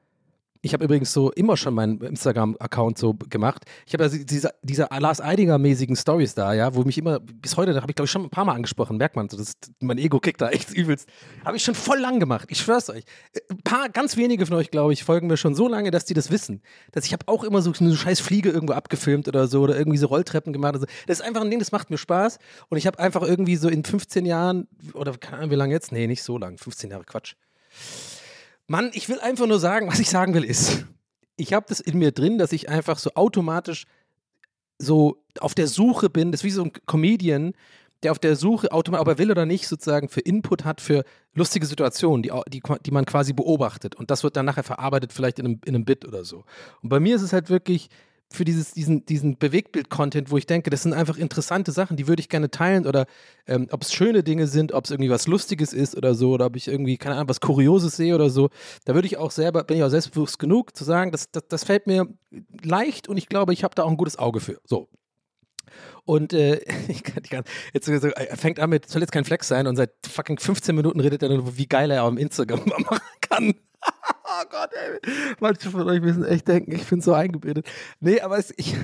ich 0.62 0.74
habe 0.74 0.84
übrigens 0.84 1.12
so 1.12 1.32
immer 1.32 1.58
schon 1.58 1.74
meinen 1.74 2.00
Instagram-Account 2.02 2.98
so 2.98 3.16
gemacht. 3.16 3.66
Ich 3.88 3.94
habe 3.94 4.06
ja 4.06 4.10
diese, 4.10 4.54
diese 4.62 4.88
Lars 4.96 5.20
Eidinger-mäßigen 5.20 5.96
Stories 5.96 6.36
da, 6.36 6.54
ja, 6.54 6.76
wo 6.76 6.84
mich 6.84 6.98
immer, 6.98 7.20
bis 7.20 7.58
heute, 7.58 7.74
da 7.74 7.82
habe 7.82 7.92
ich 7.92 7.96
glaube 7.96 8.06
ich 8.06 8.12
schon 8.12 8.24
ein 8.24 8.30
paar 8.30 8.46
Mal 8.46 8.54
angesprochen, 8.54 8.98
merkt 8.98 9.16
man, 9.16 9.28
so, 9.28 9.38
das, 9.38 9.54
mein 9.80 9.98
Ego 9.98 10.20
kickt 10.20 10.40
da 10.40 10.50
echt 10.50 10.72
übelst. 10.72 11.10
Habe 11.44 11.58
ich 11.58 11.64
schon 11.64 11.74
voll 11.74 12.00
lang 12.00 12.20
gemacht, 12.20 12.48
ich 12.52 12.60
schwör's 12.60 12.90
euch. 12.90 13.06
Ein 13.50 13.62
paar, 13.64 13.90
ganz 13.90 14.18
wenige 14.18 14.46
von 14.46 14.56
euch, 14.56 14.70
glaube 14.70 14.94
ich, 14.94 15.04
folgen 15.04 15.28
mir 15.28 15.38
schon 15.38 15.56
so 15.56 15.68
lange, 15.68 15.90
dass 15.90 16.06
die 16.06 16.14
das 16.14 16.30
wissen. 16.30 16.62
Dass 16.92 17.06
ich 17.06 17.14
habe 17.14 17.28
auch 17.28 17.44
immer 17.44 17.62
so 17.62 17.74
eine 17.80 17.96
scheiß 17.96 18.20
Fliege 18.20 18.50
irgendwo 18.50 18.74
abgefilmt 18.74 19.28
oder 19.28 19.48
so 19.48 19.62
oder 19.62 19.76
irgendwie 19.78 19.98
so 19.98 20.08
Rolltreppen 20.08 20.54
gemacht. 20.54 20.76
Also, 20.76 20.86
das 21.08 21.20
ist 21.20 21.26
einfach 21.26 21.42
ein 21.42 21.50
Ding, 21.50 21.60
das 21.60 21.72
macht 21.72 21.90
mir 21.90 21.98
Spaß. 21.98 22.38
Und 22.70 22.78
ich 22.78 22.86
habe 22.86 23.00
einfach 23.00 23.24
irgendwie 23.24 23.56
so 23.56 23.68
in 23.68 23.84
15 23.84 24.26
Jahren, 24.26 24.68
oder 24.94 25.18
keine 25.18 25.38
Ahnung, 25.38 25.52
wie 25.52 25.56
lange 25.56 25.74
jetzt? 25.74 25.92
Nee, 25.92 26.06
nicht 26.06 26.24
so 26.24 26.38
lang, 26.38 26.58
15 26.58 26.92
Jahre, 26.92 27.04
Quatsch. 27.04 27.36
Mann, 28.72 28.92
ich 28.94 29.10
will 29.10 29.20
einfach 29.20 29.48
nur 29.48 29.60
sagen, 29.60 29.90
was 29.90 30.00
ich 30.00 30.10
sagen 30.10 30.34
will 30.34 30.46
ist, 30.46 30.86
ich 31.36 31.52
habe 31.52 31.66
das 31.68 31.82
in 31.82 32.00
mir 32.00 32.14
drin, 32.14 32.38
dass 32.38 32.54
ich 32.54 32.70
einfach 32.70 33.00
so 33.00 33.12
automatisch 33.16 33.86
so 34.78 35.22
auf 35.42 35.54
der 35.54 35.68
Suche 35.68 36.10
bin, 36.10 36.32
das 36.32 36.40
ist 36.40 36.46
wie 36.46 36.52
so 36.52 36.64
ein 36.64 36.72
Comedian, 36.86 37.52
der 38.02 38.14
auf 38.14 38.20
der 38.20 38.38
Suche, 38.38 38.72
automatisch, 38.72 39.02
ob 39.02 39.08
er 39.10 39.18
will 39.18 39.30
oder 39.30 39.46
nicht, 39.46 39.68
sozusagen 39.68 40.08
für 40.08 40.22
Input 40.22 40.64
hat 40.64 40.80
für 40.80 41.04
lustige 41.34 41.66
Situationen, 41.66 42.24
die, 42.24 42.32
die, 42.48 42.62
die 42.86 42.92
man 42.92 43.04
quasi 43.04 43.34
beobachtet. 43.34 43.96
Und 43.96 44.10
das 44.10 44.24
wird 44.24 44.38
dann 44.38 44.46
nachher 44.46 44.64
verarbeitet, 44.64 45.12
vielleicht 45.12 45.40
in 45.40 45.46
einem, 45.48 45.62
in 45.66 45.76
einem 45.76 45.84
Bit 45.84 46.08
oder 46.08 46.24
so. 46.24 46.46
Und 46.82 46.88
bei 46.88 47.02
mir 47.02 47.18
ist 47.18 47.24
es 47.24 47.34
halt 47.34 47.50
wirklich, 47.50 47.90
für 48.32 48.46
dieses, 48.46 48.74
diesen, 48.74 49.06
diesen 49.06 49.38
Bewegtbild-Content, 49.38 50.32
wo 50.32 50.38
ich 50.38 50.46
denke, 50.46 50.70
das 50.70 50.84
sind 50.84 50.94
einfach 50.94 51.18
interessante 51.18 51.72
Sachen, 51.72 51.98
die 51.98 52.08
würde 52.08 52.22
ich 52.22 52.30
gerne 52.30 52.50
teilen 52.50 52.88
oder 52.88 53.06
ähm, 53.48 53.68
ob 53.72 53.84
es 53.84 53.94
schöne 53.94 54.24
Dinge 54.24 54.48
sind, 54.48 54.72
ob 54.72 54.86
es 54.86 54.92
irgendwie 54.92 55.10
was 55.10 55.28
Lustiges 55.28 55.74
ist 55.74 55.96
oder 55.96 56.16
so 56.16 56.32
oder 56.32 56.48
ob 56.48 56.56
ich 56.56 56.68
irgendwie, 56.68 56.98
keine 56.98 57.16
Ahnung, 57.16 57.30
was 57.30 57.42
Kurioses 57.42 57.96
sehe 57.96 58.16
oder 58.16 58.30
so, 58.30 58.50
da 58.86 58.94
würde 58.96 59.08
ich 59.08 59.18
auch 59.18 59.32
selber, 59.32 59.64
bin 59.64 59.78
ich 59.78 59.84
auch 59.84 59.90
selbstbewusst 59.90 60.40
genug 60.40 60.76
zu 60.76 60.84
sagen, 60.84 61.12
das, 61.12 61.32
das, 61.32 61.48
das 61.48 61.64
fällt 61.64 61.88
mir 61.88 62.08
leicht 62.64 63.08
und 63.08 63.18
ich 63.18 63.28
glaube, 63.28 63.54
ich 63.54 63.64
habe 63.64 63.76
da 63.76 63.84
auch 63.84 63.90
ein 63.90 63.98
gutes 63.98 64.18
Auge 64.18 64.40
für. 64.40 64.60
So. 64.66 64.88
Und 66.06 66.34
äh, 66.34 66.62
ich 66.88 67.04
kann, 67.04 67.24
ich 67.24 67.30
kann, 67.30 67.44
jetzt 67.74 67.88
er 67.88 68.38
fängt 68.38 68.60
an 68.60 68.70
mit, 68.70 68.90
soll 68.90 69.02
jetzt 69.02 69.12
kein 69.12 69.26
Flex 69.26 69.48
sein 69.48 69.68
und 69.68 69.76
seit 69.76 69.92
fucking 70.08 70.40
15 70.40 70.76
Minuten 70.76 71.00
redet 71.00 71.24
er 71.24 71.30
nur, 71.30 71.58
wie 71.58 71.68
geil 71.68 71.92
er 71.92 72.04
auf 72.04 72.10
dem 72.10 72.18
Instagram 72.18 72.66
machen 72.78 73.00
kann. 73.22 73.54
oh 74.26 74.44
Gott, 74.50 74.72
ey. 74.74 75.00
Manche 75.40 75.70
von 75.70 75.88
euch 75.88 76.02
müssen 76.02 76.26
echt 76.26 76.48
denken, 76.48 76.72
ich 76.74 76.86
bin 76.88 77.02
so 77.02 77.14
eingebildet. 77.14 77.68
Nee, 78.00 78.22
aber 78.22 78.38
es, 78.38 78.54
ich. 78.58 78.76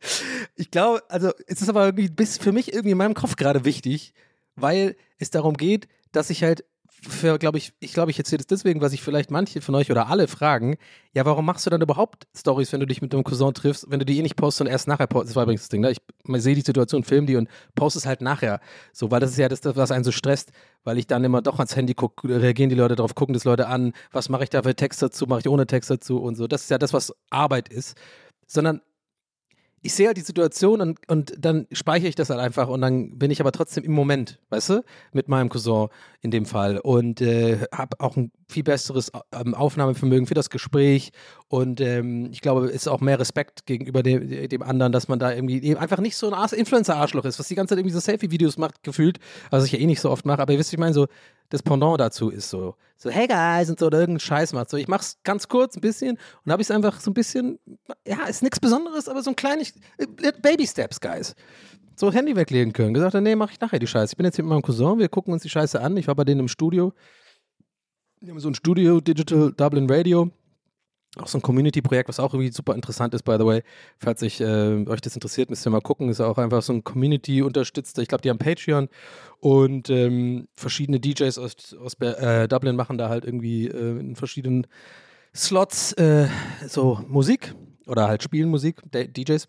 ich 0.56 0.70
glaube, 0.70 1.02
also 1.08 1.32
es 1.46 1.62
ist 1.62 1.68
aber 1.68 1.86
irgendwie 1.86 2.08
bis 2.08 2.38
für 2.38 2.52
mich 2.52 2.72
irgendwie 2.72 2.92
in 2.92 2.98
meinem 2.98 3.14
Kopf 3.14 3.36
gerade 3.36 3.64
wichtig, 3.64 4.14
weil 4.56 4.96
es 5.18 5.30
darum 5.30 5.56
geht, 5.56 5.88
dass 6.12 6.30
ich 6.30 6.42
halt 6.42 6.64
für, 7.02 7.38
glaube 7.38 7.58
ich, 7.58 7.72
ich 7.80 7.92
glaube, 7.92 8.10
ich 8.10 8.18
erzähle 8.18 8.38
das 8.38 8.46
deswegen, 8.46 8.80
was 8.80 8.92
ich 8.92 9.02
vielleicht 9.02 9.30
manche 9.30 9.60
von 9.60 9.74
euch 9.74 9.90
oder 9.90 10.08
alle 10.08 10.28
fragen, 10.28 10.76
ja, 11.12 11.24
warum 11.24 11.46
machst 11.46 11.66
du 11.66 11.70
dann 11.70 11.80
überhaupt 11.80 12.26
Stories, 12.36 12.72
wenn 12.72 12.80
du 12.80 12.86
dich 12.86 13.02
mit 13.02 13.12
deinem 13.12 13.24
Cousin 13.24 13.54
triffst, 13.54 13.86
wenn 13.88 13.98
du 13.98 14.04
die 14.04 14.18
eh 14.18 14.22
nicht 14.22 14.36
postest 14.36 14.62
und 14.62 14.66
erst 14.66 14.88
nachher 14.88 15.06
postest? 15.06 15.30
Das 15.30 15.36
war 15.36 15.44
übrigens 15.44 15.62
das 15.62 15.68
Ding, 15.70 15.80
ne? 15.80 15.90
Ich 15.90 15.98
sehe 16.42 16.54
die 16.54 16.60
Situation, 16.60 17.02
film 17.04 17.26
die 17.26 17.36
und 17.36 17.48
poste 17.74 17.98
es 17.98 18.06
halt 18.06 18.20
nachher. 18.20 18.60
So, 18.92 19.10
weil 19.10 19.20
das 19.20 19.30
ist 19.30 19.38
ja 19.38 19.48
das, 19.48 19.60
was 19.64 19.90
einen 19.90 20.04
so 20.04 20.12
stresst, 20.12 20.52
weil 20.84 20.98
ich 20.98 21.06
dann 21.06 21.24
immer 21.24 21.42
doch 21.42 21.58
ans 21.58 21.74
Handy 21.76 21.94
gucke, 21.94 22.28
reagieren 22.28 22.70
die 22.70 22.76
Leute 22.76 22.96
drauf, 22.96 23.14
gucken 23.14 23.32
das 23.32 23.44
Leute 23.44 23.68
an, 23.68 23.92
was 24.12 24.28
mache 24.28 24.44
ich 24.44 24.50
da 24.50 24.62
für 24.62 24.74
Text 24.74 25.02
dazu, 25.02 25.26
mache 25.26 25.40
ich 25.40 25.48
ohne 25.48 25.66
Text 25.66 25.90
dazu 25.90 26.20
und 26.20 26.36
so. 26.36 26.46
Das 26.46 26.62
ist 26.62 26.70
ja 26.70 26.78
das, 26.78 26.92
was 26.92 27.14
Arbeit 27.30 27.68
ist. 27.68 27.96
Sondern 28.46 28.80
ich 29.82 29.94
sehe 29.94 30.08
halt 30.08 30.16
die 30.16 30.22
Situation 30.22 30.80
und, 30.80 30.98
und 31.08 31.32
dann 31.38 31.66
speichere 31.72 32.08
ich 32.08 32.14
das 32.14 32.28
halt 32.30 32.40
einfach 32.40 32.68
und 32.68 32.82
dann 32.82 33.18
bin 33.18 33.30
ich 33.30 33.40
aber 33.40 33.52
trotzdem 33.52 33.84
im 33.84 33.92
Moment, 33.92 34.38
weißt 34.50 34.70
du, 34.70 34.84
mit 35.12 35.28
meinem 35.28 35.48
Cousin 35.48 35.88
in 36.20 36.30
dem 36.30 36.44
Fall 36.44 36.78
und 36.78 37.20
äh, 37.22 37.58
habe 37.72 37.98
auch 37.98 38.16
ein 38.16 38.30
viel 38.48 38.62
besseres 38.62 39.10
ähm, 39.32 39.54
Aufnahmevermögen 39.54 40.26
für 40.26 40.34
das 40.34 40.50
Gespräch 40.50 41.12
und 41.48 41.80
ähm, 41.80 42.28
ich 42.30 42.42
glaube, 42.42 42.66
es 42.66 42.74
ist 42.74 42.88
auch 42.88 43.00
mehr 43.00 43.18
Respekt 43.18 43.64
gegenüber 43.64 44.02
dem, 44.02 44.48
dem 44.48 44.62
anderen, 44.62 44.92
dass 44.92 45.08
man 45.08 45.18
da 45.18 45.32
irgendwie 45.32 45.74
einfach 45.76 46.00
nicht 46.00 46.16
so 46.16 46.30
ein 46.30 46.48
Influencer-Arschloch 46.50 47.24
ist, 47.24 47.38
was 47.38 47.48
die 47.48 47.54
ganze 47.54 47.70
Zeit 47.72 47.78
irgendwie 47.78 47.94
so 47.94 48.00
Selfie-Videos 48.00 48.58
macht, 48.58 48.82
gefühlt, 48.82 49.18
was 49.50 49.64
ich 49.64 49.72
ja 49.72 49.78
eh 49.78 49.86
nicht 49.86 50.00
so 50.00 50.10
oft 50.10 50.26
mache, 50.26 50.42
aber 50.42 50.52
ihr 50.52 50.58
wisst, 50.58 50.72
ich 50.72 50.78
meine, 50.78 50.92
so 50.92 51.06
das 51.50 51.62
Pendant 51.62 52.00
dazu 52.00 52.30
ist 52.30 52.48
so, 52.48 52.76
so 52.96 53.10
hey 53.10 53.26
guys 53.26 53.68
und 53.68 53.78
so 53.78 53.86
oder 53.86 53.98
irgendeinen 53.98 54.20
Scheiß 54.20 54.52
macht. 54.52 54.70
So, 54.70 54.76
ich 54.76 54.88
mach's 54.88 55.18
ganz 55.24 55.48
kurz 55.48 55.76
ein 55.76 55.80
bisschen 55.80 56.18
und 56.44 56.52
habe 56.52 56.62
ich 56.62 56.68
es 56.68 56.70
einfach 56.70 57.00
so 57.00 57.10
ein 57.10 57.14
bisschen, 57.14 57.58
ja, 58.06 58.24
ist 58.26 58.42
nichts 58.42 58.58
Besonderes, 58.58 59.08
aber 59.08 59.22
so 59.22 59.30
ein 59.30 59.36
kleines 59.36 59.74
äh, 59.98 60.32
Baby 60.40 60.66
Steps, 60.66 61.00
guys. 61.00 61.34
So 61.96 62.12
Handy 62.12 62.34
weglegen 62.34 62.72
können. 62.72 62.94
Gesagt, 62.94 63.14
nee, 63.14 63.36
mach 63.36 63.52
ich 63.52 63.60
nachher 63.60 63.78
die 63.78 63.86
Scheiße. 63.86 64.12
Ich 64.12 64.16
bin 64.16 64.24
jetzt 64.24 64.36
hier 64.36 64.44
mit 64.44 64.50
meinem 64.50 64.62
Cousin, 64.62 64.98
wir 64.98 65.08
gucken 65.08 65.34
uns 65.34 65.42
die 65.42 65.50
Scheiße 65.50 65.80
an. 65.80 65.96
Ich 65.98 66.08
war 66.08 66.14
bei 66.14 66.24
denen 66.24 66.40
im 66.40 66.48
Studio. 66.48 66.94
Wir 68.20 68.30
haben 68.30 68.40
so 68.40 68.48
ein 68.48 68.54
Studio, 68.54 69.00
Digital 69.00 69.52
Dublin 69.52 69.90
Radio. 69.90 70.30
Auch 71.16 71.26
so 71.26 71.38
ein 71.38 71.42
Community-Projekt, 71.42 72.08
was 72.08 72.20
auch 72.20 72.34
irgendwie 72.34 72.52
super 72.52 72.74
interessant 72.74 73.14
ist, 73.14 73.24
by 73.24 73.36
the 73.36 73.44
way. 73.44 73.62
Falls 73.98 74.20
sich, 74.20 74.40
äh, 74.40 74.86
euch 74.86 75.00
das 75.00 75.14
interessiert, 75.14 75.50
müsst 75.50 75.66
ihr 75.66 75.70
mal 75.70 75.80
gucken. 75.80 76.08
Ist 76.08 76.20
auch 76.20 76.38
einfach 76.38 76.62
so 76.62 76.72
ein 76.72 76.84
Community-unterstützter. 76.84 78.00
Ich 78.02 78.08
glaube, 78.08 78.22
die 78.22 78.30
haben 78.30 78.38
Patreon 78.38 78.88
und 79.40 79.90
ähm, 79.90 80.46
verschiedene 80.54 81.00
DJs 81.00 81.36
aus, 81.38 81.74
aus 81.74 81.94
äh, 81.94 82.46
Dublin 82.46 82.76
machen 82.76 82.96
da 82.96 83.08
halt 83.08 83.24
irgendwie 83.24 83.66
äh, 83.66 83.98
in 83.98 84.14
verschiedenen 84.14 84.68
Slots 85.34 85.92
äh, 85.94 86.28
so 86.68 87.00
Musik 87.08 87.54
oder 87.86 88.06
halt 88.06 88.22
spielen 88.22 88.48
Musik, 88.48 88.80
DJs. 88.92 89.48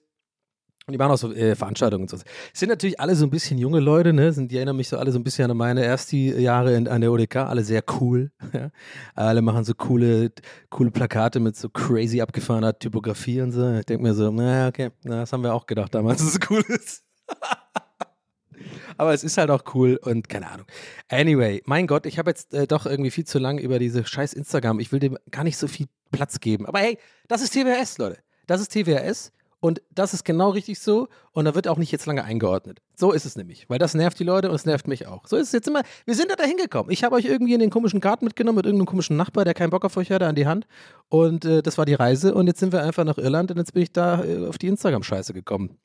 Und 0.87 0.93
die 0.93 0.97
machen 0.97 1.11
auch 1.11 1.17
so 1.17 1.31
äh, 1.31 1.55
Veranstaltungen 1.55 2.03
und 2.03 2.09
so. 2.09 2.17
Es 2.17 2.59
sind 2.59 2.69
natürlich 2.69 2.99
alle 2.99 3.15
so 3.15 3.25
ein 3.25 3.29
bisschen 3.29 3.59
junge 3.59 3.79
Leute, 3.79 4.13
ne? 4.13 4.33
Sind, 4.33 4.51
die 4.51 4.57
erinnern 4.57 4.75
mich 4.75 4.89
so 4.89 4.97
alle 4.97 5.11
so 5.11 5.19
ein 5.19 5.23
bisschen 5.23 5.49
an 5.49 5.55
meine 5.55 5.83
ersten 5.85 6.39
Jahre 6.39 6.75
in, 6.75 6.87
an 6.87 7.01
der 7.01 7.11
ODK, 7.11 7.35
alle 7.37 7.63
sehr 7.63 7.83
cool. 7.99 8.31
Ja? 8.53 8.69
Alle 9.15 9.41
machen 9.41 9.63
so 9.63 9.73
coole, 9.73 10.31
coole 10.69 10.91
Plakate 10.91 11.39
mit 11.39 11.55
so 11.55 11.69
crazy 11.69 12.19
abgefahrener 12.19 12.77
Typografie 12.77 13.41
und 13.41 13.51
so. 13.51 13.75
Ich 13.75 13.85
denke 13.85 14.03
mir 14.03 14.13
so, 14.13 14.29
naja, 14.29 14.67
okay, 14.67 14.89
na, 15.03 15.21
das 15.21 15.31
haben 15.31 15.43
wir 15.43 15.53
auch 15.53 15.65
gedacht 15.67 15.95
damals, 15.95 16.19
dass 16.19 16.33
es 16.33 16.49
cool 16.49 16.63
ist. 16.67 17.03
Aber 18.97 19.13
es 19.13 19.23
ist 19.23 19.37
halt 19.37 19.49
auch 19.49 19.63
cool 19.73 19.99
und 20.03 20.27
keine 20.29 20.49
Ahnung. 20.51 20.65
Anyway, 21.09 21.61
mein 21.65 21.87
Gott, 21.87 22.05
ich 22.05 22.19
habe 22.19 22.31
jetzt 22.31 22.53
äh, 22.53 22.67
doch 22.67 22.85
irgendwie 22.85 23.11
viel 23.11 23.25
zu 23.25 23.39
lange 23.39 23.61
über 23.61 23.79
diese 23.79 24.05
scheiß 24.05 24.33
Instagram. 24.33 24.79
Ich 24.79 24.91
will 24.91 24.99
dem 24.99 25.17
gar 25.29 25.43
nicht 25.43 25.57
so 25.57 25.67
viel 25.67 25.87
Platz 26.11 26.39
geben. 26.39 26.65
Aber 26.65 26.79
hey, 26.79 26.97
das 27.27 27.41
ist 27.41 27.53
TWS, 27.53 27.97
Leute. 27.97 28.17
Das 28.47 28.59
ist 28.59 28.71
TWS. 28.73 29.31
Und 29.61 29.81
das 29.91 30.13
ist 30.15 30.25
genau 30.25 30.49
richtig 30.49 30.79
so. 30.79 31.07
Und 31.33 31.45
da 31.45 31.53
wird 31.53 31.67
auch 31.67 31.77
nicht 31.77 31.91
jetzt 31.91 32.07
lange 32.07 32.23
eingeordnet. 32.23 32.81
So 32.95 33.11
ist 33.11 33.25
es 33.25 33.35
nämlich. 33.35 33.69
Weil 33.69 33.77
das 33.77 33.93
nervt 33.93 34.17
die 34.19 34.23
Leute 34.23 34.49
und 34.49 34.55
es 34.55 34.65
nervt 34.65 34.87
mich 34.87 35.05
auch. 35.05 35.27
So 35.27 35.37
ist 35.37 35.47
es 35.47 35.53
jetzt 35.53 35.67
immer. 35.67 35.83
Wir 36.05 36.15
sind 36.15 36.31
da 36.31 36.35
dahin 36.35 36.57
gekommen. 36.57 36.89
Ich 36.89 37.03
habe 37.03 37.15
euch 37.15 37.25
irgendwie 37.25 37.53
in 37.53 37.59
den 37.59 37.69
komischen 37.69 38.01
Garten 38.01 38.25
mitgenommen 38.25 38.57
mit 38.57 38.65
irgendeinem 38.65 38.87
komischen 38.87 39.17
Nachbar, 39.17 39.45
der 39.45 39.53
keinen 39.53 39.69
Bock 39.69 39.85
auf 39.85 39.95
euch 39.97 40.11
hatte, 40.11 40.25
an 40.25 40.33
die 40.33 40.47
Hand. 40.47 40.65
Und 41.09 41.45
äh, 41.45 41.61
das 41.61 41.77
war 41.77 41.85
die 41.85 41.93
Reise. 41.93 42.33
Und 42.33 42.47
jetzt 42.47 42.59
sind 42.59 42.73
wir 42.73 42.83
einfach 42.83 43.03
nach 43.03 43.19
Irland 43.19 43.51
und 43.51 43.57
jetzt 43.57 43.73
bin 43.73 43.83
ich 43.83 43.93
da 43.93 44.23
äh, 44.23 44.47
auf 44.47 44.57
die 44.57 44.67
Instagram-Scheiße 44.67 45.31
gekommen. 45.31 45.77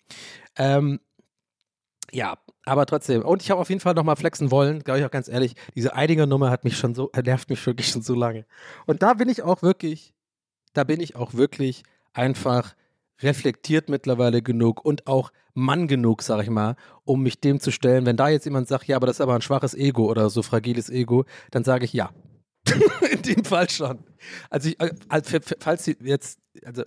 Ähm, 0.56 0.98
ja, 2.12 2.38
aber 2.64 2.86
trotzdem. 2.86 3.22
Und 3.22 3.42
ich 3.42 3.50
habe 3.50 3.60
auf 3.60 3.68
jeden 3.68 3.80
Fall 3.80 3.92
nochmal 3.92 4.16
flexen 4.16 4.50
wollen, 4.50 4.82
glaube 4.82 5.00
ich 5.00 5.04
auch 5.04 5.10
ganz 5.10 5.28
ehrlich. 5.28 5.54
Diese 5.74 5.94
Eidinger-Nummer 5.94 6.50
hat 6.50 6.64
mich 6.64 6.78
schon 6.78 6.94
so, 6.94 7.10
nervt 7.24 7.50
mich 7.50 7.64
wirklich 7.66 7.88
schon 7.88 8.00
so 8.00 8.14
lange. 8.14 8.46
Und 8.86 9.02
da 9.02 9.12
bin 9.12 9.28
ich 9.28 9.42
auch 9.42 9.60
wirklich, 9.60 10.14
da 10.72 10.84
bin 10.84 11.00
ich 11.00 11.14
auch 11.14 11.34
wirklich 11.34 11.82
einfach 12.14 12.74
reflektiert 13.22 13.88
mittlerweile 13.88 14.42
genug 14.42 14.84
und 14.84 15.06
auch 15.06 15.32
Mann 15.54 15.88
genug, 15.88 16.22
sag 16.22 16.42
ich 16.42 16.50
mal, 16.50 16.76
um 17.04 17.22
mich 17.22 17.40
dem 17.40 17.60
zu 17.60 17.70
stellen. 17.70 18.06
Wenn 18.06 18.16
da 18.16 18.28
jetzt 18.28 18.44
jemand 18.44 18.68
sagt, 18.68 18.86
ja, 18.86 18.96
aber 18.96 19.06
das 19.06 19.16
ist 19.16 19.20
aber 19.22 19.34
ein 19.34 19.42
schwaches 19.42 19.74
Ego 19.74 20.10
oder 20.10 20.28
so 20.28 20.42
fragiles 20.42 20.90
Ego, 20.90 21.24
dann 21.50 21.64
sage 21.64 21.84
ich 21.84 21.92
ja. 21.92 22.10
In 23.10 23.22
dem 23.22 23.44
Fall 23.44 23.70
schon. 23.70 24.00
Also, 24.50 24.68
ich, 24.68 24.76
also 25.08 25.38
falls 25.60 25.84
Sie 25.84 25.96
jetzt, 26.00 26.40
also 26.64 26.82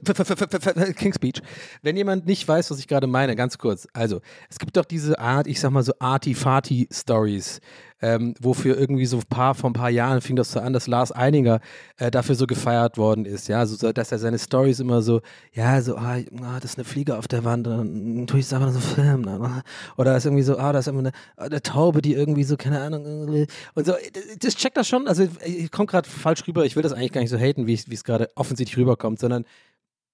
King 0.94 1.14
Speech, 1.14 1.42
wenn 1.82 1.96
jemand 1.96 2.26
nicht 2.26 2.48
weiß, 2.48 2.70
was 2.70 2.80
ich 2.80 2.88
gerade 2.88 3.08
meine, 3.08 3.36
ganz 3.36 3.58
kurz. 3.58 3.88
Also, 3.94 4.22
es 4.50 4.60
gibt 4.60 4.76
doch 4.76 4.86
diese 4.86 5.20
Art, 5.20 5.48
ich 5.48 5.60
sag 5.60 5.72
mal 5.72 5.84
so 5.84 5.94
Arty-Farty-Stories, 6.00 7.62
ähm, 8.02 8.34
wofür 8.40 8.78
irgendwie 8.78 9.06
so 9.06 9.18
ein 9.18 9.24
paar, 9.30 9.56
vor 9.56 9.70
ein 9.70 9.74
paar 9.74 9.90
Jahren 9.90 10.22
fing 10.22 10.36
das 10.36 10.52
so 10.52 10.60
an, 10.60 10.74
dass 10.74 10.88
Lars 10.88 11.12
Eininger 11.12 11.60
äh, 11.98 12.12
dafür 12.12 12.36
so 12.36 12.48
gefeiert 12.48 12.98
worden 12.98 13.26
ist, 13.26 13.48
ja, 13.48 13.66
so, 13.66 13.92
dass 13.92 14.12
er 14.12 14.20
seine 14.20 14.40
Stories 14.40 14.80
immer 14.80 15.02
so, 15.02 15.22
ja, 15.54 15.82
so, 15.82 15.98
ah, 15.98 16.18
ah, 16.42 16.60
das 16.62 16.72
ist 16.72 16.78
eine 16.78 16.86
Fliege 16.86 17.18
auf 17.18 17.28
der 17.28 17.44
Wand, 17.44 17.68
dann 17.68 18.26
tue 18.28 18.40
ich 18.40 18.46
es 18.46 18.54
einfach 18.54 18.72
so 18.72 18.80
filmen, 18.80 19.24
dann, 19.24 19.64
oder 19.98 20.14
das 20.14 20.24
ist 20.24 20.26
irgendwie 20.28 20.44
so, 20.44 20.58
ah, 20.58 20.72
das 20.72 20.88
ist 20.88 20.92
immer 20.92 21.00
eine, 21.00 21.12
eine 21.38 21.62
Taube, 21.62 22.02
die 22.02 22.14
irgendwie 22.14 22.44
so, 22.44 22.58
keine 22.58 22.82
Ahnung, 22.82 23.46
und 23.76 23.86
so, 23.86 23.94
das 24.40 24.56
checkt 24.56 24.78
das 24.78 24.88
schon, 24.88 25.08
also 25.08 25.28
ich 25.46 25.72
komme 25.72 25.88
gerade 25.88 26.08
falsch 26.08 26.48
rüber, 26.48 26.66
ich 26.66 26.76
will 26.76 26.84
das 26.84 26.94
eigentlich 26.94 27.12
gar 27.12 27.22
nicht 27.22 27.30
so 27.32 27.38
haten, 27.38 27.68
wie 27.68 27.74
es 27.74 28.04
gerade 28.04 28.30
offensichtlich 28.36 28.78
rüberkommt, 28.78 29.20
sondern 29.20 29.46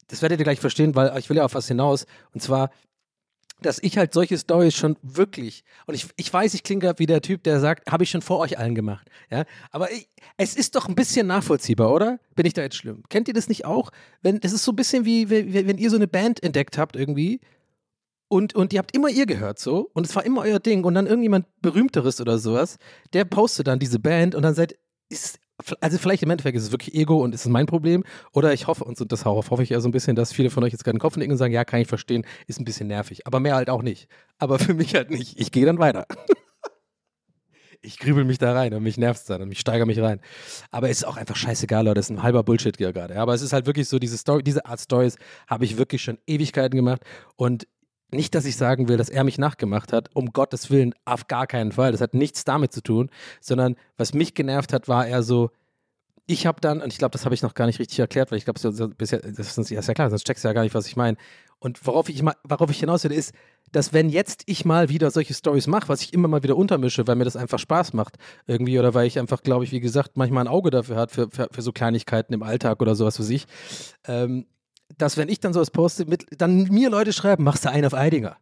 das 0.07 0.21
werdet 0.21 0.39
ihr 0.39 0.43
gleich 0.43 0.59
verstehen, 0.59 0.95
weil 0.95 1.17
ich 1.17 1.29
will 1.29 1.37
ja 1.37 1.45
auf 1.45 1.55
was 1.55 1.67
hinaus. 1.67 2.05
Und 2.33 2.41
zwar, 2.41 2.69
dass 3.61 3.79
ich 3.81 3.97
halt 3.97 4.13
solche 4.13 4.37
Stories 4.37 4.75
schon 4.75 4.97
wirklich, 5.01 5.63
und 5.87 5.95
ich, 5.95 6.07
ich 6.17 6.31
weiß, 6.31 6.53
ich 6.53 6.63
klinge 6.63 6.93
wie 6.97 7.05
der 7.05 7.21
Typ, 7.21 7.43
der 7.43 7.59
sagt, 7.59 7.91
habe 7.91 8.03
ich 8.03 8.09
schon 8.09 8.21
vor 8.21 8.39
euch 8.39 8.59
allen 8.59 8.75
gemacht. 8.75 9.09
Ja, 9.31 9.45
aber 9.71 9.91
ich, 9.91 10.07
es 10.37 10.55
ist 10.55 10.75
doch 10.75 10.87
ein 10.87 10.95
bisschen 10.95 11.27
nachvollziehbar, 11.27 11.93
oder? 11.93 12.19
Bin 12.35 12.45
ich 12.45 12.53
da 12.53 12.61
jetzt 12.61 12.75
schlimm? 12.75 13.03
Kennt 13.09 13.27
ihr 13.27 13.33
das 13.33 13.47
nicht 13.49 13.65
auch? 13.65 13.91
Wenn, 14.21 14.39
das 14.39 14.51
ist 14.51 14.63
so 14.63 14.71
ein 14.71 14.75
bisschen 14.75 15.05
wie, 15.05 15.29
wie 15.29 15.67
wenn 15.67 15.77
ihr 15.77 15.89
so 15.89 15.95
eine 15.95 16.07
Band 16.07 16.43
entdeckt 16.43 16.77
habt 16.77 16.95
irgendwie 16.95 17.39
und, 18.27 18.55
und 18.55 18.73
ihr 18.73 18.79
habt 18.79 18.95
immer 18.95 19.09
ihr 19.09 19.25
gehört 19.25 19.59
so 19.59 19.89
und 19.93 20.05
es 20.05 20.15
war 20.15 20.25
immer 20.25 20.41
euer 20.41 20.59
Ding 20.59 20.83
und 20.83 20.93
dann 20.95 21.07
irgendjemand 21.07 21.45
berühmteres 21.61 22.19
oder 22.19 22.37
sowas, 22.37 22.77
der 23.13 23.25
postet 23.25 23.67
dann 23.67 23.79
diese 23.79 23.99
Band 23.99 24.35
und 24.35 24.41
dann 24.43 24.55
seid, 24.55 24.77
ist 25.09 25.39
also 25.79 25.97
vielleicht 25.97 26.23
im 26.23 26.29
Endeffekt 26.29 26.57
ist 26.57 26.63
es 26.63 26.71
wirklich 26.71 26.95
Ego 26.95 27.23
und 27.23 27.33
ist 27.33 27.41
es 27.41 27.47
mein 27.47 27.65
Problem. 27.65 28.03
Oder 28.33 28.53
ich 28.53 28.67
hoffe, 28.67 28.83
und 28.83 28.99
das 29.11 29.25
hoffe 29.25 29.63
ich 29.63 29.69
ja 29.69 29.79
so 29.79 29.87
ein 29.87 29.91
bisschen, 29.91 30.15
dass 30.15 30.33
viele 30.33 30.49
von 30.49 30.63
euch 30.63 30.73
jetzt 30.73 30.83
gerade 30.83 30.97
den 30.97 31.01
Kopf 31.01 31.17
nicken 31.17 31.31
und 31.31 31.37
sagen, 31.37 31.53
ja, 31.53 31.63
kann 31.63 31.79
ich 31.79 31.87
verstehen, 31.87 32.25
ist 32.47 32.59
ein 32.59 32.65
bisschen 32.65 32.87
nervig. 32.87 33.25
Aber 33.25 33.39
mehr 33.39 33.55
halt 33.55 33.69
auch 33.69 33.81
nicht. 33.81 34.07
Aber 34.37 34.59
für 34.59 34.73
mich 34.73 34.95
halt 34.95 35.09
nicht. 35.09 35.39
Ich 35.39 35.51
gehe 35.51 35.65
dann 35.65 35.79
weiter. 35.79 36.05
ich 37.81 37.99
grübel 37.99 38.25
mich 38.25 38.37
da 38.37 38.53
rein 38.53 38.73
und 38.73 38.83
mich 38.83 38.97
nervt 38.97 39.21
es 39.21 39.25
dann 39.25 39.41
und 39.41 39.51
ich 39.51 39.59
steigere 39.59 39.85
mich 39.85 39.99
rein. 39.99 40.19
Aber 40.71 40.89
es 40.89 40.97
ist 40.97 41.03
auch 41.05 41.17
einfach 41.17 41.35
scheißegal, 41.35 41.85
Leute. 41.85 41.95
Das 41.95 42.09
ist 42.09 42.17
ein 42.17 42.23
halber 42.23 42.43
Bullshit 42.43 42.75
hier 42.77 42.91
gerade. 42.91 43.17
Aber 43.17 43.33
es 43.33 43.41
ist 43.41 43.53
halt 43.53 43.65
wirklich 43.65 43.87
so, 43.87 43.99
diese 43.99 44.17
Story, 44.17 44.43
diese 44.43 44.65
Art 44.65 44.81
Stories 44.81 45.17
habe 45.47 45.65
ich 45.65 45.77
wirklich 45.77 46.01
schon 46.01 46.17
Ewigkeiten 46.27 46.75
gemacht. 46.75 47.01
Und 47.35 47.67
nicht, 48.15 48.35
dass 48.35 48.45
ich 48.45 48.55
sagen 48.55 48.87
will, 48.87 48.97
dass 48.97 49.09
er 49.09 49.23
mich 49.23 49.37
nachgemacht 49.37 49.93
hat, 49.93 50.09
um 50.13 50.31
Gottes 50.31 50.69
Willen, 50.69 50.93
auf 51.05 51.27
gar 51.27 51.47
keinen 51.47 51.71
Fall. 51.71 51.91
Das 51.91 52.01
hat 52.01 52.13
nichts 52.13 52.43
damit 52.43 52.73
zu 52.73 52.81
tun, 52.81 53.09
sondern 53.41 53.75
was 53.97 54.13
mich 54.13 54.33
genervt 54.33 54.73
hat, 54.73 54.87
war 54.87 55.07
er 55.07 55.23
so, 55.23 55.51
ich 56.27 56.45
habe 56.47 56.59
dann, 56.59 56.81
und 56.81 56.91
ich 56.91 56.97
glaube, 56.97 57.11
das 57.11 57.25
habe 57.25 57.35
ich 57.35 57.43
noch 57.43 57.53
gar 57.53 57.67
nicht 57.67 57.79
richtig 57.79 57.99
erklärt, 57.99 58.31
weil 58.31 58.37
ich 58.37 58.45
glaube, 58.45 58.59
das, 58.59 59.11
ist 59.11 59.69
ja 59.69 59.93
klar, 59.93 60.09
sonst 60.09 60.25
checkst 60.25 60.43
du 60.43 60.47
ja 60.47 60.53
gar 60.53 60.63
nicht, 60.63 60.73
was 60.73 60.87
ich 60.87 60.95
meine. 60.95 61.17
Und 61.59 61.85
worauf 61.85 62.09
ich, 62.09 62.23
worauf 62.43 62.69
ich 62.69 62.79
hinaus 62.79 63.03
will, 63.03 63.11
ist, 63.11 63.33
dass 63.71 63.93
wenn 63.93 64.09
jetzt 64.09 64.43
ich 64.45 64.65
mal 64.65 64.89
wieder 64.89 65.11
solche 65.11 65.33
Stories 65.33 65.67
mache, 65.67 65.89
was 65.89 66.01
ich 66.01 66.13
immer 66.13 66.27
mal 66.27 66.43
wieder 66.43 66.57
untermische, 66.57 67.07
weil 67.07 67.15
mir 67.15 67.25
das 67.25 67.35
einfach 67.35 67.59
Spaß 67.59 67.93
macht, 67.93 68.17
irgendwie, 68.47 68.79
oder 68.79 68.93
weil 68.93 69.07
ich 69.07 69.19
einfach, 69.19 69.43
glaube 69.43 69.63
ich, 69.65 69.71
wie 69.71 69.79
gesagt, 69.79 70.17
manchmal 70.17 70.45
ein 70.45 70.47
Auge 70.47 70.71
dafür 70.71 70.95
hat, 70.95 71.11
für, 71.11 71.29
für, 71.29 71.47
für 71.51 71.61
so 71.61 71.71
Kleinigkeiten 71.71 72.33
im 72.33 72.43
Alltag 72.43 72.81
oder 72.81 72.95
sowas 72.95 73.17
für 73.17 73.23
sich, 73.23 73.45
ähm, 74.07 74.45
dass 74.97 75.17
wenn 75.17 75.29
ich 75.29 75.39
dann 75.39 75.53
sowas 75.53 75.71
poste, 75.71 76.05
mit, 76.05 76.25
dann 76.37 76.63
mir 76.63 76.89
Leute 76.89 77.13
schreiben, 77.13 77.43
machst 77.43 77.65
du 77.65 77.69
einen 77.69 77.85
auf 77.85 77.93
Eidinger. 77.93 78.37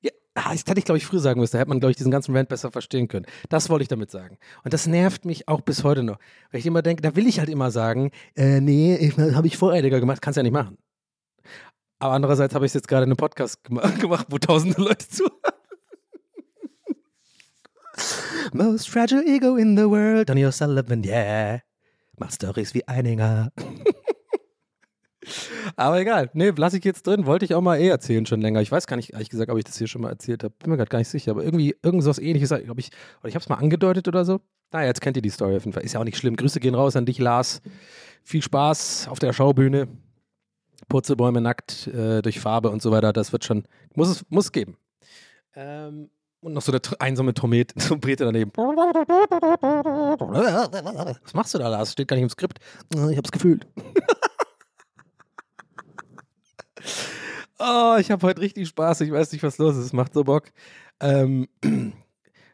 Ja, 0.00 0.10
ah, 0.34 0.52
das 0.52 0.64
hätte 0.66 0.78
ich, 0.78 0.84
glaube 0.84 0.98
ich, 0.98 1.06
früher 1.06 1.20
sagen 1.20 1.40
müssen. 1.40 1.52
Da 1.52 1.58
hätte 1.58 1.68
man, 1.68 1.80
glaube 1.80 1.90
ich, 1.90 1.96
diesen 1.96 2.10
ganzen 2.10 2.34
Rant 2.36 2.48
besser 2.48 2.70
verstehen 2.70 3.08
können. 3.08 3.26
Das 3.48 3.68
wollte 3.68 3.82
ich 3.82 3.88
damit 3.88 4.10
sagen. 4.10 4.38
Und 4.64 4.72
das 4.72 4.86
nervt 4.86 5.24
mich 5.24 5.48
auch 5.48 5.60
bis 5.60 5.84
heute 5.84 6.02
noch. 6.02 6.18
Weil 6.50 6.60
ich 6.60 6.66
immer 6.66 6.82
denke, 6.82 7.02
da 7.02 7.14
will 7.16 7.26
ich 7.26 7.38
halt 7.38 7.48
immer 7.48 7.70
sagen, 7.70 8.10
äh, 8.34 8.60
nee, 8.60 9.12
habe 9.34 9.46
ich 9.46 9.56
vor 9.56 9.72
Eidinger 9.72 10.00
gemacht, 10.00 10.22
kannst 10.22 10.38
ja 10.38 10.42
nicht 10.42 10.52
machen. 10.52 10.78
Aber 11.98 12.14
andererseits 12.14 12.54
habe 12.54 12.64
ich 12.64 12.70
es 12.70 12.74
jetzt 12.74 12.88
gerade 12.88 13.04
in 13.04 13.10
einem 13.10 13.16
Podcast 13.16 13.62
gemacht, 13.64 14.26
wo 14.28 14.38
tausende 14.38 14.80
Leute 14.80 15.06
zuhören. 15.08 15.38
Most 18.52 18.88
fragile 18.88 19.24
ego 19.24 19.56
in 19.56 19.76
the 19.76 19.84
world, 19.84 20.28
Donny 20.28 20.44
O'Sullivan, 20.44 21.04
yeah. 21.04 21.60
Mach 22.18 22.32
Stories 22.32 22.74
wie 22.74 22.86
Eininger. 22.88 23.52
Aber 25.76 26.00
egal. 26.00 26.30
Nee, 26.34 26.52
lasse 26.56 26.78
ich 26.78 26.84
jetzt 26.84 27.06
drin. 27.06 27.26
Wollte 27.26 27.44
ich 27.44 27.54
auch 27.54 27.60
mal 27.60 27.78
eh 27.78 27.88
erzählen 27.88 28.26
schon 28.26 28.40
länger. 28.40 28.60
Ich 28.60 28.72
weiß 28.72 28.86
gar 28.86 28.96
nicht, 28.96 29.12
ehrlich 29.12 29.30
gesagt, 29.30 29.50
ob 29.50 29.58
ich 29.58 29.64
das 29.64 29.78
hier 29.78 29.86
schon 29.86 30.02
mal 30.02 30.10
erzählt 30.10 30.42
habe. 30.42 30.54
Bin 30.58 30.70
mir 30.70 30.76
gerade 30.76 30.90
gar 30.90 30.98
nicht 30.98 31.08
sicher. 31.08 31.30
Aber 31.32 31.44
irgendwie 31.44 31.76
irgend 31.82 32.02
sowas 32.02 32.18
ähnliches, 32.18 32.52
ob 32.52 32.78
ich, 32.78 32.90
oder 33.20 33.28
ich 33.28 33.34
habe 33.34 33.42
es 33.42 33.48
mal 33.48 33.56
angedeutet 33.56 34.08
oder 34.08 34.24
so. 34.24 34.40
Naja, 34.72 34.86
jetzt 34.86 35.00
kennt 35.00 35.16
ihr 35.16 35.22
die 35.22 35.30
Story 35.30 35.56
auf 35.56 35.64
jeden 35.64 35.72
Fall. 35.72 35.84
Ist 35.84 35.92
ja 35.92 36.00
auch 36.00 36.04
nicht 36.04 36.16
schlimm. 36.16 36.36
Grüße 36.36 36.60
gehen 36.60 36.74
raus 36.74 36.96
an 36.96 37.06
dich, 37.06 37.18
Lars. 37.18 37.62
Viel 38.24 38.42
Spaß 38.42 39.08
auf 39.08 39.18
der 39.18 39.32
Schaubühne. 39.32 39.88
Purzelbäume 40.88 41.40
nackt 41.40 41.86
äh, 41.88 42.22
durch 42.22 42.40
Farbe 42.40 42.70
und 42.70 42.82
so 42.82 42.90
weiter. 42.90 43.12
Das 43.12 43.32
wird 43.32 43.44
schon, 43.44 43.64
muss 43.94 44.08
es 44.08 44.24
muss 44.28 44.50
geben. 44.52 44.76
Ähm, 45.54 46.10
und 46.40 46.54
noch 46.54 46.62
so 46.62 46.72
eine 46.72 46.80
einsame 46.98 47.34
Trompete, 47.34 47.74
Trompete 47.78 48.24
daneben. 48.24 48.50
Was 51.22 51.34
machst 51.34 51.54
du 51.54 51.58
da, 51.58 51.68
Lars? 51.68 51.92
Steht 51.92 52.08
gar 52.08 52.16
nicht 52.16 52.24
im 52.24 52.30
Skript. 52.30 52.58
Ich 53.10 53.16
hab's 53.16 53.30
gefühlt. 53.30 53.66
Oh, 57.64 57.96
ich 57.96 58.10
habe 58.10 58.26
heute 58.26 58.40
richtig 58.40 58.66
Spaß. 58.68 59.02
Ich 59.02 59.12
weiß 59.12 59.30
nicht, 59.30 59.42
was 59.44 59.58
los 59.58 59.76
ist. 59.76 59.84
Es 59.84 59.92
macht 59.92 60.14
so 60.14 60.24
Bock. 60.24 60.50
Ähm, 60.98 61.46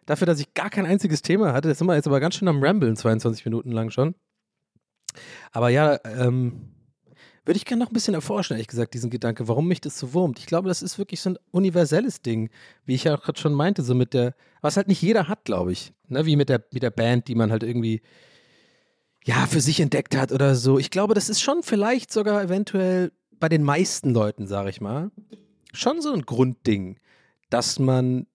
dafür, 0.06 0.26
dass 0.26 0.38
ich 0.38 0.52
gar 0.52 0.68
kein 0.68 0.84
einziges 0.84 1.22
Thema 1.22 1.54
hatte, 1.54 1.74
sind 1.74 1.86
wir 1.86 1.94
jetzt 1.94 2.06
aber 2.06 2.20
ganz 2.20 2.34
schön 2.34 2.48
am 2.48 2.62
Ramblen, 2.62 2.94
22 2.94 3.46
Minuten 3.46 3.72
lang 3.72 3.90
schon. 3.90 4.14
Aber 5.50 5.70
ja, 5.70 5.98
ähm, 6.04 6.74
würde 7.46 7.56
ich 7.56 7.64
gerne 7.64 7.82
noch 7.82 7.90
ein 7.90 7.94
bisschen 7.94 8.12
erforschen, 8.12 8.54
ehrlich 8.54 8.68
gesagt, 8.68 8.92
diesen 8.92 9.08
Gedanke, 9.08 9.48
warum 9.48 9.66
mich 9.66 9.80
das 9.80 9.98
so 9.98 10.12
wurmt. 10.12 10.38
Ich 10.40 10.46
glaube, 10.46 10.68
das 10.68 10.82
ist 10.82 10.98
wirklich 10.98 11.22
so 11.22 11.30
ein 11.30 11.38
universelles 11.52 12.20
Ding, 12.20 12.50
wie 12.84 12.94
ich 12.94 13.04
ja 13.04 13.14
auch 13.14 13.22
gerade 13.22 13.40
schon 13.40 13.54
meinte, 13.54 13.82
so 13.82 13.94
mit 13.94 14.12
der, 14.12 14.34
was 14.60 14.76
halt 14.76 14.88
nicht 14.88 15.00
jeder 15.00 15.26
hat, 15.26 15.46
glaube 15.46 15.72
ich. 15.72 15.94
Ne? 16.08 16.26
Wie 16.26 16.36
mit 16.36 16.50
der, 16.50 16.62
mit 16.70 16.82
der 16.82 16.90
Band, 16.90 17.28
die 17.28 17.34
man 17.34 17.50
halt 17.50 17.62
irgendwie 17.62 18.02
ja, 19.24 19.46
für 19.46 19.62
sich 19.62 19.80
entdeckt 19.80 20.14
hat 20.16 20.32
oder 20.32 20.54
so. 20.54 20.78
Ich 20.78 20.90
glaube, 20.90 21.14
das 21.14 21.30
ist 21.30 21.40
schon 21.40 21.62
vielleicht 21.62 22.12
sogar 22.12 22.42
eventuell 22.42 23.12
bei 23.40 23.48
den 23.48 23.62
meisten 23.62 24.10
Leuten, 24.10 24.46
sage 24.46 24.70
ich 24.70 24.80
mal, 24.80 25.10
schon 25.72 26.00
so 26.00 26.12
ein 26.12 26.22
Grundding, 26.22 26.98
dass 27.50 27.78
man, 27.78 28.26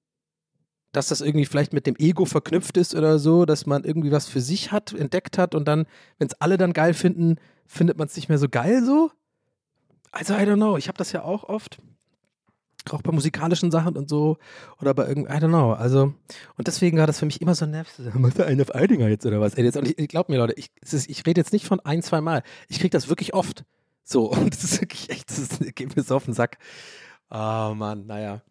dass 0.91 1.07
das 1.07 1.21
irgendwie 1.21 1.45
vielleicht 1.45 1.73
mit 1.73 1.87
dem 1.87 1.95
Ego 1.97 2.25
verknüpft 2.25 2.77
ist 2.77 2.95
oder 2.95 3.19
so, 3.19 3.45
dass 3.45 3.65
man 3.65 3.83
irgendwie 3.83 4.11
was 4.11 4.27
für 4.27 4.41
sich 4.41 4.71
hat, 4.71 4.93
entdeckt 4.93 5.37
hat 5.37 5.55
und 5.55 5.67
dann, 5.67 5.85
wenn 6.17 6.27
es 6.27 6.39
alle 6.39 6.57
dann 6.57 6.73
geil 6.73 6.93
finden, 6.93 7.37
findet 7.65 7.97
man 7.97 8.07
es 8.07 8.15
nicht 8.15 8.29
mehr 8.29 8.37
so 8.37 8.49
geil 8.49 8.83
so. 8.83 9.11
Also, 10.11 10.35
I 10.35 10.41
don't 10.41 10.57
know, 10.57 10.77
ich 10.77 10.87
habe 10.87 10.97
das 10.97 11.11
ja 11.11 11.23
auch 11.23 11.43
oft. 11.45 11.79
Auch 12.91 13.01
bei 13.01 13.11
musikalischen 13.11 13.71
Sachen 13.71 13.95
und 13.95 14.09
so. 14.09 14.37
Oder 14.81 14.93
bei 14.93 15.07
irgendwie, 15.07 15.31
I 15.31 15.37
don't 15.37 15.47
know. 15.47 15.71
Also, 15.71 16.13
und 16.57 16.67
deswegen 16.67 16.97
war 16.97 17.07
das 17.07 17.17
für 17.17 17.25
mich 17.25 17.41
immer 17.41 17.55
so 17.55 17.65
nervig. 17.65 18.05
Machst 18.13 18.37
du 18.37 18.45
einen 18.45 18.61
auf 18.61 18.75
Eidinger 18.75 19.07
jetzt 19.07 19.25
oder 19.25 19.39
was? 19.39 19.55
Ey, 19.55 19.63
jetzt, 19.63 19.77
und 19.77 19.87
ich, 19.87 20.07
glaub 20.09 20.29
mir, 20.29 20.37
Leute, 20.37 20.53
ich, 20.57 20.69
ich 21.07 21.25
rede 21.25 21.39
jetzt 21.39 21.53
nicht 21.53 21.65
von 21.65 21.79
ein, 21.79 22.03
zwei 22.03 22.21
Mal. 22.21 22.43
Ich 22.67 22.79
kriege 22.79 22.89
das 22.89 23.09
wirklich 23.09 23.33
oft. 23.33 23.63
So, 24.03 24.25
und 24.31 24.53
das 24.53 24.63
ist 24.63 24.81
wirklich 24.81 25.09
echt, 25.09 25.29
das 25.29 25.39
ist, 25.39 25.75
geht 25.75 25.95
mir 25.95 26.03
so 26.03 26.15
auf 26.15 26.25
den 26.25 26.33
Sack. 26.33 26.57
Oh 27.29 27.73
Mann, 27.75 28.05
naja. 28.05 28.41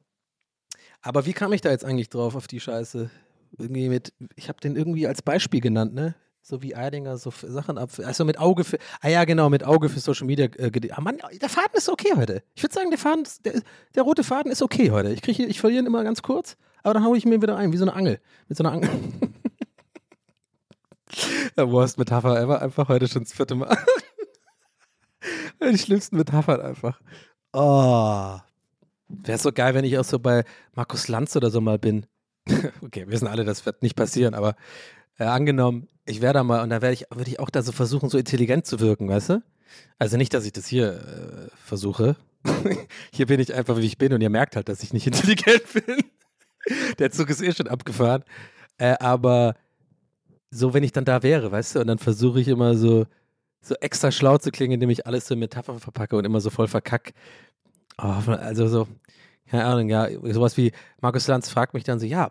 Aber 1.02 1.26
wie 1.26 1.32
kam 1.32 1.52
ich 1.52 1.60
da 1.60 1.70
jetzt 1.70 1.84
eigentlich 1.84 2.08
drauf 2.08 2.34
auf 2.36 2.46
die 2.46 2.60
Scheiße? 2.60 3.10
Irgendwie 3.58 3.88
mit, 3.88 4.12
ich 4.34 4.48
habe 4.48 4.60
den 4.60 4.76
irgendwie 4.76 5.06
als 5.06 5.20
Beispiel 5.20 5.60
genannt, 5.60 5.94
ne? 5.94 6.14
So 6.44 6.60
wie 6.60 6.74
Eidinger 6.74 7.18
so 7.18 7.30
Sachen 7.30 7.78
ab. 7.78 7.90
Also 8.04 8.24
mit 8.24 8.38
Auge 8.38 8.64
für, 8.64 8.78
ah 9.00 9.08
ja, 9.08 9.24
genau, 9.24 9.48
mit 9.48 9.62
Auge 9.62 9.88
für 9.88 10.00
Social 10.00 10.26
Media. 10.26 10.46
Äh, 10.56 10.72
ah 10.90 11.00
Mann, 11.00 11.18
der 11.40 11.48
Faden 11.48 11.74
ist 11.76 11.88
okay 11.88 12.14
heute. 12.16 12.42
Ich 12.54 12.62
würde 12.64 12.74
sagen, 12.74 12.90
der 12.90 12.98
Faden, 12.98 13.24
der, 13.44 13.62
der 13.94 14.02
rote 14.02 14.24
Faden 14.24 14.50
ist 14.50 14.62
okay 14.62 14.90
heute. 14.90 15.12
Ich 15.12 15.22
kriege, 15.22 15.44
ich 15.44 15.60
verliere 15.60 15.82
ihn 15.82 15.86
immer 15.86 16.02
ganz 16.02 16.22
kurz, 16.22 16.56
aber 16.82 16.94
dann 16.94 17.04
haue 17.04 17.16
ich 17.16 17.24
mir 17.24 17.40
wieder 17.40 17.56
ein, 17.56 17.72
wie 17.72 17.76
so 17.76 17.84
eine 17.84 17.92
Angel. 17.94 18.20
Mit 18.48 18.58
so 18.58 18.64
einer 18.64 18.72
Angel. 18.72 18.90
worst 21.56 21.98
Metapher 21.98 22.40
ever, 22.40 22.60
einfach 22.60 22.88
heute 22.88 23.06
schon 23.06 23.22
das 23.22 23.32
vierte 23.32 23.54
Mal. 23.54 23.76
Die 25.62 25.78
schlimmsten 25.78 26.16
Metaphern 26.16 26.60
einfach. 26.60 27.00
Oh. 27.52 28.38
Wäre 29.08 29.38
so 29.38 29.52
geil, 29.52 29.74
wenn 29.74 29.84
ich 29.84 29.98
auch 29.98 30.04
so 30.04 30.18
bei 30.18 30.44
Markus 30.74 31.08
Lanz 31.08 31.36
oder 31.36 31.50
so 31.50 31.60
mal 31.60 31.78
bin. 31.78 32.06
okay, 32.82 33.00
wir 33.00 33.10
wissen 33.10 33.28
alle, 33.28 33.44
das 33.44 33.66
wird 33.66 33.82
nicht 33.82 33.94
passieren, 33.94 34.34
aber 34.34 34.56
äh, 35.18 35.24
angenommen, 35.24 35.88
ich 36.06 36.20
wäre 36.20 36.32
da 36.32 36.44
mal 36.44 36.62
und 36.62 36.70
da 36.70 36.82
werde 36.82 36.94
ich, 36.94 37.06
würde 37.10 37.30
ich 37.30 37.38
auch 37.38 37.50
da 37.50 37.62
so 37.62 37.72
versuchen, 37.72 38.08
so 38.08 38.18
intelligent 38.18 38.66
zu 38.66 38.80
wirken, 38.80 39.08
weißt 39.08 39.30
du? 39.30 39.42
Also 39.98 40.16
nicht, 40.16 40.34
dass 40.34 40.44
ich 40.44 40.52
das 40.52 40.66
hier 40.66 40.94
äh, 40.94 41.56
versuche. 41.56 42.16
hier 43.12 43.26
bin 43.26 43.38
ich 43.38 43.54
einfach, 43.54 43.76
wie 43.76 43.86
ich 43.86 43.98
bin 43.98 44.12
und 44.12 44.20
ihr 44.20 44.30
merkt 44.30 44.56
halt, 44.56 44.68
dass 44.68 44.82
ich 44.82 44.92
nicht 44.92 45.06
intelligent 45.06 45.62
bin. 45.72 45.98
Der 46.98 47.10
Zug 47.10 47.30
ist 47.30 47.42
eh 47.42 47.52
schon 47.52 47.68
abgefahren. 47.68 48.24
Äh, 48.78 48.96
aber 48.98 49.54
so, 50.50 50.74
wenn 50.74 50.82
ich 50.82 50.92
dann 50.92 51.04
da 51.04 51.22
wäre, 51.22 51.52
weißt 51.52 51.76
du, 51.76 51.80
und 51.80 51.86
dann 51.86 51.98
versuche 51.98 52.40
ich 52.40 52.48
immer 52.48 52.76
so, 52.76 53.06
so 53.62 53.74
extra 53.76 54.10
schlau 54.10 54.38
zu 54.38 54.50
klingen, 54.50 54.74
indem 54.74 54.90
ich 54.90 55.06
alles 55.06 55.26
so 55.26 55.34
in 55.34 55.40
Metaphern 55.40 55.78
verpacke 55.78 56.16
und 56.16 56.24
immer 56.24 56.40
so 56.40 56.50
voll 56.50 56.68
verkack. 56.68 57.14
Oh, 57.98 58.30
also 58.30 58.66
so, 58.68 58.88
keine 59.50 59.64
Ahnung, 59.64 59.88
ja, 59.88 60.08
sowas 60.32 60.56
wie 60.56 60.72
Markus 61.00 61.26
Lanz 61.26 61.50
fragt 61.50 61.74
mich 61.74 61.84
dann 61.84 61.98
so, 61.98 62.06
ja, 62.06 62.30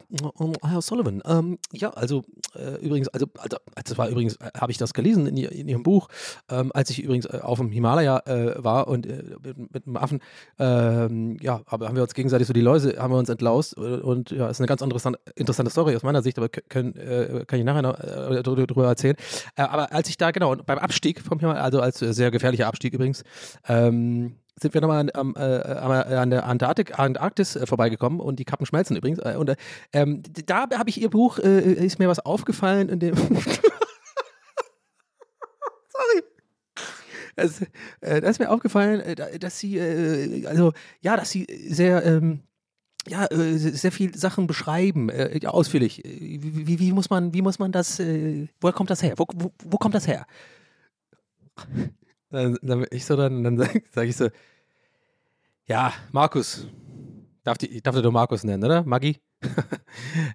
Herr 0.64 0.82
Sullivan, 0.82 1.22
ähm, 1.26 1.60
ja, 1.72 1.92
also 1.92 2.24
äh, 2.56 2.84
übrigens, 2.84 3.10
also, 3.10 3.28
also 3.38 3.58
das 3.76 3.98
war 3.98 4.10
übrigens, 4.10 4.38
äh, 4.38 4.50
habe 4.60 4.72
ich 4.72 4.78
das 4.78 4.94
gelesen 4.94 5.28
in, 5.28 5.38
in 5.38 5.68
Ihrem 5.68 5.84
Buch, 5.84 6.08
ähm, 6.50 6.72
als 6.74 6.90
ich 6.90 7.04
übrigens 7.04 7.26
äh, 7.26 7.40
auf 7.42 7.60
dem 7.60 7.70
Himalaya 7.70 8.22
äh, 8.26 8.64
war 8.64 8.88
und 8.88 9.06
äh, 9.06 9.24
mit, 9.44 9.74
mit 9.74 9.86
einem 9.86 9.98
Affen, 9.98 10.20
ähm, 10.58 11.38
ja, 11.42 11.62
aber 11.66 11.88
haben 11.88 11.96
wir 11.96 12.04
uns 12.04 12.14
gegenseitig 12.14 12.48
so 12.48 12.54
die 12.54 12.62
Läuse, 12.62 12.98
haben 12.98 13.14
wir 13.14 13.18
uns 13.20 13.30
entlaust 13.30 13.78
und 13.78 14.32
ja, 14.32 14.50
ist 14.50 14.60
eine 14.60 14.68
ganz 14.68 14.82
interessante, 14.82 15.20
interessante 15.36 15.72
Story 15.72 15.96
aus 15.96 16.04
meiner 16.04 16.22
Sicht, 16.24 16.38
aber 16.38 16.50
können, 16.50 16.96
äh, 16.96 17.46
kann 17.46 17.60
ich 17.60 17.66
nachher 17.66 17.82
noch 17.82 18.00
drü- 18.00 18.66
drüber 18.66 18.88
erzählen. 18.88 19.16
Äh, 19.56 19.64
aber 19.64 19.92
als 19.92 20.10
ich 20.10 20.18
da, 20.18 20.32
genau, 20.32 20.56
beim 20.56 20.80
Abstieg 20.80 21.22
vom 21.22 21.40
Himalaya, 21.40 21.64
also 21.64 21.82
als 21.82 22.00
sehr 22.00 22.32
gefährlicher 22.32 22.68
Abstieg 22.68 22.94
übrigens, 22.94 23.24
ähm, 23.68 24.38
sind 24.62 24.74
wir 24.74 24.82
nochmal 24.82 25.10
an, 25.14 25.36
äh, 25.36 25.58
äh, 25.58 26.16
an 26.16 26.30
der 26.30 26.46
Antarktik, 26.46 27.00
Antarktis 27.00 27.56
äh, 27.56 27.66
vorbeigekommen 27.66 28.20
und 28.20 28.38
die 28.40 28.46
Kappen 28.46 28.66
schmelzen 28.66 28.96
übrigens. 28.96 29.20
Äh, 29.20 29.36
und 29.38 29.50
äh, 29.50 29.56
ähm, 29.94 30.22
da 30.46 30.68
habe 30.78 30.90
ich 30.90 31.02
ihr 31.02 31.10
Buch, 31.10 31.40
äh, 31.40 31.74
ist 31.74 32.00
mir 32.00 32.08
was 32.08 32.20
aufgefallen, 32.20 32.90
in 32.90 33.00
dem. 33.00 33.16
Sorry. 35.90 36.24
Es, 37.36 37.62
äh, 38.02 38.22
da 38.22 38.30
ist 38.30 38.40
mir 38.40 38.50
aufgefallen, 38.52 39.16
da- 39.16 39.30
dass 39.38 39.58
sie, 39.60 39.80
also 40.46 40.74
ja, 41.02 41.16
dass 41.18 41.32
sie 41.32 41.48
sehr, 41.70 42.06
ähm, 42.06 42.42
ja, 43.08 43.28
sehr 43.32 43.92
viel 43.92 44.16
Sachen 44.16 44.46
beschreiben, 44.46 45.10
äh, 45.10 45.40
ausführlich. 45.48 46.04
Wie, 46.06 46.68
wie, 46.68 46.80
wie 46.80 46.92
muss 46.92 47.10
man, 47.10 47.34
wie 47.34 47.42
muss 47.42 47.58
man 47.58 47.72
das, 47.72 48.00
äh, 48.00 48.48
woher 48.60 48.74
kommt 48.74 48.92
das 48.92 49.02
her? 49.02 49.16
Wo, 49.18 49.26
wo, 49.34 49.52
wo 49.66 49.78
kommt 49.78 49.96
das 49.96 50.08
her? 50.08 50.28
Dann, 52.30 52.58
dann 52.62 52.86
ich 52.92 53.06
so 53.06 53.16
dann, 53.16 53.44
dann 53.44 53.58
sage 53.58 53.84
sag 53.92 54.08
ich 54.08 54.16
so, 54.16 54.30
ja, 55.72 55.94
Markus. 56.12 56.68
Darf, 57.46 57.58
die, 57.58 57.82
darf 57.82 57.96
dir 57.96 58.02
doch 58.02 58.12
Markus 58.12 58.44
nennen, 58.44 58.62
oder? 58.62 58.84
Maggi? 58.84 59.22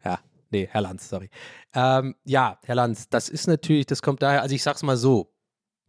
ja, 0.04 0.18
nee, 0.48 0.66
Herr 0.70 0.80
Lanz, 0.80 1.10
sorry. 1.10 1.28
Ähm, 1.74 2.14
ja, 2.24 2.58
Herr 2.64 2.74
Lanz, 2.74 3.10
das 3.10 3.28
ist 3.28 3.46
natürlich, 3.46 3.84
das 3.84 4.00
kommt 4.00 4.22
daher, 4.22 4.40
also 4.40 4.54
ich 4.54 4.62
sag's 4.62 4.82
mal 4.82 4.96
so, 4.96 5.30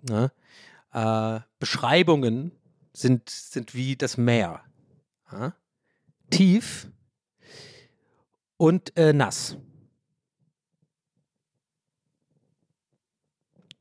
ne? 0.02 0.34
äh, 0.92 1.40
Beschreibungen 1.60 2.52
sind, 2.92 3.30
sind 3.30 3.74
wie 3.74 3.96
das 3.96 4.18
Meer. 4.18 4.66
Ja? 5.32 5.54
Tief 6.30 6.92
und 8.58 8.98
äh, 8.98 9.14
nass. 9.14 9.56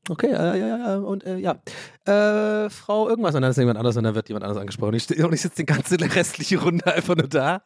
Okay, 0.09 0.27
äh, 0.27 0.59
ja, 0.59 0.77
ja, 0.77 0.97
und 0.97 1.25
äh, 1.25 1.37
ja. 1.37 1.61
Äh, 2.05 2.69
Frau 2.69 3.09
irgendwas, 3.09 3.35
und 3.35 3.41
dann 3.41 3.51
ist 3.51 3.57
jemand 3.57 3.77
anders 3.77 3.97
und 3.97 4.05
dann 4.05 4.15
wird 4.15 4.29
jemand 4.29 4.45
anders 4.45 4.59
angesprochen. 4.59 4.93
Ich, 4.93 5.23
und 5.23 5.33
ich 5.33 5.41
sitze 5.41 5.57
die 5.57 5.65
ganze 5.65 5.99
restliche 5.99 6.61
Runde 6.61 6.87
einfach 6.87 7.15
nur 7.15 7.27
da 7.27 7.61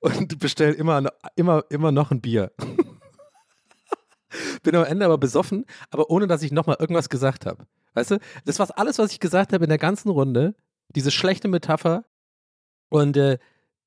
und 0.00 0.38
bestelle 0.38 0.72
immer, 0.72 1.10
immer, 1.36 1.64
immer 1.70 1.92
noch 1.92 2.10
ein 2.10 2.20
Bier. 2.20 2.52
Bin 4.64 4.74
am 4.74 4.84
Ende 4.84 5.04
aber 5.04 5.18
besoffen, 5.18 5.64
aber 5.90 6.10
ohne 6.10 6.26
dass 6.26 6.42
ich 6.42 6.50
nochmal 6.50 6.76
irgendwas 6.80 7.08
gesagt 7.08 7.46
habe. 7.46 7.66
Weißt 7.94 8.10
du, 8.10 8.18
das 8.44 8.58
war 8.58 8.68
alles, 8.76 8.98
was 8.98 9.12
ich 9.12 9.20
gesagt 9.20 9.52
habe 9.52 9.64
in 9.64 9.68
der 9.68 9.78
ganzen 9.78 10.08
Runde, 10.08 10.56
diese 10.88 11.12
schlechte 11.12 11.46
Metapher. 11.46 12.04
Und 12.88 13.16
äh, 13.16 13.38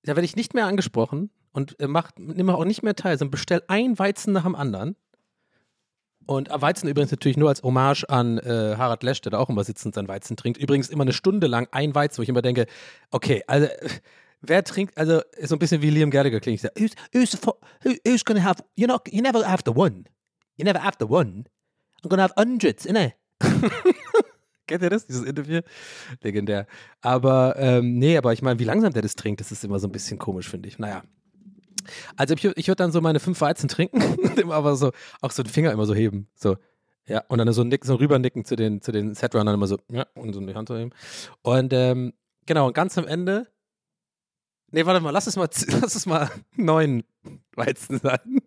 da 0.04 0.16
werde 0.16 0.24
ich 0.24 0.38
nicht 0.38 0.54
mehr 0.54 0.66
angesprochen 0.66 1.30
und 1.52 1.78
äh, 1.82 1.88
mach, 1.88 2.12
nimm 2.18 2.50
auch 2.50 2.64
nicht 2.64 2.84
mehr 2.84 2.96
teil, 2.96 3.18
sondern 3.18 3.32
bestell 3.32 3.64
ein 3.68 4.00
Weizen 4.00 4.32
nach 4.32 4.44
dem 4.44 4.56
anderen. 4.56 4.96
Und 6.28 6.50
Weizen 6.52 6.90
übrigens 6.90 7.12
natürlich 7.12 7.38
nur 7.38 7.50
als 7.50 7.64
Hommage 7.64 8.04
an 8.10 8.38
äh, 8.38 8.76
Harald 8.78 9.02
Lesch, 9.02 9.22
der 9.22 9.32
da 9.32 9.40
auch 9.40 9.50
immer 9.50 9.64
sitzend 9.64 9.96
sein 9.96 10.08
Weizen 10.10 10.36
trinkt. 10.36 10.62
Übrigens 10.62 10.90
immer 10.90 11.04
eine 11.04 11.14
Stunde 11.14 11.48
lang 11.48 11.68
ein 11.72 11.96
Weizen, 11.96 12.20
wo 12.20 12.24
ich 12.24 12.30
immer 12.30 12.42
denke, 12.42 12.68
okay, 13.12 13.44
also 13.48 13.68
wer 14.42 14.64
trinkt, 14.64 14.98
also 14.98 15.22
so 15.42 15.56
ein 15.56 15.60
bisschen 15.60 15.82
wie 15.82 15.90
Liam 15.90 16.12
Gallagher 16.12 16.42
klingt. 16.42 16.62
Who's, 16.78 16.92
who's, 17.14 17.38
who's 18.06 18.26
gonna 18.26 18.44
have, 18.44 18.62
you're 18.78 18.88
not, 18.88 19.08
you 19.10 19.22
never 19.22 19.48
have 19.48 19.64
the 19.66 19.72
one. 19.74 20.04
You 20.58 20.66
never 20.66 20.84
have 20.84 20.98
the 21.00 21.08
one. 21.08 21.46
I'm 22.04 22.10
gonna 22.10 22.24
have 22.24 22.34
hundreds, 22.38 22.86
innit? 22.86 23.14
Kennt 24.68 24.84
ihr 24.84 24.90
das, 24.90 25.08
dieses 25.08 25.24
Interview? 25.24 25.62
Legendär. 26.22 26.68
Aber, 27.02 27.56
ähm, 27.58 27.98
nee, 28.00 28.18
aber 28.18 28.34
ich 28.34 28.42
meine, 28.42 28.60
wie 28.60 28.66
langsam 28.66 28.92
der 28.92 29.02
das 29.02 29.16
trinkt, 29.16 29.40
das 29.40 29.54
ist 29.54 29.64
immer 29.64 29.80
so 29.80 29.88
ein 29.88 29.94
bisschen 29.94 30.20
komisch, 30.20 30.50
finde 30.50 30.68
ich. 30.68 30.78
Naja. 30.78 31.04
Also 32.16 32.34
ich, 32.34 32.44
ich 32.44 32.68
würde 32.68 32.84
dann 32.84 32.92
so 32.92 33.02
meine 33.02 33.20
fünf 33.20 33.40
Weizen 33.42 33.68
trinken, 33.68 34.02
aber 34.52 34.76
so, 34.76 34.92
auch 35.22 35.32
so 35.32 35.44
den 35.44 35.52
Finger 35.52 35.72
immer 35.72 35.86
so 35.86 35.96
heben. 35.96 36.28
So. 36.36 36.58
Ja, 37.08 37.24
und 37.30 37.38
dann 37.38 37.52
so, 37.54 37.64
nick, 37.64 37.86
so 37.86 37.96
rübernicken 37.96 38.44
zu 38.44 38.56
den, 38.56 38.82
zu 38.82 38.92
den 38.92 39.14
Setrunnern 39.14 39.54
immer 39.54 39.68
so, 39.68 39.78
ja, 39.90 40.06
und 40.16 40.34
so 40.34 40.42
die 40.42 40.56
Hand 40.56 40.68
so 40.68 40.76
heben. 40.76 40.92
Und 41.42 41.72
ähm, 41.74 42.14
genau, 42.46 42.68
und 42.68 42.74
ganz 42.74 42.98
am 42.98 43.08
Ende. 43.08 43.48
Nee, 44.72 44.86
warte 44.86 45.00
mal, 45.00 45.12
lass 45.12 45.28
es 45.28 45.38
mal, 45.38 45.48
lass 45.82 45.96
es 45.96 46.06
mal 46.06 46.30
neun 46.56 47.04
Weizen 47.56 48.00
sein. 48.00 48.42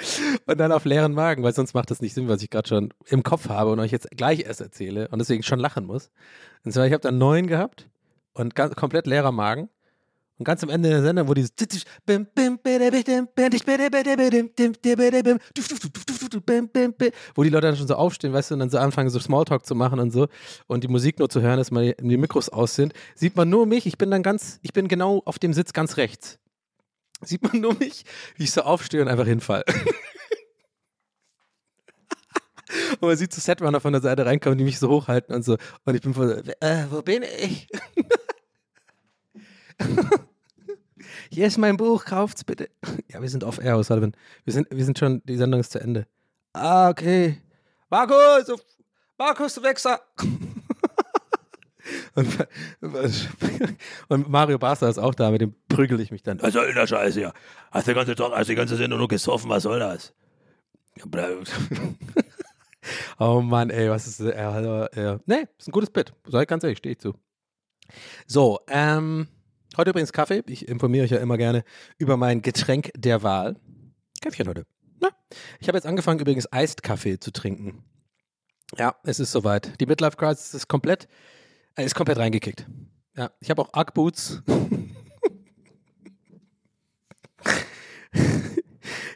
Und 0.46 0.58
dann 0.58 0.72
auf 0.72 0.84
leeren 0.84 1.12
Magen, 1.12 1.42
weil 1.42 1.52
sonst 1.52 1.74
macht 1.74 1.90
das 1.90 2.00
nicht 2.00 2.14
Sinn, 2.14 2.28
was 2.28 2.42
ich 2.42 2.48
gerade 2.48 2.68
schon 2.68 2.94
im 3.06 3.22
Kopf 3.22 3.48
habe 3.48 3.70
und 3.70 3.80
euch 3.80 3.90
jetzt 3.90 4.10
gleich 4.12 4.40
erst 4.40 4.60
erzähle 4.60 5.08
und 5.08 5.18
deswegen 5.18 5.42
schon 5.42 5.58
lachen 5.58 5.84
muss. 5.84 6.10
Und 6.64 6.72
zwar, 6.72 6.86
ich 6.86 6.92
habe 6.92 7.02
dann 7.02 7.18
neun 7.18 7.46
gehabt 7.46 7.88
und 8.32 8.54
ganz, 8.54 8.74
komplett 8.76 9.06
leerer 9.06 9.32
Magen. 9.32 9.68
Und 10.40 10.44
ganz 10.44 10.62
am 10.62 10.70
Ende 10.70 10.88
der 10.88 11.02
Sendung, 11.02 11.28
wo 11.28 11.34
dieses 11.34 11.50
wo 17.34 17.42
die 17.42 17.50
Leute 17.50 17.66
dann 17.66 17.76
schon 17.76 17.86
so 17.86 17.94
aufstehen, 17.94 18.32
weißt 18.32 18.50
du, 18.50 18.54
und 18.54 18.60
dann 18.60 18.70
so 18.70 18.78
anfangen, 18.78 19.10
so 19.10 19.20
Smalltalk 19.20 19.66
zu 19.66 19.74
machen 19.74 20.00
und 20.00 20.12
so 20.12 20.28
und 20.66 20.82
die 20.82 20.88
Musik 20.88 21.18
nur 21.18 21.28
zu 21.28 21.42
hören, 21.42 21.58
dass 21.58 21.70
mal 21.70 21.94
die, 22.00 22.16
Mikros 22.16 22.48
aus 22.48 22.74
sind, 22.74 22.94
sieht 23.14 23.36
man 23.36 23.50
nur 23.50 23.66
mich, 23.66 23.84
ich 23.84 23.98
bin 23.98 24.10
dann 24.10 24.22
ganz, 24.22 24.60
ich 24.62 24.72
bin 24.72 24.88
genau 24.88 25.20
auf 25.26 25.38
dem 25.38 25.52
Sitz 25.52 25.74
ganz 25.74 25.98
rechts. 25.98 26.38
Sieht 27.20 27.42
man 27.42 27.60
nur 27.60 27.74
mich, 27.74 28.06
wie 28.36 28.44
ich 28.44 28.52
so 28.52 28.62
aufstehe 28.62 29.02
und 29.02 29.08
einfach 29.08 29.26
hinfall. 29.26 29.62
Und 33.00 33.02
man 33.02 33.16
sieht 33.16 33.34
so 33.34 33.42
Setrunner 33.42 33.80
von 33.80 33.92
der 33.92 34.00
Seite 34.00 34.24
reinkommen, 34.24 34.56
die 34.56 34.64
mich 34.64 34.78
so 34.78 34.88
hochhalten 34.88 35.34
und 35.34 35.44
so. 35.44 35.58
Und 35.84 35.94
ich 35.96 36.00
bin 36.00 36.14
voll, 36.14 36.42
äh, 36.60 36.84
wo 36.88 37.02
bin 37.02 37.24
ich? 37.24 37.68
Hier 41.32 41.46
ist 41.46 41.58
mein 41.58 41.76
Buch, 41.76 42.04
kauft's 42.04 42.44
bitte. 42.44 42.68
Ja, 43.08 43.22
wir 43.22 43.28
sind 43.28 43.44
off 43.44 43.58
air, 43.58 43.82
Sullivan. 43.82 44.16
Wir 44.44 44.52
sind, 44.52 44.68
wir 44.70 44.84
sind 44.84 44.98
schon, 44.98 45.22
die 45.24 45.36
Sendung 45.36 45.60
ist 45.60 45.72
zu 45.72 45.80
Ende. 45.80 46.06
Ah, 46.52 46.90
okay. 46.90 47.40
Markus, 47.88 48.60
Markus, 49.16 49.54
du 49.54 49.62
Wichser. 49.62 50.00
Und, 52.14 52.46
und 54.08 54.28
Mario 54.28 54.58
Barca 54.58 54.88
ist 54.88 54.98
auch 54.98 55.14
da, 55.14 55.30
mit 55.30 55.40
dem 55.40 55.54
prügel 55.68 55.98
ich 56.00 56.12
mich 56.12 56.22
dann. 56.22 56.40
Was 56.40 56.52
soll 56.52 56.66
denn 56.66 56.74
der 56.76 56.86
Scheiß 56.86 57.14
hier? 57.14 57.32
Hast 57.72 57.88
du 57.88 57.94
hast 57.96 58.48
die 58.48 58.54
ganze 58.54 58.76
Sendung 58.76 58.98
nur 58.98 59.08
gesoffen, 59.08 59.50
was 59.50 59.64
soll 59.64 59.80
das? 59.80 60.12
Oh 63.18 63.40
Mann, 63.40 63.70
ey, 63.70 63.90
was 63.90 64.06
ist, 64.06 64.20
äh, 64.20 64.30
äh, 64.30 65.18
nee, 65.26 65.46
ist 65.58 65.68
ein 65.68 65.72
gutes 65.72 65.90
Bit. 65.90 66.12
Ich 66.26 66.46
ganz 66.46 66.62
ehrlich, 66.62 66.78
stehe 66.78 66.92
ich 66.92 67.00
zu. 67.00 67.14
So, 68.26 68.60
ähm, 68.68 69.26
heute 69.76 69.90
übrigens 69.90 70.12
Kaffee. 70.12 70.42
Ich 70.46 70.68
informiere 70.68 71.04
euch 71.04 71.10
ja 71.10 71.18
immer 71.18 71.36
gerne 71.36 71.64
über 71.98 72.16
mein 72.16 72.42
Getränk 72.42 72.90
der 72.96 73.22
Wahl. 73.22 73.56
Käffchen 74.20 74.48
heute. 74.48 74.66
Na, 75.00 75.08
ich 75.58 75.68
habe 75.68 75.78
jetzt 75.78 75.86
angefangen, 75.86 76.20
übrigens 76.20 76.52
Eist-Kaffee 76.52 77.18
zu 77.18 77.32
trinken. 77.32 77.82
Ja, 78.76 78.94
es 79.04 79.18
ist 79.18 79.32
soweit. 79.32 79.80
Die 79.80 79.86
Midlife 79.86 80.16
Crisis 80.16 80.54
ist 80.54 80.68
komplett, 80.68 81.08
äh, 81.76 81.84
ist 81.84 81.94
komplett 81.94 82.18
reingekickt. 82.18 82.66
Ja, 83.16 83.30
ich 83.40 83.50
habe 83.50 83.62
auch 83.62 83.72
Ugg 83.74 83.94
Boots. 83.94 84.42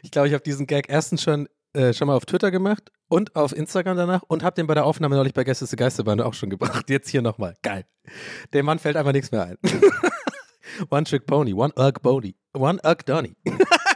ich 0.03 0.11
glaube, 0.11 0.27
ich 0.27 0.33
habe 0.33 0.43
diesen 0.43 0.67
Gag 0.67 0.89
erstens 0.89 1.21
schon, 1.21 1.47
äh, 1.73 1.93
schon 1.93 2.07
mal 2.07 2.15
auf 2.15 2.25
Twitter 2.25 2.51
gemacht 2.51 2.91
und 3.07 3.35
auf 3.35 3.55
Instagram 3.55 3.97
danach 3.97 4.23
und 4.23 4.43
habe 4.43 4.55
den 4.55 4.67
bei 4.67 4.73
der 4.73 4.85
Aufnahme 4.85 5.15
neulich 5.15 5.33
bei 5.33 5.43
Gäste 5.43 5.75
Geisterbahn 5.75 6.21
auch 6.21 6.33
schon 6.33 6.49
gebracht. 6.49 6.89
Jetzt 6.89 7.09
hier 7.09 7.21
nochmal. 7.21 7.55
Geil. 7.61 7.85
Dem 8.53 8.65
Mann 8.65 8.79
fällt 8.79 8.97
einfach 8.97 9.13
nichts 9.13 9.31
mehr 9.31 9.43
ein. 9.43 9.57
one 10.89 11.03
Trick 11.05 11.25
Pony, 11.25 11.53
One 11.53 11.73
Ugg 11.77 12.01
Pony, 12.01 12.35
One 12.53 12.79
Ugg 12.83 13.05
Donny. 13.05 13.35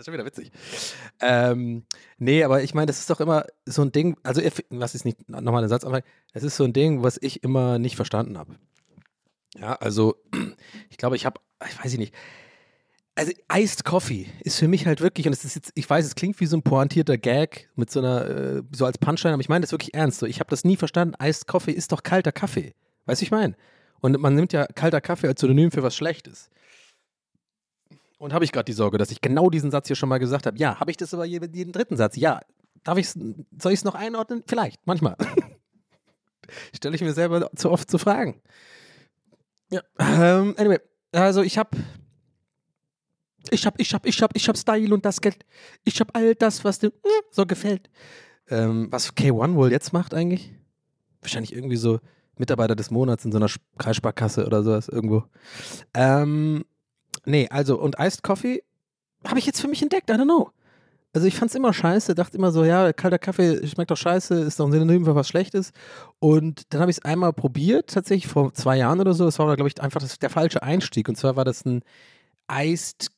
Das 0.00 0.02
ist 0.02 0.06
schon 0.06 0.14
wieder 0.14 0.24
witzig. 0.24 0.50
Ähm, 1.20 1.84
nee, 2.16 2.42
aber 2.42 2.62
ich 2.62 2.72
meine, 2.72 2.86
das 2.86 3.00
ist 3.00 3.10
doch 3.10 3.20
immer 3.20 3.44
so 3.66 3.82
ein 3.82 3.92
Ding, 3.92 4.16
also 4.22 4.40
lass 4.70 4.94
es 4.94 5.04
nicht 5.04 5.28
nochmal 5.28 5.62
den 5.62 5.68
Satz 5.68 5.84
anfangen, 5.84 6.06
es 6.32 6.42
ist 6.42 6.56
so 6.56 6.64
ein 6.64 6.72
Ding, 6.72 7.02
was 7.02 7.18
ich 7.20 7.42
immer 7.42 7.78
nicht 7.78 7.96
verstanden 7.96 8.38
habe. 8.38 8.54
Ja, 9.58 9.74
also 9.74 10.16
ich 10.88 10.96
glaube, 10.96 11.16
ich 11.16 11.26
habe, 11.26 11.38
ich 11.68 11.84
weiß 11.84 11.92
ich 11.92 11.98
nicht, 11.98 12.14
also 13.14 13.32
Iced 13.52 13.84
Coffee 13.84 14.26
ist 14.42 14.58
für 14.58 14.68
mich 14.68 14.86
halt 14.86 15.02
wirklich, 15.02 15.26
und 15.26 15.34
es 15.34 15.44
ist 15.44 15.54
jetzt, 15.54 15.72
ich 15.74 15.90
weiß, 15.90 16.06
es 16.06 16.14
klingt 16.14 16.40
wie 16.40 16.46
so 16.46 16.56
ein 16.56 16.62
pointierter 16.62 17.18
Gag 17.18 17.68
mit 17.74 17.90
so 17.90 18.00
einer, 18.00 18.26
äh, 18.26 18.62
so 18.72 18.86
als 18.86 18.96
Punchline, 18.96 19.34
aber 19.34 19.42
ich 19.42 19.50
meine 19.50 19.62
das 19.62 19.72
wirklich 19.72 19.92
ernst. 19.92 20.20
So, 20.20 20.26
ich 20.26 20.40
habe 20.40 20.48
das 20.48 20.64
nie 20.64 20.76
verstanden. 20.76 21.14
Iced 21.22 21.46
Coffee 21.46 21.72
ist 21.72 21.92
doch 21.92 22.02
kalter 22.02 22.32
Kaffee. 22.32 22.74
Weißt 23.04 23.20
du, 23.20 23.24
ich 23.24 23.30
meine? 23.30 23.54
Und 24.00 24.18
man 24.20 24.34
nimmt 24.34 24.52
ja 24.52 24.66
kalter 24.66 25.00
Kaffee 25.00 25.28
als 25.28 25.40
Synonym 25.40 25.70
für 25.70 25.82
was 25.82 25.94
Schlechtes. 25.94 26.50
Und 28.18 28.32
habe 28.32 28.44
ich 28.44 28.52
gerade 28.52 28.66
die 28.66 28.72
Sorge, 28.72 28.98
dass 28.98 29.10
ich 29.10 29.20
genau 29.20 29.48
diesen 29.48 29.70
Satz 29.70 29.86
hier 29.86 29.96
schon 29.96 30.08
mal 30.08 30.18
gesagt 30.18 30.46
habe. 30.46 30.58
Ja, 30.58 30.78
habe 30.78 30.90
ich 30.90 30.96
das 30.96 31.14
aber 31.14 31.24
jeden, 31.24 31.72
dritten 31.72 31.96
Satz? 31.96 32.16
Ja. 32.16 32.40
Darf 32.82 32.98
ich 32.98 33.10
soll 33.10 33.72
ich 33.72 33.80
es 33.80 33.84
noch 33.84 33.94
einordnen? 33.94 34.42
Vielleicht, 34.46 34.86
manchmal. 34.86 35.16
Stelle 36.74 36.94
ich 36.94 37.02
mir 37.02 37.12
selber 37.12 37.50
zu 37.54 37.70
oft 37.70 37.90
zu 37.90 37.98
Fragen. 37.98 38.40
Ja, 39.70 39.82
ähm, 39.98 40.54
anyway, 40.58 40.78
also 41.12 41.42
ich 41.42 41.58
habe 41.58 41.76
ich 43.50 43.66
hab, 43.66 43.80
ich 43.80 43.94
hab, 43.94 44.06
ich 44.06 44.22
hab, 44.22 44.36
ich 44.36 44.48
hab 44.48 44.56
Style 44.56 44.92
und 44.92 45.04
das 45.04 45.20
Geld. 45.20 45.44
Ich 45.84 46.00
hab 46.00 46.14
all 46.16 46.34
das, 46.34 46.64
was 46.64 46.78
dir 46.78 46.88
mm, 46.88 47.24
so 47.30 47.46
gefällt. 47.46 47.88
Ähm, 48.48 48.88
was 48.90 49.14
K1 49.14 49.54
wohl 49.54 49.70
jetzt 49.70 49.92
macht 49.92 50.12
eigentlich? 50.12 50.52
Wahrscheinlich 51.20 51.54
irgendwie 51.54 51.76
so 51.76 52.00
Mitarbeiter 52.40 52.74
des 52.74 52.90
Monats 52.90 53.24
in 53.24 53.32
so 53.32 53.38
einer 53.38 53.48
Kreissparkasse 53.78 54.46
oder 54.46 54.62
sowas 54.62 54.88
irgendwo. 54.88 55.24
Ähm, 55.94 56.64
nee, 57.24 57.48
also 57.50 57.78
und 57.78 57.96
Iced 58.00 58.22
Coffee 58.22 58.64
habe 59.24 59.38
ich 59.38 59.46
jetzt 59.46 59.60
für 59.60 59.68
mich 59.68 59.82
entdeckt, 59.82 60.10
I 60.10 60.14
don't 60.14 60.24
know. 60.24 60.50
Also 61.12 61.26
ich 61.26 61.36
fand's 61.36 61.56
immer 61.56 61.72
scheiße, 61.72 62.14
dachte 62.14 62.36
immer 62.36 62.52
so, 62.52 62.64
ja, 62.64 62.92
kalter 62.92 63.18
Kaffee 63.18 63.66
schmeckt 63.66 63.90
doch 63.90 63.96
scheiße, 63.96 64.34
ist 64.42 64.60
doch 64.60 64.66
ein 64.66 64.72
Synonym 64.72 65.04
für 65.04 65.16
was 65.16 65.28
Schlechtes. 65.28 65.72
Und 66.20 66.72
dann 66.72 66.80
habe 66.80 66.90
ich 66.90 66.98
es 66.98 67.04
einmal 67.04 67.32
probiert, 67.32 67.90
tatsächlich 67.90 68.30
vor 68.30 68.54
zwei 68.54 68.76
Jahren 68.76 69.00
oder 69.00 69.12
so. 69.12 69.24
Das 69.24 69.38
war, 69.40 69.54
glaube 69.56 69.68
ich, 69.68 69.80
einfach 69.82 70.00
das, 70.00 70.20
der 70.20 70.30
falsche 70.30 70.62
Einstieg. 70.62 71.08
Und 71.08 71.16
zwar 71.16 71.34
war 71.34 71.44
das 71.44 71.64
ein 71.64 71.82
Iced 72.50 73.10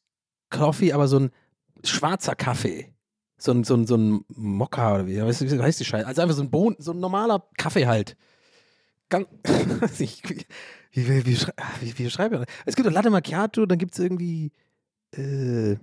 Coffee, 0.48 0.94
aber 0.94 1.06
so 1.06 1.18
ein 1.18 1.30
schwarzer 1.84 2.34
Kaffee. 2.34 2.94
So 3.36 3.52
ein, 3.52 3.62
so 3.64 3.74
ein, 3.74 3.86
so 3.86 3.96
ein 3.96 4.24
Mokka 4.28 4.94
oder 4.94 5.06
wie, 5.06 5.16
wie 5.16 5.62
heißt 5.62 5.80
die 5.80 5.84
Scheiße? 5.84 6.06
Also 6.06 6.22
einfach 6.22 6.36
so 6.36 6.42
ein 6.42 6.50
Bohnen, 6.50 6.76
so 6.78 6.92
ein 6.92 7.00
normaler 7.00 7.46
Kaffee 7.58 7.86
halt. 7.86 8.16
Ganz, 9.12 9.28
ich, 10.00 10.22
wie, 10.90 11.06
wie, 11.06 11.26
wie, 11.26 11.36
wie, 11.36 11.98
wie 11.98 12.10
schreibe 12.10 12.36
ich 12.36 12.40
das? 12.46 12.54
Es 12.64 12.76
gibt 12.76 12.88
doch 12.88 12.92
Latte 12.92 13.10
Macchiato, 13.10 13.66
dann 13.66 13.76
gibt 13.76 13.92
es 13.92 13.98
irgendwie, 13.98 14.52
äh, 15.14 15.76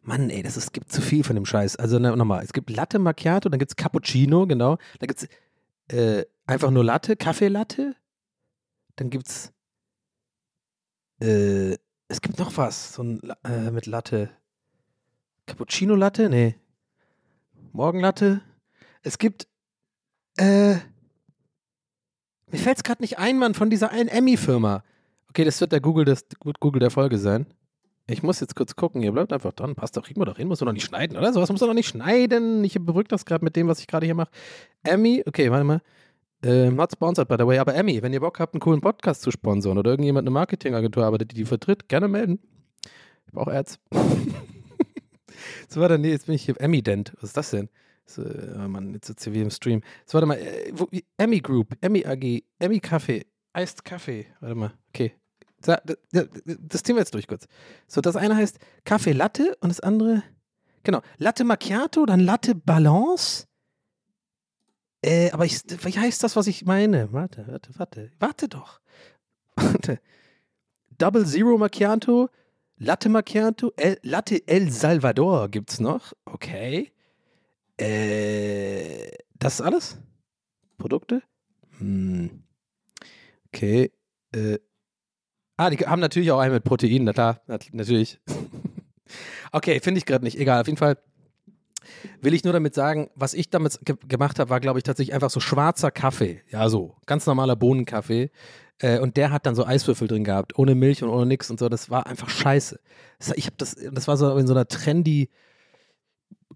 Mann, 0.00 0.30
ey, 0.30 0.42
das 0.42 0.56
ist, 0.56 0.72
gibt 0.72 0.90
zu 0.90 1.02
viel 1.02 1.22
von 1.22 1.36
dem 1.36 1.44
Scheiß. 1.44 1.76
Also 1.76 1.98
na, 1.98 2.16
nochmal, 2.16 2.42
es 2.42 2.54
gibt 2.54 2.70
Latte 2.70 2.98
Macchiato, 2.98 3.50
dann 3.50 3.58
gibt 3.58 3.72
es 3.72 3.76
Cappuccino, 3.76 4.46
genau. 4.46 4.78
Dann 5.00 5.06
gibt 5.06 5.22
es 5.22 5.94
äh, 5.94 6.24
einfach 6.46 6.70
nur 6.70 6.82
Latte, 6.82 7.14
Kaffeelatte. 7.14 7.94
Dann 8.96 9.10
gibt 9.10 9.28
es, 9.28 9.52
äh, 11.20 11.76
es 12.08 12.22
gibt 12.22 12.38
noch 12.38 12.56
was, 12.56 12.94
so 12.94 13.02
ein, 13.02 13.20
äh, 13.44 13.70
mit 13.70 13.84
Latte. 13.84 14.30
Cappuccino 15.44 15.94
Latte? 15.94 16.30
Nee. 16.30 16.54
Morgenlatte? 17.72 18.40
Es 19.02 19.18
gibt, 19.18 19.46
äh, 20.38 20.76
mir 22.52 22.58
fällt 22.58 22.76
es 22.76 22.84
gerade 22.84 23.02
nicht 23.02 23.18
ein, 23.18 23.38
Mann, 23.38 23.54
von 23.54 23.70
dieser 23.70 23.90
einen 23.90 24.08
Emmy-Firma. 24.08 24.84
Okay, 25.30 25.44
das 25.44 25.60
wird 25.60 25.72
der 25.72 25.80
Google, 25.80 26.04
des, 26.04 26.26
Google 26.60 26.80
der 26.80 26.90
Folge 26.90 27.18
sein. 27.18 27.46
Ich 28.06 28.22
muss 28.22 28.40
jetzt 28.40 28.54
kurz 28.54 28.76
gucken, 28.76 29.02
ihr 29.02 29.12
bleibt 29.12 29.32
einfach 29.32 29.52
dran. 29.52 29.74
Passt 29.74 29.96
doch, 29.96 30.04
kriegen 30.04 30.20
wir 30.20 30.26
doch 30.26 30.36
hin, 30.36 30.48
muss 30.48 30.60
man 30.60 30.66
doch 30.66 30.72
nicht 30.74 30.84
schneiden, 30.84 31.16
oder? 31.16 31.32
Sowas 31.32 31.50
muss 31.50 31.60
man 31.60 31.70
doch 31.70 31.74
nicht 31.74 31.88
schneiden. 31.88 32.62
Ich 32.62 32.74
berück 32.78 33.08
das 33.08 33.24
gerade 33.24 33.42
mit 33.42 33.56
dem, 33.56 33.68
was 33.68 33.80
ich 33.80 33.86
gerade 33.86 34.04
hier 34.04 34.14
mache. 34.14 34.30
Emmy, 34.82 35.22
okay, 35.26 35.50
warte 35.50 35.64
mal. 35.64 35.80
Ähm, 36.44 36.76
not 36.76 36.92
sponsored, 36.92 37.28
by 37.28 37.36
the 37.38 37.46
way, 37.46 37.58
aber 37.58 37.74
Emmy, 37.74 38.02
wenn 38.02 38.12
ihr 38.12 38.20
Bock 38.20 38.40
habt, 38.40 38.54
einen 38.54 38.60
coolen 38.60 38.80
Podcast 38.80 39.22
zu 39.22 39.30
sponsoren 39.30 39.78
oder 39.78 39.92
irgendjemand 39.92 40.24
eine 40.24 40.32
Marketingagentur 40.32 41.04
arbeitet, 41.04 41.30
die 41.30 41.36
die 41.36 41.44
vertritt, 41.44 41.88
gerne 41.88 42.08
melden. 42.08 42.40
Ich 43.26 43.32
brauche 43.32 43.52
Ads. 43.52 43.78
so, 45.68 45.80
warte, 45.80 45.98
nee, 45.98 46.10
jetzt 46.10 46.26
bin 46.26 46.34
ich 46.34 46.42
hier. 46.42 46.60
Emmy-Dent. 46.60 47.12
Was 47.14 47.30
ist 47.30 47.36
das 47.36 47.50
denn? 47.50 47.70
So, 48.06 48.22
oh 48.22 48.68
Mann, 48.68 48.92
jetzt 48.94 49.06
sitzt 49.06 49.24
hier 49.24 49.32
wie 49.32 49.40
im 49.40 49.50
Stream. 49.50 49.82
So, 50.06 50.14
warte 50.14 50.26
mal. 50.26 50.38
Äh, 50.38 50.72
Emmy 51.16 51.40
Group, 51.40 51.76
Emmy 51.80 52.04
AG, 52.04 52.42
Emmy 52.58 52.80
Kaffee, 52.80 53.26
Iced 53.56 53.84
Kaffee. 53.84 54.26
Warte 54.40 54.54
mal, 54.54 54.72
okay. 54.88 55.14
Das 55.62 56.82
ziehen 56.82 56.96
wir 56.96 57.00
jetzt 57.00 57.14
durch 57.14 57.28
kurz. 57.28 57.46
So, 57.86 58.00
das 58.00 58.16
eine 58.16 58.36
heißt 58.36 58.58
Kaffee 58.84 59.12
Latte 59.12 59.56
und 59.60 59.68
das 59.68 59.80
andere, 59.80 60.24
genau, 60.82 61.02
Latte 61.18 61.44
Macchiato, 61.44 62.04
dann 62.04 62.20
Latte 62.20 62.54
Balance. 62.54 63.46
Äh, 65.02 65.30
aber 65.30 65.44
ich, 65.44 65.60
wie 65.84 65.98
heißt 65.98 66.22
das, 66.22 66.36
was 66.36 66.46
ich 66.46 66.64
meine? 66.64 67.12
Warte, 67.12 67.46
warte, 67.46 67.70
warte. 67.78 68.10
Warte 68.18 68.48
doch. 68.48 68.80
Warte. 69.56 70.00
Double 70.98 71.26
Zero 71.26 71.58
Macchiato, 71.58 72.30
Latte 72.78 73.08
Macchiato, 73.08 73.72
El, 73.76 73.98
Latte 74.02 74.46
El 74.46 74.70
Salvador 74.70 75.48
gibt's 75.48 75.78
noch. 75.78 76.12
Okay. 76.24 76.92
Äh, 77.78 79.10
das 79.38 79.54
ist 79.54 79.60
alles? 79.60 79.98
Produkte? 80.78 81.22
Hm. 81.78 82.44
Okay. 83.48 83.92
Äh. 84.34 84.58
Ah, 85.56 85.70
die 85.70 85.76
haben 85.78 86.00
natürlich 86.00 86.30
auch 86.32 86.38
einen 86.38 86.54
mit 86.54 86.64
Protein, 86.64 87.04
na 87.04 87.12
klar, 87.12 87.40
nat 87.46 87.68
natürlich. 87.72 88.20
okay, 89.52 89.80
finde 89.80 89.98
ich 89.98 90.06
gerade 90.06 90.24
nicht. 90.24 90.38
Egal, 90.38 90.60
auf 90.60 90.66
jeden 90.66 90.78
Fall 90.78 90.96
will 92.20 92.34
ich 92.34 92.44
nur 92.44 92.52
damit 92.52 92.74
sagen, 92.74 93.10
was 93.14 93.34
ich 93.34 93.50
damit 93.50 93.80
ge 93.84 93.96
gemacht 94.08 94.38
habe, 94.38 94.50
war, 94.50 94.60
glaube 94.60 94.78
ich, 94.78 94.84
tatsächlich 94.84 95.14
einfach 95.14 95.30
so 95.30 95.40
schwarzer 95.40 95.90
Kaffee. 95.90 96.42
Ja, 96.50 96.68
so. 96.68 96.96
Ganz 97.06 97.26
normaler 97.26 97.56
Bohnenkaffee. 97.56 98.30
Äh, 98.78 98.98
und 98.98 99.16
der 99.16 99.30
hat 99.30 99.46
dann 99.46 99.54
so 99.54 99.64
Eiswürfel 99.64 100.08
drin 100.08 100.24
gehabt, 100.24 100.58
ohne 100.58 100.74
Milch 100.74 101.02
und 101.02 101.10
ohne 101.10 101.26
nix 101.26 101.50
und 101.50 101.58
so. 101.58 101.68
Das 101.68 101.90
war 101.90 102.06
einfach 102.06 102.28
scheiße. 102.28 102.80
Das, 103.18 103.32
ich 103.36 103.46
habe 103.46 103.56
das, 103.58 103.76
das 103.92 104.08
war 104.08 104.16
so 104.16 104.36
in 104.36 104.46
so 104.46 104.54
einer 104.54 104.66
trendy, 104.66 105.30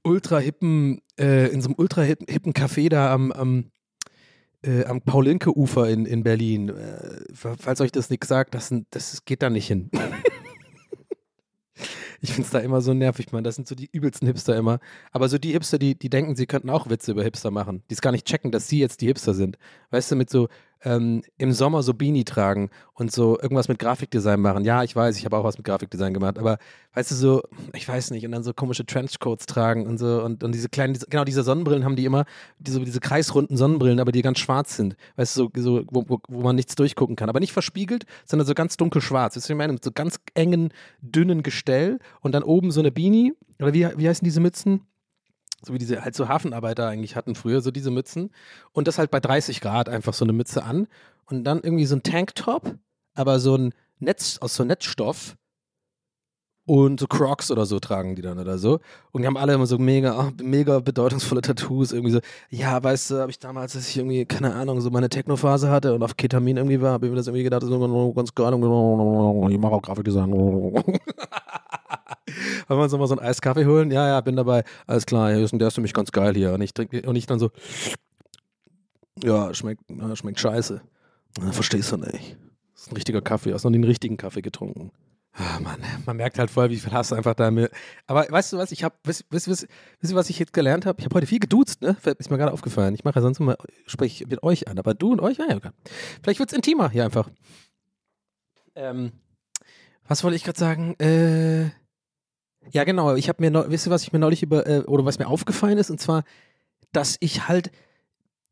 ultra 0.06 0.38
hippen, 0.38 1.00
äh, 1.18 1.48
in 1.48 1.60
so 1.60 1.68
einem 1.68 1.74
ultra 1.78 2.02
hippen, 2.02 2.54
Café 2.54 2.88
da 2.88 3.12
am, 3.12 3.32
am, 3.32 3.70
äh, 4.62 4.84
am 4.84 5.02
Paulinke-Ufer 5.02 5.88
in, 5.90 6.06
in 6.06 6.22
Berlin. 6.22 6.68
Äh, 6.68 7.20
falls 7.34 7.80
euch 7.80 7.92
das 7.92 8.08
nichts 8.08 8.28
sagt, 8.28 8.54
das, 8.54 8.72
das 8.90 9.24
geht 9.24 9.42
da 9.42 9.50
nicht 9.50 9.66
hin. 9.66 9.90
Ich 12.22 12.32
finde 12.32 12.46
es 12.46 12.50
da 12.50 12.60
immer 12.60 12.80
so 12.80 12.94
nervig, 12.94 13.30
man. 13.30 13.44
Das 13.44 13.56
sind 13.56 13.68
so 13.68 13.74
die 13.74 13.88
übelsten 13.92 14.26
Hipster 14.26 14.56
immer. 14.56 14.80
Aber 15.12 15.28
so 15.28 15.38
die 15.38 15.52
Hipster, 15.52 15.78
die, 15.78 15.98
die 15.98 16.08
denken, 16.08 16.34
sie 16.34 16.46
könnten 16.46 16.70
auch 16.70 16.88
Witze 16.88 17.12
über 17.12 17.22
Hipster 17.22 17.50
machen. 17.50 17.82
Die 17.90 17.94
es 17.94 18.00
gar 18.00 18.10
nicht 18.10 18.26
checken, 18.26 18.50
dass 18.50 18.68
sie 18.68 18.78
jetzt 18.78 19.00
die 19.00 19.06
Hipster 19.06 19.34
sind. 19.34 19.58
Weißt 19.90 20.10
du, 20.10 20.16
mit 20.16 20.30
so 20.30 20.48
ähm, 20.84 21.22
im 21.38 21.52
Sommer 21.52 21.82
so 21.82 21.94
Beanie 21.94 22.24
tragen 22.24 22.70
und 22.94 23.12
so 23.12 23.38
irgendwas 23.40 23.68
mit 23.68 23.78
Grafikdesign 23.78 24.40
machen. 24.40 24.64
Ja, 24.64 24.82
ich 24.82 24.94
weiß, 24.94 25.18
ich 25.18 25.24
habe 25.24 25.36
auch 25.36 25.44
was 25.44 25.56
mit 25.58 25.66
Grafikdesign 25.66 26.14
gemacht. 26.14 26.38
Aber 26.38 26.58
weißt 26.94 27.10
du, 27.10 27.14
so, 27.14 27.42
ich 27.72 27.88
weiß 27.88 28.10
nicht, 28.10 28.24
und 28.24 28.32
dann 28.32 28.42
so 28.42 28.52
komische 28.52 28.86
Trenchcoats 28.86 29.46
tragen 29.46 29.86
und 29.86 29.98
so. 29.98 30.22
Und, 30.22 30.44
und 30.44 30.52
diese 30.52 30.68
kleinen, 30.68 30.98
genau, 31.10 31.24
diese 31.24 31.42
Sonnenbrillen 31.42 31.84
haben 31.84 31.96
die 31.96 32.04
immer, 32.04 32.24
diese, 32.58 32.80
diese 32.80 33.00
kreisrunden 33.00 33.56
Sonnenbrillen, 33.56 34.00
aber 34.00 34.12
die 34.12 34.22
ganz 34.22 34.38
schwarz 34.38 34.76
sind. 34.76 34.96
Weißt 35.16 35.36
du, 35.36 35.50
so, 35.54 35.62
so 35.62 35.84
wo, 35.90 36.04
wo, 36.08 36.20
wo 36.28 36.42
man 36.42 36.56
nichts 36.56 36.74
durchgucken 36.74 37.16
kann. 37.16 37.28
Aber 37.28 37.40
nicht 37.40 37.52
verspiegelt, 37.52 38.04
sondern 38.24 38.46
so 38.46 38.54
ganz 38.54 38.76
dunkelschwarz. 38.76 39.36
Weißt 39.36 39.48
du, 39.48 39.52
ich 39.52 39.56
meine? 39.56 39.72
Mit 39.72 39.84
so 39.84 39.90
ganz 39.92 40.20
engen, 40.34 40.72
dünnen 41.00 41.42
Gestell 41.42 41.98
und 42.20 42.32
dann 42.34 42.42
oben 42.42 42.70
so 42.70 42.80
eine 42.80 42.92
Beanie. 42.92 43.34
Oder 43.60 43.74
wie, 43.74 43.88
wie 43.96 44.08
heißen 44.08 44.24
diese 44.24 44.40
Mützen? 44.40 44.82
So 45.62 45.72
wie 45.72 45.78
diese 45.78 46.04
halt 46.04 46.14
so 46.14 46.28
Hafenarbeiter 46.28 46.86
eigentlich 46.88 47.16
hatten 47.16 47.34
früher, 47.34 47.60
so 47.60 47.70
diese 47.70 47.90
Mützen. 47.90 48.30
Und 48.72 48.88
das 48.88 48.98
halt 48.98 49.10
bei 49.10 49.20
30 49.20 49.60
Grad 49.60 49.88
einfach 49.88 50.14
so 50.14 50.24
eine 50.24 50.32
Mütze 50.32 50.62
an. 50.64 50.86
Und 51.24 51.44
dann 51.44 51.60
irgendwie 51.60 51.86
so 51.86 51.96
ein 51.96 52.02
Tanktop, 52.02 52.76
aber 53.14 53.40
so 53.40 53.56
ein 53.56 53.74
Netz, 53.98 54.38
aus 54.38 54.54
so 54.54 54.64
Netzstoff. 54.64 55.36
Und 56.66 56.98
so 56.98 57.06
Crocs 57.06 57.52
oder 57.52 57.64
so 57.64 57.78
tragen 57.78 58.16
die 58.16 58.22
dann 58.22 58.40
oder 58.40 58.58
so. 58.58 58.80
Und 59.12 59.22
die 59.22 59.28
haben 59.28 59.36
alle 59.36 59.54
immer 59.54 59.66
so 59.66 59.78
mega, 59.78 60.18
ah, 60.18 60.32
mega 60.42 60.80
bedeutungsvolle 60.80 61.40
Tattoos. 61.40 61.92
Irgendwie 61.92 62.10
so, 62.10 62.18
ja, 62.50 62.82
weißt 62.82 63.12
du, 63.12 63.20
habe 63.20 63.30
ich 63.30 63.38
damals, 63.38 63.76
als 63.76 63.88
ich 63.88 63.96
irgendwie, 63.96 64.24
keine 64.26 64.52
Ahnung, 64.52 64.80
so 64.80 64.90
meine 64.90 65.08
Technophase 65.08 65.70
hatte 65.70 65.94
und 65.94 66.02
auf 66.02 66.16
Ketamin 66.16 66.56
irgendwie 66.56 66.80
war, 66.80 66.90
habe 66.92 67.06
ich 67.06 67.10
mir 67.10 67.16
das 67.16 67.28
irgendwie 67.28 67.44
gedacht, 67.44 67.62
so 67.62 68.12
ganz 68.14 68.34
geil, 68.34 68.52
ich 68.52 69.58
mache 69.58 69.72
auch 69.72 69.82
Grafikdesign. 69.82 70.32
Wollen 72.68 72.80
wir 72.80 72.82
uns 72.82 72.92
nochmal 72.92 73.08
so 73.08 73.16
einen 73.16 73.26
Eiskaffee 73.26 73.64
holen? 73.64 73.92
Ja, 73.92 74.08
ja, 74.08 74.20
bin 74.20 74.34
dabei. 74.34 74.64
Alles 74.88 75.06
klar, 75.06 75.32
der 75.32 75.68
ist 75.68 75.74
für 75.74 75.80
mich 75.80 75.94
ganz 75.94 76.10
geil 76.10 76.34
hier. 76.34 76.52
Und 76.52 76.62
ich 76.62 76.74
trinke, 76.74 77.02
und 77.02 77.14
ich 77.14 77.26
dann 77.26 77.38
so, 77.38 77.50
ja, 79.22 79.54
schmeckt, 79.54 79.82
schmeckt 80.14 80.40
scheiße. 80.40 80.80
Verstehst 81.52 81.92
du 81.92 81.98
nicht. 81.98 82.36
Das 82.74 82.82
ist 82.82 82.92
ein 82.92 82.96
richtiger 82.96 83.22
Kaffee, 83.22 83.54
hast 83.54 83.62
noch 83.62 83.72
einen 83.72 83.84
richtigen 83.84 84.16
Kaffee 84.16 84.42
getrunken. 84.42 84.90
Ah, 85.38 85.60
Mann, 85.60 85.82
man 86.06 86.16
merkt 86.16 86.38
halt 86.38 86.50
voll, 86.50 86.70
wie 86.70 86.78
viel 86.78 86.92
Hass 86.92 87.12
einfach 87.12 87.34
da 87.34 87.50
mir. 87.50 87.68
Aber 88.06 88.26
weißt 88.26 88.54
du 88.54 88.56
was, 88.56 88.72
ich 88.72 88.82
habe, 88.84 88.96
wisst, 89.04 89.26
wisst, 89.28 89.48
wisst, 89.48 89.66
wisst 90.00 90.12
ihr, 90.12 90.16
was 90.16 90.30
ich 90.30 90.38
jetzt 90.38 90.54
gelernt 90.54 90.86
habe? 90.86 90.98
Ich 90.98 91.04
habe 91.04 91.14
heute 91.14 91.26
viel 91.26 91.40
geduzt, 91.40 91.82
ne? 91.82 91.94
Ist 92.18 92.30
mir 92.30 92.38
gerade 92.38 92.52
aufgefallen. 92.52 92.94
Ich 92.94 93.04
mache 93.04 93.16
ja 93.16 93.20
sonst 93.22 93.38
immer, 93.38 93.56
spreche 93.86 94.26
mit 94.26 94.42
euch 94.42 94.66
an, 94.66 94.78
aber 94.78 94.94
du 94.94 95.12
und 95.12 95.20
euch, 95.20 95.36
naja, 95.36 95.58
vielleicht 96.22 96.38
wird 96.40 96.50
es 96.50 96.56
intimer 96.56 96.88
hier 96.88 97.04
einfach. 97.04 97.28
Ähm, 98.74 99.12
was 100.08 100.24
wollte 100.24 100.36
ich 100.36 100.44
gerade 100.44 100.58
sagen? 100.58 100.94
Äh, 101.00 101.64
ja, 102.70 102.84
genau. 102.84 103.14
Ich 103.14 103.28
habe 103.28 103.42
mir, 103.42 103.50
neu- 103.50 103.66
wisst 103.68 103.86
ihr, 103.86 103.90
was 103.90 104.04
ich 104.04 104.14
mir 104.14 104.18
neulich 104.18 104.42
über, 104.42 104.66
äh, 104.66 104.80
oder 104.86 105.04
was 105.04 105.18
mir 105.18 105.26
aufgefallen 105.28 105.76
ist? 105.76 105.90
Und 105.90 106.00
zwar, 106.00 106.24
dass 106.92 107.18
ich 107.20 107.46
halt, 107.46 107.70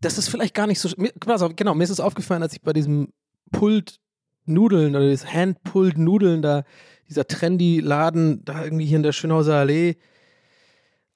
das 0.03 0.19
ist 0.19 0.29
vielleicht 0.29 0.55
gar 0.55 0.67
nicht 0.67 0.81
so, 0.81 0.91
mir, 0.99 1.13
genau, 1.57 1.75
mir 1.75 1.85
ist 1.85 1.91
es 1.91 2.01
aufgefallen, 2.01 2.43
als 2.43 2.53
ich 2.53 2.61
bei 2.61 2.75
diesem 2.75 3.09
Pult 3.53 4.01
Nudeln 4.47 4.95
oder 4.95 5.05
dieses 5.05 5.33
Hand-Pulled 5.33 5.99
Nudeln 5.99 6.43
da, 6.43 6.65
dieser 7.09 7.27
trendy 7.27 7.81
Laden 7.81 8.45
da 8.45 8.65
irgendwie 8.65 8.87
hier 8.87 8.97
in 8.97 9.03
der 9.03 9.13
Schönhauser 9.13 9.57
Allee, 9.57 9.97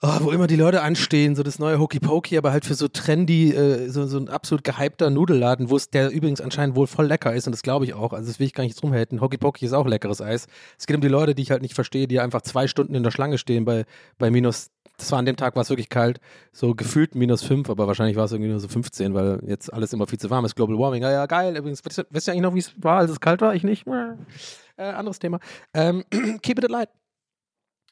oh, 0.02 0.16
wo 0.20 0.30
immer 0.30 0.46
die 0.46 0.57
Leute 0.57 0.82
anstehen, 0.82 1.34
so 1.34 1.42
das 1.42 1.59
neue 1.59 1.78
Hokey 1.78 2.00
Pokey, 2.00 2.38
aber 2.38 2.52
halt 2.52 2.64
für 2.64 2.74
so 2.74 2.88
trendy, 2.88 3.52
äh, 3.52 3.88
so, 3.88 4.07
so 4.07 4.18
ein 4.18 4.28
absolut 4.28 4.64
gehypter 4.64 5.11
Nudelladen, 5.11 5.70
wo 5.70 5.76
es 5.76 5.90
der 5.90 6.11
übrigens 6.11 6.40
anscheinend 6.40 6.76
wohl 6.76 6.86
voll 6.86 7.07
lecker 7.07 7.34
ist 7.34 7.46
und 7.46 7.52
das 7.52 7.62
glaube 7.62 7.84
ich 7.84 7.94
auch. 7.94 8.12
Also 8.12 8.28
das 8.28 8.38
will 8.38 8.46
ich 8.46 8.55
gar 8.55 8.64
nicht 8.64 8.80
drum 8.80 8.92
halten. 8.92 9.20
Hokey 9.20 9.38
Pokey 9.38 9.66
ist 9.66 9.72
auch 9.72 9.86
leckeres 9.86 10.20
Eis. 10.20 10.46
Es 10.78 10.86
geht 10.86 10.96
um 10.96 11.02
die 11.02 11.09
Leute, 11.09 11.34
die 11.34 11.42
ich 11.42 11.50
halt 11.50 11.62
nicht 11.62 11.74
verstehe, 11.74 12.07
die 12.07 12.20
einfach 12.20 12.42
zwei 12.42 12.66
Stunden 12.68 12.94
in 12.94 13.02
der 13.02 13.11
Schlange 13.11 13.38
stehen 13.38 13.64
bei, 13.64 13.84
bei 14.18 14.30
minus 14.30 14.70
das 14.99 15.11
war 15.12 15.18
an 15.18 15.24
dem 15.24 15.36
Tag 15.36 15.55
war 15.55 15.62
es 15.62 15.70
wirklich 15.70 15.88
kalt, 15.88 16.20
so 16.53 16.74
gefühlt 16.74 17.14
minus 17.14 17.42
5, 17.44 17.70
aber 17.70 17.86
wahrscheinlich 17.86 18.16
war 18.16 18.24
es 18.24 18.32
irgendwie 18.32 18.51
nur 18.51 18.61
so 18.61 18.68
15, 18.68 19.14
weil 19.14 19.40
jetzt 19.46 19.72
alles 19.72 19.92
immer 19.92 20.07
viel 20.07 20.18
zu 20.18 20.28
warm 20.28 20.44
ist. 20.44 20.57
Global 20.57 20.78
Warming, 20.78 21.03
ja, 21.03 21.11
ja 21.11 21.26
geil. 21.26 21.57
Übrigens, 21.57 21.82
wisst 21.84 21.99
ihr 22.28 22.32
eigentlich 22.32 22.42
noch, 22.42 22.55
wie 22.55 22.59
es 22.59 22.72
war, 22.82 22.99
als 22.99 23.11
es 23.11 23.20
kalt 23.20 23.40
war? 23.40 23.55
Ich 23.55 23.62
nicht. 23.62 23.86
Äh, 23.86 24.82
anderes 24.82 25.18
Thema. 25.18 25.38
Ähm, 25.72 26.05
keep 26.42 26.62
it 26.62 26.68
light. 26.68 26.90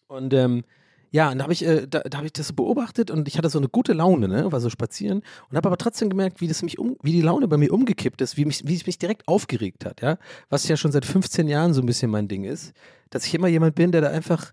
Und 0.09 0.35
ähm, 0.35 0.65
ja, 1.11 1.31
und 1.31 1.39
da 1.39 1.45
habe 1.45 1.53
ich, 1.53 1.65
äh, 1.65 1.87
da, 1.87 2.01
da 2.01 2.23
ich 2.23 2.33
das 2.33 2.53
beobachtet 2.53 3.11
und 3.11 3.29
ich 3.29 3.39
hatte 3.39 3.49
so 3.49 3.59
eine 3.59 3.69
gute 3.69 3.93
Laune, 3.93 4.29
ne? 4.29 4.51
war 4.51 4.61
so 4.61 4.69
spazieren 4.69 5.23
und 5.49 5.57
habe 5.57 5.69
aber 5.69 5.79
trotzdem 5.79 6.11
gemerkt, 6.11 6.41
wie 6.41 6.49
das 6.49 6.63
mich 6.63 6.79
um, 6.79 6.97
wie 7.03 7.13
die 7.13 7.23
Laune 7.23 7.49
bei 7.49 7.57
mir 7.57 7.73
umgekippt 7.73 8.21
ist, 8.21 8.37
wie, 8.37 8.45
mich, 8.45 8.63
wie 8.67 8.75
es 8.75 8.87
mich 8.87 8.99
direkt 8.99 9.27
aufgeregt 9.29 9.85
hat, 9.85 10.03
ja. 10.03 10.19
Was 10.51 10.67
ja 10.69 10.77
schon 10.77 10.93
seit 10.93 11.05
15 11.05 11.49
Jahren 11.49 11.73
so 11.73 11.81
ein 11.81 11.87
bisschen 11.87 12.11
mein 12.11 12.29
Ding 12.29 12.45
ist, 12.45 12.73
dass 13.11 13.25
ich 13.25 13.35
immer 13.35 13.49
jemand 13.49 13.77
bin, 13.77 13.93
der 13.93 14.01
da 14.01 14.09
einfach 14.09 14.53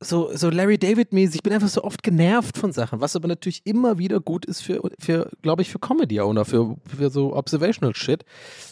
so, 0.00 0.30
so 0.32 0.48
Larry 0.48 0.78
David-mäßig, 0.78 1.36
ich 1.36 1.42
bin 1.42 1.52
einfach 1.52 1.68
so 1.68 1.82
oft 1.82 2.04
genervt 2.04 2.56
von 2.56 2.72
Sachen, 2.72 3.00
was 3.00 3.16
aber 3.16 3.26
natürlich 3.26 3.62
immer 3.64 3.98
wieder 3.98 4.20
gut 4.20 4.44
ist 4.44 4.60
für, 4.60 4.80
für 4.98 5.28
glaube 5.42 5.62
ich, 5.62 5.70
für 5.70 5.80
Comedy 5.80 6.20
oder 6.20 6.44
für, 6.44 6.76
für 6.86 7.10
so 7.10 7.34
Observational 7.34 7.94
Shit. 7.96 8.24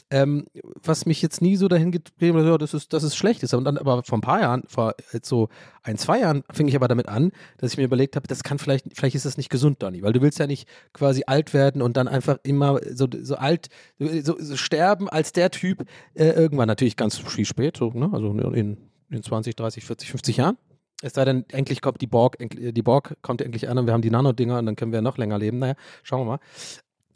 Ähm, 0.09 0.47
was 0.85 1.05
mich 1.05 1.21
jetzt 1.21 1.43
nie 1.43 1.57
so 1.57 1.67
dahin 1.67 1.91
getrieben 1.91 2.39
hat, 2.39 2.47
ja, 2.47 2.57
das 2.59 2.75
ist, 2.75 2.93
das 2.93 3.03
ist 3.03 3.17
schlecht 3.17 3.43
ist. 3.43 3.55
Und 3.55 3.65
dann 3.65 3.77
aber 3.77 4.05
vor 4.05 4.19
ein 4.19 4.21
paar 4.21 4.41
Jahren, 4.41 4.63
vor 4.69 4.95
so 5.23 5.49
ein, 5.83 5.99
zwei 5.99 6.21
Jahren, 6.21 6.45
fing 6.53 6.69
ich 6.69 6.77
aber 6.77 6.87
damit 6.87 7.09
an, 7.09 7.33
dass 7.59 7.73
ich 7.73 7.77
mir 7.77 7.85
überlegt 7.85 8.15
habe, 8.15 8.29
das 8.29 8.45
kann 8.45 8.61
vielleicht, 8.61 8.87
vielleicht 8.95 9.17
ist 9.17 9.27
das 9.27 9.37
nicht 9.37 9.51
gesund, 9.51 9.83
Donny, 9.83 10.03
weil 10.03 10.13
du 10.13 10.23
willst 10.23 10.39
ja 10.39 10.47
nicht 10.47 10.69
quasi 10.93 11.25
alt 11.27 11.55
werden 11.55 11.83
und 11.83 11.97
dann 11.97 12.07
einfach 12.07 12.39
immer 12.45 12.79
so, 12.93 13.09
so 13.21 13.35
alt, 13.35 13.69
so, 13.99 14.37
so 14.39 14.57
sterben 14.57 15.09
als 15.09 15.33
der 15.33 15.51
Typ, 15.51 15.85
äh, 16.15 16.29
irgendwann 16.29 16.69
natürlich 16.69 16.97
ganz 16.97 17.19
viel 17.19 17.45
spät, 17.45 17.77
so, 17.77 17.91
ne? 17.91 18.11
also 18.13 18.31
in, 18.31 18.77
in 19.11 19.23
20, 19.25 19.57
30, 19.57 19.85
40, 19.85 20.11
50 20.11 20.37
Jahren. 20.37 20.57
Es 21.03 21.15
sei 21.15 21.25
denn, 21.25 21.45
endlich 21.51 21.83
kommt 21.83 22.01
die 22.01 22.07
Borg, 22.07 22.37
die 22.41 22.83
Borg 22.83 23.17
kommt 23.23 23.43
endlich 23.43 23.69
an 23.69 23.79
und 23.79 23.87
wir 23.87 23.93
haben 23.93 24.03
die 24.03 24.11
Nano-Dinger 24.11 24.59
und 24.59 24.67
dann 24.67 24.77
können 24.77 24.93
wir 24.93 25.03
noch 25.03 25.19
länger 25.19 25.39
leben. 25.39 25.59
Naja, 25.59 25.75
schauen 26.03 26.21
wir 26.21 26.25
mal. 26.25 26.39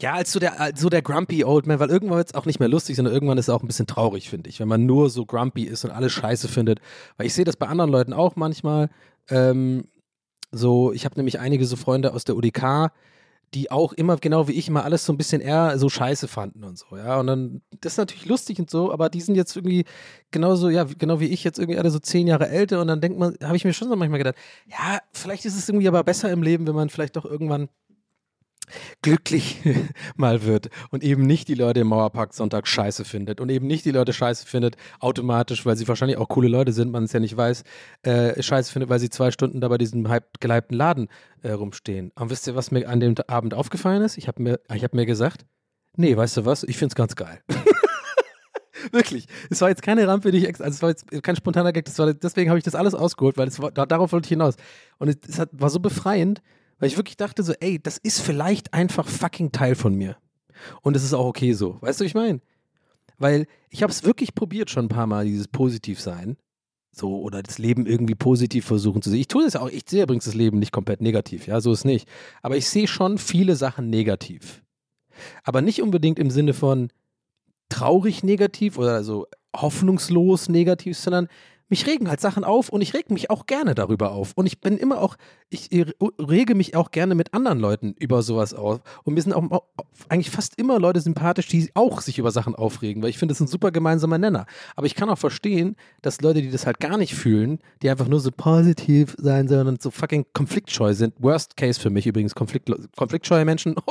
Ja, 0.01 0.13
als 0.13 0.31
so 0.31 0.39
der, 0.39 0.59
als 0.59 0.81
so 0.81 0.89
der 0.89 1.03
grumpy 1.03 1.43
Old 1.43 1.67
Man, 1.67 1.79
weil 1.79 1.89
irgendwann 1.89 2.17
wird 2.17 2.29
es 2.29 2.33
auch 2.33 2.45
nicht 2.45 2.59
mehr 2.59 2.69
lustig, 2.69 2.95
sondern 2.95 3.13
irgendwann 3.13 3.37
ist 3.37 3.45
es 3.45 3.53
auch 3.53 3.61
ein 3.61 3.67
bisschen 3.67 3.85
traurig, 3.85 4.29
finde 4.29 4.49
ich, 4.49 4.59
wenn 4.59 4.67
man 4.67 4.87
nur 4.87 5.11
so 5.11 5.25
grumpy 5.25 5.63
ist 5.63 5.85
und 5.85 5.91
alles 5.91 6.11
scheiße 6.11 6.47
findet. 6.47 6.79
Weil 7.17 7.27
ich 7.27 7.35
sehe 7.35 7.45
das 7.45 7.55
bei 7.55 7.67
anderen 7.67 7.91
Leuten 7.91 8.13
auch 8.13 8.35
manchmal. 8.35 8.89
Ähm, 9.29 9.85
so, 10.51 10.91
ich 10.91 11.05
habe 11.05 11.15
nämlich 11.17 11.39
einige 11.39 11.65
so 11.65 11.75
Freunde 11.75 12.13
aus 12.13 12.23
der 12.23 12.35
UDK, 12.35 12.91
die 13.53 13.69
auch 13.69 13.91
immer, 13.93 14.15
genau 14.17 14.47
wie 14.47 14.53
ich, 14.53 14.69
immer 14.69 14.85
alles 14.85 15.05
so 15.05 15.11
ein 15.11 15.17
bisschen 15.17 15.41
eher 15.41 15.77
so 15.77 15.89
scheiße 15.89 16.27
fanden 16.27 16.63
und 16.63 16.77
so, 16.77 16.95
ja. 16.95 17.19
Und 17.19 17.27
dann, 17.27 17.61
das 17.81 17.93
ist 17.93 17.97
natürlich 17.97 18.25
lustig 18.25 18.59
und 18.59 18.69
so, 18.69 18.91
aber 18.93 19.09
die 19.09 19.21
sind 19.21 19.35
jetzt 19.35 19.55
irgendwie 19.55 19.85
genauso, 20.31 20.69
ja, 20.69 20.85
genau 20.85 21.19
wie 21.19 21.27
ich, 21.27 21.43
jetzt 21.43 21.59
irgendwie 21.59 21.77
alle 21.77 21.91
so 21.91 21.99
zehn 21.99 22.27
Jahre 22.27 22.47
älter 22.47 22.79
und 22.81 22.87
dann 22.87 23.01
denkt 23.01 23.19
man, 23.19 23.35
habe 23.43 23.57
ich 23.57 23.65
mir 23.65 23.73
schon 23.73 23.89
so 23.89 23.95
manchmal 23.95 24.19
gedacht, 24.19 24.35
ja, 24.67 24.99
vielleicht 25.11 25.45
ist 25.45 25.57
es 25.57 25.67
irgendwie 25.67 25.87
aber 25.87 26.03
besser 26.03 26.31
im 26.31 26.43
Leben, 26.43 26.65
wenn 26.65 26.75
man 26.75 26.89
vielleicht 26.89 27.17
doch 27.17 27.25
irgendwann 27.25 27.67
glücklich 29.01 29.59
mal 30.15 30.43
wird 30.43 30.69
und 30.89 31.03
eben 31.03 31.25
nicht 31.25 31.47
die 31.47 31.55
Leute 31.55 31.81
im 31.81 31.87
Mauerpark 31.87 32.33
Sonntag 32.33 32.67
scheiße 32.67 33.05
findet 33.05 33.41
und 33.41 33.49
eben 33.49 33.67
nicht 33.67 33.85
die 33.85 33.91
Leute 33.91 34.13
scheiße 34.13 34.45
findet, 34.45 34.77
automatisch, 34.99 35.65
weil 35.65 35.75
sie 35.75 35.87
wahrscheinlich 35.87 36.17
auch 36.17 36.29
coole 36.29 36.47
Leute 36.47 36.71
sind, 36.73 36.91
man 36.91 37.03
es 37.03 37.13
ja 37.13 37.19
nicht 37.19 37.35
weiß, 37.35 37.63
äh, 38.03 38.41
scheiße 38.41 38.71
findet, 38.71 38.89
weil 38.89 38.99
sie 38.99 39.09
zwei 39.09 39.31
Stunden 39.31 39.61
da 39.61 39.67
bei 39.67 39.77
diesem 39.77 40.09
halb 40.09 40.39
geleibten 40.39 40.75
Laden 40.75 41.07
äh, 41.41 41.51
rumstehen. 41.51 42.11
Und 42.15 42.29
wisst 42.29 42.47
ihr, 42.47 42.55
was 42.55 42.71
mir 42.71 42.87
an 42.87 42.99
dem 42.99 43.15
Abend 43.27 43.53
aufgefallen 43.53 44.01
ist? 44.01 44.17
Ich 44.17 44.27
habe 44.27 44.41
mir, 44.41 44.59
hab 44.69 44.93
mir 44.93 45.05
gesagt, 45.05 45.45
nee, 45.95 46.15
weißt 46.15 46.37
du 46.37 46.45
was, 46.45 46.63
ich 46.63 46.77
finde 46.77 46.93
es 46.93 46.95
ganz 46.95 47.15
geil. 47.15 47.41
Wirklich. 48.91 49.27
Es 49.49 49.61
war 49.61 49.69
jetzt 49.69 49.83
keine 49.83 50.07
Rampe, 50.07 50.31
die 50.31 50.39
ich 50.39 50.47
also 50.47 50.63
es 50.65 50.81
war 50.81 50.89
jetzt 50.89 51.05
kein 51.23 51.35
spontaner 51.35 51.71
Gag, 51.71 51.85
das 51.85 51.99
war, 51.99 52.13
deswegen 52.13 52.49
habe 52.49 52.57
ich 52.57 52.65
das 52.65 52.75
alles 52.75 52.95
ausgeholt, 52.95 53.37
weil 53.37 53.47
es 53.47 53.59
war, 53.61 53.71
darauf 53.71 54.11
wollte 54.11 54.25
ich 54.25 54.29
hinaus. 54.29 54.55
Und 54.97 55.09
es, 55.09 55.17
es 55.27 55.39
hat, 55.39 55.49
war 55.51 55.69
so 55.69 55.79
befreiend, 55.79 56.41
weil 56.81 56.87
ich 56.87 56.97
wirklich 56.97 57.15
dachte 57.15 57.43
so, 57.43 57.53
ey, 57.59 57.79
das 57.79 57.99
ist 57.99 58.21
vielleicht 58.21 58.73
einfach 58.73 59.07
fucking 59.07 59.51
Teil 59.51 59.75
von 59.75 59.93
mir. 59.93 60.17
Und 60.81 60.95
es 60.95 61.03
ist 61.03 61.13
auch 61.13 61.27
okay 61.27 61.53
so. 61.53 61.77
Weißt 61.81 61.99
du, 61.99 62.03
was 62.03 62.09
ich 62.09 62.15
meine? 62.15 62.41
Weil 63.19 63.45
ich 63.69 63.83
habe 63.83 63.91
es 63.91 64.03
wirklich 64.03 64.33
probiert 64.33 64.71
schon 64.71 64.85
ein 64.85 64.89
paar 64.89 65.05
Mal, 65.05 65.25
dieses 65.25 65.47
Positivsein. 65.47 66.37
So, 66.91 67.21
oder 67.21 67.43
das 67.43 67.59
Leben 67.59 67.85
irgendwie 67.85 68.15
positiv 68.15 68.65
versuchen 68.65 69.03
zu 69.03 69.11
sehen. 69.11 69.19
Ich 69.19 69.27
tue 69.27 69.43
das 69.43 69.55
auch, 69.55 69.69
ich 69.69 69.83
sehe 69.87 70.03
übrigens 70.03 70.25
das 70.25 70.33
Leben 70.33 70.57
nicht 70.57 70.71
komplett 70.71 71.01
negativ, 71.01 71.45
ja, 71.45 71.61
so 71.61 71.71
ist 71.71 71.85
nicht. 71.85 72.09
Aber 72.41 72.57
ich 72.57 72.67
sehe 72.67 72.87
schon 72.87 73.19
viele 73.19 73.55
Sachen 73.55 73.91
negativ. 73.91 74.63
Aber 75.43 75.61
nicht 75.61 75.83
unbedingt 75.83 76.17
im 76.17 76.31
Sinne 76.31 76.55
von 76.55 76.89
traurig 77.69 78.23
negativ 78.23 78.79
oder 78.79 79.03
so 79.03 79.27
hoffnungslos 79.55 80.49
negativ, 80.49 80.97
sondern 80.97 81.27
mich 81.71 81.87
regen 81.87 82.09
halt 82.09 82.19
Sachen 82.19 82.43
auf 82.43 82.69
und 82.69 82.81
ich 82.81 82.93
reg 82.93 83.09
mich 83.09 83.29
auch 83.29 83.45
gerne 83.45 83.73
darüber 83.73 84.11
auf. 84.11 84.33
Und 84.35 84.45
ich 84.45 84.59
bin 84.59 84.77
immer 84.77 85.01
auch, 85.01 85.15
ich 85.49 85.69
rege 85.71 86.53
mich 86.53 86.75
auch 86.75 86.91
gerne 86.91 87.15
mit 87.15 87.33
anderen 87.33 87.59
Leuten 87.59 87.95
über 87.97 88.21
sowas 88.21 88.53
auf. 88.53 88.81
Und 89.03 89.13
mir 89.13 89.21
sind 89.21 89.33
auch 89.33 89.63
eigentlich 90.09 90.29
fast 90.29 90.59
immer 90.59 90.79
Leute 90.79 90.99
sympathisch, 90.99 91.47
die 91.47 91.71
auch 91.73 92.01
sich 92.01 92.19
über 92.19 92.31
Sachen 92.31 92.55
aufregen, 92.55 93.01
weil 93.01 93.09
ich 93.09 93.17
finde, 93.17 93.31
das 93.31 93.39
ist 93.39 93.47
ein 93.47 93.51
super 93.51 93.71
gemeinsamer 93.71 94.17
Nenner. 94.17 94.45
Aber 94.75 94.85
ich 94.85 94.95
kann 94.95 95.09
auch 95.09 95.17
verstehen, 95.17 95.77
dass 96.01 96.21
Leute, 96.21 96.41
die 96.41 96.51
das 96.51 96.65
halt 96.65 96.79
gar 96.79 96.97
nicht 96.97 97.15
fühlen, 97.15 97.59
die 97.81 97.89
einfach 97.89 98.07
nur 98.07 98.19
so 98.19 98.31
positiv 98.31 99.15
sein 99.17 99.47
sollen 99.47 99.67
und 99.67 99.81
so 99.81 99.91
fucking 99.91 100.25
konfliktscheu 100.33 100.93
sind. 100.93 101.13
Worst 101.19 101.55
case 101.55 101.79
für 101.79 101.89
mich 101.89 102.05
übrigens, 102.05 102.35
Konflikt, 102.35 102.69
konfliktscheue 102.95 103.45
Menschen. 103.45 103.75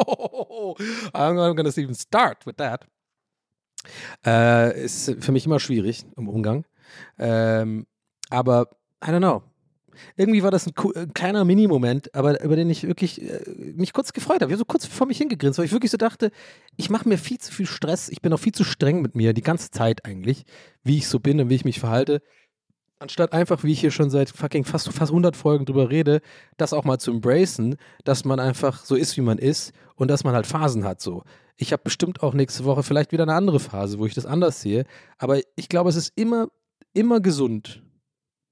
Oh, 0.63 0.77
I'm 1.15 1.55
gonna 1.55 1.71
even 1.71 1.95
start 1.95 2.45
with 2.47 2.57
that. 2.59 2.87
Äh, 4.27 4.85
ist 4.85 5.17
für 5.21 5.33
mich 5.33 5.47
immer 5.47 5.59
schwierig 5.59 6.05
im 6.17 6.29
Umgang. 6.29 6.65
Ähm, 7.19 7.87
aber, 8.31 8.69
I 9.05 9.09
don't 9.09 9.19
know. 9.19 9.43
Irgendwie 10.17 10.43
war 10.43 10.51
das 10.51 10.67
ein, 10.67 10.73
ein 10.95 11.13
kleiner 11.15 11.45
Mini-Moment, 11.45 12.15
aber 12.15 12.43
über 12.43 12.57
den 12.57 12.71
ich 12.71 12.87
wirklich 12.87 13.23
äh, 13.23 13.41
mich 13.75 13.93
kurz 13.93 14.13
gefreut 14.13 14.37
habe. 14.41 14.47
Ich 14.47 14.53
habe 14.53 14.59
so 14.59 14.65
kurz 14.65 14.87
vor 14.87 15.07
mich 15.07 15.19
hingegrinst, 15.19 15.59
weil 15.59 15.67
ich 15.67 15.73
wirklich 15.73 15.91
so 15.91 15.97
dachte, 15.97 16.31
ich 16.77 16.91
mache 16.91 17.09
mir 17.09 17.19
viel 17.19 17.39
zu 17.39 17.53
viel 17.53 17.67
Stress, 17.67 18.09
ich 18.09 18.23
bin 18.23 18.33
auch 18.33 18.39
viel 18.39 18.53
zu 18.53 18.65
streng 18.65 19.03
mit 19.03 19.15
mir, 19.15 19.33
die 19.33 19.43
ganze 19.43 19.71
Zeit 19.71 20.05
eigentlich, 20.05 20.45
wie 20.83 20.99
ich 20.99 21.09
so 21.09 21.19
bin 21.21 21.41
und 21.41 21.51
wie 21.51 21.57
ich 21.57 21.65
mich 21.65 21.81
verhalte. 21.81 22.23
Anstatt 22.99 23.33
einfach, 23.33 23.65
wie 23.65 23.73
ich 23.73 23.81
hier 23.81 23.91
schon 23.91 24.11
seit 24.11 24.29
fucking 24.29 24.65
fast, 24.65 24.93
fast 24.93 25.11
100 25.11 25.35
Folgen 25.35 25.65
drüber 25.65 25.89
rede, 25.89 26.21
das 26.59 26.75
auch 26.75 26.85
mal 26.85 26.99
zu 26.99 27.11
embracen, 27.11 27.77
dass 28.05 28.27
man 28.27 28.39
einfach 28.39 28.85
so 28.85 28.95
ist, 28.95 29.17
wie 29.17 29.23
man 29.23 29.39
ist 29.39 29.73
und 29.97 30.09
dass 30.09 30.23
man 30.23 30.35
halt 30.35 30.47
Phasen 30.47 30.85
hat 30.85 31.01
so. 31.01 31.23
Ich 31.57 31.73
habe 31.73 31.83
bestimmt 31.83 32.23
auch 32.23 32.35
nächste 32.35 32.65
Woche 32.65 32.83
vielleicht 32.83 33.13
wieder 33.13 33.23
eine 33.23 33.35
andere 33.35 33.59
Phase, 33.59 33.99
wo 33.99 34.07
ich 34.07 34.15
das 34.15 34.27
anders 34.27 34.61
sehe, 34.61 34.85
aber 35.17 35.41
ich 35.57 35.69
glaube, 35.71 35.89
es 35.89 35.97
ist 35.97 36.13
immer 36.15 36.49
immer 36.93 37.21
gesund, 37.21 37.83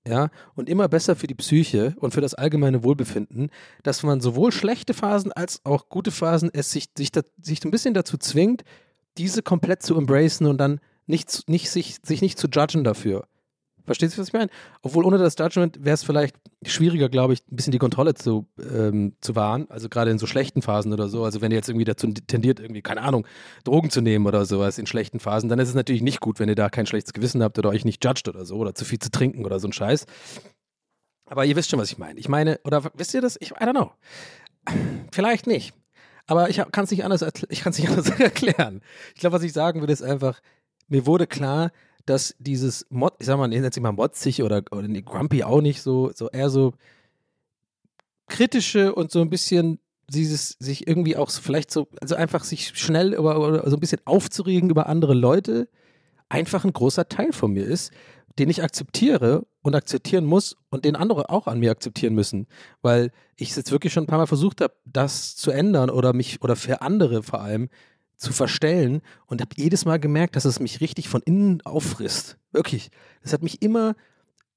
ja, 0.06 0.30
und 0.54 0.68
immer 0.68 0.88
besser 0.88 1.16
für 1.16 1.26
die 1.26 1.34
Psyche 1.34 1.94
und 1.98 2.14
für 2.14 2.20
das 2.20 2.34
allgemeine 2.34 2.82
Wohlbefinden, 2.82 3.50
dass 3.82 4.02
man 4.02 4.20
sowohl 4.20 4.52
schlechte 4.52 4.94
Phasen 4.94 5.32
als 5.32 5.64
auch 5.64 5.88
gute 5.88 6.10
Phasen 6.10 6.50
es 6.52 6.70
sich, 6.70 6.88
sich, 6.96 7.12
da, 7.12 7.22
sich 7.40 7.64
ein 7.64 7.70
bisschen 7.70 7.94
dazu 7.94 8.16
zwingt, 8.16 8.64
diese 9.18 9.42
komplett 9.42 9.82
zu 9.82 9.96
embracen 9.96 10.46
und 10.46 10.58
dann 10.58 10.80
nicht, 11.06 11.48
nicht 11.48 11.70
sich, 11.70 11.98
sich 12.02 12.22
nicht 12.22 12.38
zu 12.38 12.48
judgen 12.48 12.84
dafür. 12.84 13.26
Verstehst 13.88 14.16
du, 14.16 14.20
was 14.20 14.28
ich 14.28 14.34
meine? 14.34 14.50
Obwohl 14.82 15.06
ohne 15.06 15.16
das 15.16 15.36
Judgment 15.38 15.82
wäre 15.82 15.94
es 15.94 16.04
vielleicht 16.04 16.36
schwieriger, 16.62 17.08
glaube 17.08 17.32
ich, 17.32 17.40
ein 17.50 17.56
bisschen 17.56 17.70
die 17.70 17.78
Kontrolle 17.78 18.12
zu, 18.12 18.46
ähm, 18.58 19.14
zu 19.22 19.34
wahren. 19.34 19.66
Also 19.70 19.88
gerade 19.88 20.10
in 20.10 20.18
so 20.18 20.26
schlechten 20.26 20.60
Phasen 20.60 20.92
oder 20.92 21.08
so. 21.08 21.24
Also 21.24 21.40
wenn 21.40 21.50
ihr 21.50 21.56
jetzt 21.56 21.70
irgendwie 21.70 21.86
dazu 21.86 22.06
tendiert, 22.12 22.60
irgendwie, 22.60 22.82
keine 22.82 23.00
Ahnung, 23.00 23.26
Drogen 23.64 23.88
zu 23.88 24.02
nehmen 24.02 24.26
oder 24.26 24.44
sowas 24.44 24.76
in 24.76 24.86
schlechten 24.86 25.20
Phasen, 25.20 25.48
dann 25.48 25.58
ist 25.58 25.70
es 25.70 25.74
natürlich 25.74 26.02
nicht 26.02 26.20
gut, 26.20 26.38
wenn 26.38 26.50
ihr 26.50 26.54
da 26.54 26.68
kein 26.68 26.84
schlechtes 26.86 27.14
Gewissen 27.14 27.42
habt 27.42 27.58
oder 27.58 27.70
euch 27.70 27.86
nicht 27.86 28.04
judgt 28.04 28.28
oder 28.28 28.44
so 28.44 28.56
oder 28.56 28.74
zu 28.74 28.84
viel 28.84 28.98
zu 28.98 29.10
trinken 29.10 29.46
oder 29.46 29.58
so 29.58 29.68
ein 29.68 29.72
Scheiß. 29.72 30.04
Aber 31.24 31.46
ihr 31.46 31.56
wisst 31.56 31.70
schon, 31.70 31.78
was 31.78 31.90
ich 31.90 31.98
meine. 31.98 32.20
Ich 32.20 32.28
meine, 32.28 32.60
oder 32.64 32.90
wisst 32.94 33.14
ihr 33.14 33.22
das? 33.22 33.36
Ich, 33.40 33.52
I 33.52 33.64
don't 33.64 33.72
know. 33.72 33.92
Vielleicht 35.12 35.46
nicht. 35.46 35.72
Aber 36.26 36.50
ich 36.50 36.62
kann 36.72 36.84
es 36.84 36.90
nicht 36.90 37.04
anders, 37.04 37.24
ich 37.48 37.60
kann 37.62 37.72
es 37.72 37.78
nicht 37.78 37.88
anders 37.90 38.10
erklären. 38.20 38.82
Ich 39.14 39.20
glaube, 39.20 39.34
was 39.34 39.42
ich 39.42 39.52
sagen 39.52 39.80
würde, 39.80 39.92
ist 39.92 40.02
einfach, 40.02 40.40
mir 40.88 41.06
wurde 41.06 41.26
klar, 41.26 41.70
dass 42.06 42.34
dieses 42.38 42.86
Mod, 42.90 43.14
ich 43.18 43.26
sag 43.26 43.36
mal, 43.38 43.48
nennt 43.48 43.74
sich 43.74 43.82
mal 43.82 43.92
motzig 43.92 44.42
oder, 44.42 44.62
oder 44.70 44.88
nee, 44.88 45.02
grumpy 45.02 45.44
auch 45.44 45.60
nicht 45.60 45.82
so, 45.82 46.10
so 46.14 46.28
eher 46.30 46.50
so 46.50 46.72
kritische 48.28 48.94
und 48.94 49.10
so 49.10 49.20
ein 49.20 49.30
bisschen 49.30 49.78
dieses 50.08 50.56
sich 50.58 50.86
irgendwie 50.86 51.16
auch 51.16 51.30
vielleicht 51.30 51.70
so, 51.70 51.88
also 52.00 52.14
einfach 52.14 52.44
sich 52.44 52.78
schnell 52.78 53.14
über, 53.14 53.38
oder 53.38 53.68
so 53.68 53.76
ein 53.76 53.80
bisschen 53.80 54.00
aufzuregen 54.06 54.70
über 54.70 54.88
andere 54.88 55.14
Leute, 55.14 55.68
einfach 56.28 56.64
ein 56.64 56.72
großer 56.72 57.08
Teil 57.08 57.32
von 57.32 57.52
mir 57.52 57.64
ist, 57.64 57.92
den 58.38 58.48
ich 58.48 58.62
akzeptiere 58.62 59.46
und 59.62 59.74
akzeptieren 59.74 60.24
muss 60.24 60.56
und 60.70 60.84
den 60.84 60.96
andere 60.96 61.28
auch 61.30 61.46
an 61.46 61.58
mir 61.58 61.70
akzeptieren 61.70 62.14
müssen, 62.14 62.46
weil 62.82 63.10
ich 63.36 63.50
es 63.50 63.56
jetzt 63.56 63.72
wirklich 63.72 63.92
schon 63.92 64.04
ein 64.04 64.06
paar 64.06 64.18
Mal 64.18 64.26
versucht 64.26 64.60
habe, 64.60 64.74
das 64.84 65.36
zu 65.36 65.50
ändern 65.50 65.90
oder 65.90 66.12
mich 66.12 66.40
oder 66.42 66.56
für 66.56 66.80
andere 66.80 67.22
vor 67.22 67.40
allem 67.40 67.68
zu 68.18 68.32
verstellen 68.32 69.00
und 69.26 69.40
habe 69.40 69.50
jedes 69.56 69.84
Mal 69.84 69.98
gemerkt, 69.98 70.36
dass 70.36 70.44
es 70.44 70.60
mich 70.60 70.80
richtig 70.80 71.08
von 71.08 71.22
innen 71.22 71.62
auffrisst. 71.62 72.36
Wirklich. 72.52 72.90
Es 73.22 73.32
hat 73.32 73.42
mich 73.42 73.62
immer 73.62 73.94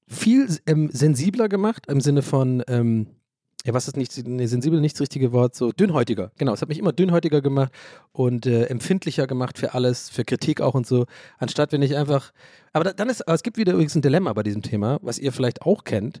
viel 0.06 0.48
ähm, 0.66 0.90
sensibler 0.92 1.48
gemacht 1.48 1.86
im 1.86 2.00
Sinne 2.00 2.22
von, 2.22 2.62
ähm, 2.66 3.06
ja, 3.64 3.72
was 3.72 3.86
ist 3.86 3.96
nicht, 3.96 4.26
nee, 4.26 4.46
sensibel 4.46 4.80
nicht 4.80 4.96
das 4.96 5.02
richtige 5.02 5.32
Wort, 5.32 5.54
so 5.54 5.70
dünnhäutiger. 5.70 6.32
Genau, 6.36 6.52
es 6.52 6.60
hat 6.60 6.68
mich 6.68 6.78
immer 6.78 6.92
dünnhäutiger 6.92 7.40
gemacht 7.40 7.72
und 8.10 8.46
äh, 8.46 8.64
empfindlicher 8.64 9.28
gemacht 9.28 9.58
für 9.58 9.74
alles, 9.74 10.10
für 10.10 10.24
Kritik 10.24 10.60
auch 10.60 10.74
und 10.74 10.86
so, 10.86 11.06
anstatt 11.38 11.72
wenn 11.72 11.82
ich 11.82 11.96
einfach, 11.96 12.32
aber 12.72 12.84
da, 12.84 12.92
dann 12.92 13.08
ist, 13.08 13.26
aber 13.26 13.34
es 13.34 13.44
gibt 13.44 13.56
wieder 13.56 13.72
übrigens 13.72 13.94
ein 13.94 14.02
Dilemma 14.02 14.32
bei 14.32 14.42
diesem 14.42 14.62
Thema, 14.62 14.98
was 15.02 15.18
ihr 15.18 15.32
vielleicht 15.32 15.62
auch 15.62 15.84
kennt, 15.84 16.20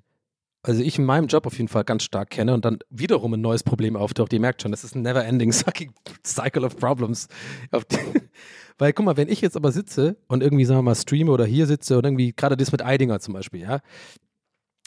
also 0.62 0.82
ich 0.82 0.98
in 0.98 1.04
meinem 1.04 1.26
Job 1.26 1.46
auf 1.46 1.56
jeden 1.56 1.68
Fall 1.68 1.84
ganz 1.84 2.04
stark 2.04 2.30
kenne 2.30 2.54
und 2.54 2.64
dann 2.64 2.78
wiederum 2.88 3.34
ein 3.34 3.40
neues 3.40 3.64
Problem 3.64 3.96
auftaucht. 3.96 4.32
Ihr 4.32 4.40
merkt 4.40 4.62
schon, 4.62 4.70
das 4.70 4.84
ist 4.84 4.94
ein 4.94 5.02
never-ending 5.02 5.52
cycle 5.52 6.64
of 6.64 6.76
problems. 6.76 7.28
Weil 8.78 8.92
guck 8.92 9.04
mal, 9.04 9.16
wenn 9.16 9.28
ich 9.28 9.40
jetzt 9.40 9.56
aber 9.56 9.72
sitze 9.72 10.16
und 10.28 10.42
irgendwie, 10.42 10.64
sagen 10.64 10.78
wir 10.78 10.82
mal, 10.82 10.94
streame 10.94 11.30
oder 11.30 11.44
hier 11.44 11.66
sitze 11.66 11.98
und 11.98 12.04
irgendwie, 12.04 12.32
gerade 12.32 12.56
das 12.56 12.72
mit 12.72 12.82
Eidinger 12.82 13.20
zum 13.20 13.34
Beispiel, 13.34 13.60
ja, 13.60 13.80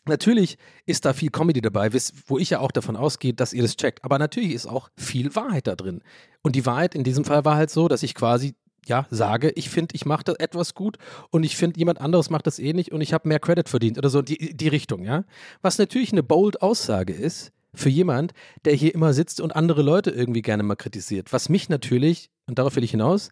Natürlich 0.08 0.60
ist 0.86 1.04
da 1.06 1.14
viel 1.14 1.32
Comedy 1.32 1.62
dabei, 1.62 1.92
wo 2.28 2.38
ich 2.38 2.52
ja 2.52 2.60
auch 2.60 2.72
davon 2.72 2.96
ausgehe, 2.96 3.34
dass 3.34 3.54
ihr 3.54 3.64
das 3.64 3.76
checkt. 3.76 4.04
Aber 4.04 4.20
natürlich 4.20 4.54
ist 4.54 4.68
auch 4.68 4.90
viel 4.96 5.36
Wahrheit 5.36 5.66
da 5.66 5.76
drin. 5.76 6.04
Und 6.44 6.56
die 6.56 6.66
Wahrheit 6.68 6.94
in 6.94 7.04
diesem 7.04 7.26
Fall 7.26 7.44
war 7.44 7.56
halt 7.56 7.72
so, 7.72 7.88
dass 7.88 8.04
ich 8.04 8.14
quasi 8.14 8.54
ja, 8.86 9.06
sage, 9.10 9.52
ich 9.56 9.70
finde, 9.70 9.96
ich 9.96 10.06
mache 10.06 10.24
das 10.24 10.36
etwas 10.36 10.74
gut 10.74 10.98
und 11.32 11.44
ich 11.44 11.58
finde, 11.58 11.80
jemand 11.80 12.00
anderes 12.00 12.30
macht 12.30 12.48
das 12.48 12.60
eh 12.60 12.72
und 12.92 13.02
ich 13.02 13.14
habe 13.14 13.28
mehr 13.28 13.40
Credit 13.40 13.68
verdient 13.68 13.98
oder 13.98 14.10
so, 14.10 14.22
die, 14.22 14.56
die 14.56 14.68
Richtung, 14.68 15.04
ja. 15.04 15.24
Was 15.62 15.78
natürlich 15.78 16.12
eine 16.12 16.24
bold 16.24 16.62
Aussage 16.62 17.14
ist 17.14 17.52
für 17.74 17.90
jemand, 17.90 18.34
der 18.64 18.74
hier 18.74 18.94
immer 18.94 19.14
sitzt 19.14 19.42
und 19.42 19.56
andere 19.56 19.82
Leute 19.82 20.12
irgendwie 20.12 20.42
gerne 20.42 20.64
mal 20.64 20.76
kritisiert. 20.76 21.34
Was 21.34 21.50
mich 21.50 21.70
natürlich, 21.70 22.30
und 22.48 22.60
darauf 22.60 22.76
will 22.76 22.84
ich 22.84 22.92
hinaus, 22.92 23.30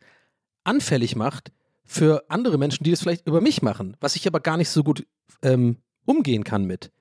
anfällig 0.63 1.15
macht 1.15 1.51
für 1.85 2.23
andere 2.29 2.57
Menschen, 2.57 2.83
die 2.83 2.91
das 2.91 3.01
vielleicht 3.01 3.27
über 3.27 3.41
mich 3.41 3.61
machen, 3.61 3.97
was 3.99 4.15
ich 4.15 4.27
aber 4.27 4.39
gar 4.39 4.57
nicht 4.57 4.69
so 4.69 4.83
gut 4.83 5.05
ähm, 5.41 5.77
umgehen 6.05 6.43
kann 6.43 6.65
mit. 6.65 6.91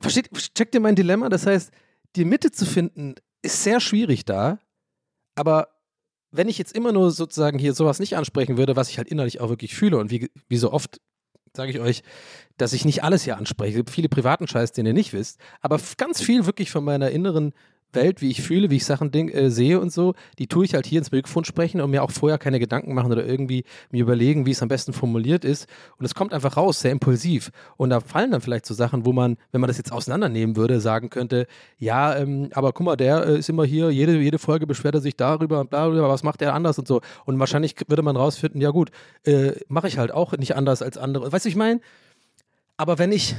Versteht, 0.00 0.30
checkt 0.54 0.74
ihr 0.74 0.80
mein 0.80 0.96
Dilemma? 0.96 1.28
Das 1.28 1.46
heißt, 1.46 1.70
die 2.16 2.24
Mitte 2.24 2.50
zu 2.50 2.66
finden, 2.66 3.14
ist 3.42 3.62
sehr 3.62 3.80
schwierig 3.80 4.24
da, 4.24 4.58
aber 5.34 5.68
wenn 6.36 6.48
ich 6.48 6.58
jetzt 6.58 6.74
immer 6.74 6.92
nur 6.92 7.10
sozusagen 7.10 7.58
hier 7.58 7.74
sowas 7.74 8.00
nicht 8.00 8.16
ansprechen 8.16 8.56
würde, 8.56 8.76
was 8.76 8.90
ich 8.90 8.98
halt 8.98 9.08
innerlich 9.08 9.40
auch 9.40 9.48
wirklich 9.48 9.74
fühle 9.74 9.98
und 9.98 10.10
wie, 10.10 10.30
wie 10.48 10.56
so 10.56 10.72
oft 10.72 11.00
sage 11.56 11.70
ich 11.70 11.78
euch, 11.78 12.02
dass 12.56 12.72
ich 12.72 12.84
nicht 12.84 13.04
alles 13.04 13.22
hier 13.22 13.36
anspreche. 13.36 13.84
Viele 13.88 14.08
privaten 14.08 14.48
Scheiß, 14.48 14.72
den 14.72 14.86
ihr 14.86 14.92
nicht 14.92 15.12
wisst, 15.12 15.38
aber 15.60 15.80
ganz 15.96 16.20
viel 16.20 16.46
wirklich 16.46 16.70
von 16.70 16.84
meiner 16.84 17.10
inneren 17.10 17.52
Welt, 17.94 18.20
wie 18.20 18.30
ich 18.30 18.42
fühle, 18.42 18.70
wie 18.70 18.76
ich 18.76 18.84
Sachen 18.84 19.12
äh, 19.12 19.50
sehe 19.50 19.80
und 19.80 19.92
so, 19.92 20.14
die 20.38 20.46
tue 20.46 20.64
ich 20.64 20.74
halt 20.74 20.86
hier 20.86 20.98
ins 20.98 21.12
Mikrofon 21.12 21.44
sprechen 21.44 21.80
und 21.80 21.90
mir 21.90 22.02
auch 22.02 22.10
vorher 22.10 22.38
keine 22.38 22.58
Gedanken 22.58 22.94
machen 22.94 23.12
oder 23.12 23.26
irgendwie 23.26 23.64
mir 23.90 24.02
überlegen, 24.02 24.46
wie 24.46 24.50
es 24.50 24.62
am 24.62 24.68
besten 24.68 24.92
formuliert 24.92 25.44
ist. 25.44 25.68
Und 25.98 26.04
es 26.04 26.14
kommt 26.14 26.32
einfach 26.32 26.56
raus, 26.56 26.80
sehr 26.80 26.92
impulsiv. 26.92 27.50
Und 27.76 27.90
da 27.90 28.00
fallen 28.00 28.30
dann 28.30 28.40
vielleicht 28.40 28.66
so 28.66 28.74
Sachen, 28.74 29.04
wo 29.04 29.12
man, 29.12 29.36
wenn 29.52 29.60
man 29.60 29.68
das 29.68 29.78
jetzt 29.78 29.92
auseinandernehmen 29.92 30.56
würde, 30.56 30.80
sagen 30.80 31.10
könnte, 31.10 31.46
ja, 31.78 32.16
ähm, 32.16 32.50
aber 32.52 32.72
guck 32.72 32.86
mal, 32.86 32.96
der 32.96 33.26
äh, 33.26 33.38
ist 33.38 33.48
immer 33.48 33.64
hier, 33.64 33.90
jede, 33.90 34.18
jede 34.18 34.38
Folge 34.38 34.66
beschwert 34.66 34.94
er 34.94 35.00
sich 35.00 35.16
darüber 35.16 35.64
bla, 35.64 35.90
was 36.08 36.22
macht 36.22 36.42
er 36.42 36.54
anders 36.54 36.78
und 36.78 36.88
so. 36.88 37.00
Und 37.24 37.38
wahrscheinlich 37.38 37.74
würde 37.88 38.02
man 38.02 38.16
rausfinden, 38.16 38.60
ja 38.60 38.70
gut, 38.70 38.90
äh, 39.24 39.52
mache 39.68 39.88
ich 39.88 39.98
halt 39.98 40.12
auch 40.12 40.32
nicht 40.32 40.56
anders 40.56 40.82
als 40.82 40.98
andere. 40.98 41.32
Weißt 41.32 41.44
du, 41.44 41.48
ich 41.48 41.56
meine? 41.56 41.80
Aber 42.76 42.98
wenn 42.98 43.12
ich 43.12 43.34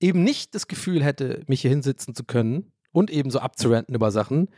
eben 0.00 0.22
nicht 0.22 0.54
das 0.54 0.68
Gefühl 0.68 1.02
hätte, 1.02 1.42
mich 1.46 1.62
hier 1.62 1.70
hinsitzen 1.70 2.14
zu 2.14 2.24
können 2.24 2.72
und 2.98 3.10
eben 3.10 3.30
so 3.30 3.38
abzuranten 3.38 3.94
über 3.94 4.10
Sachen, 4.10 4.48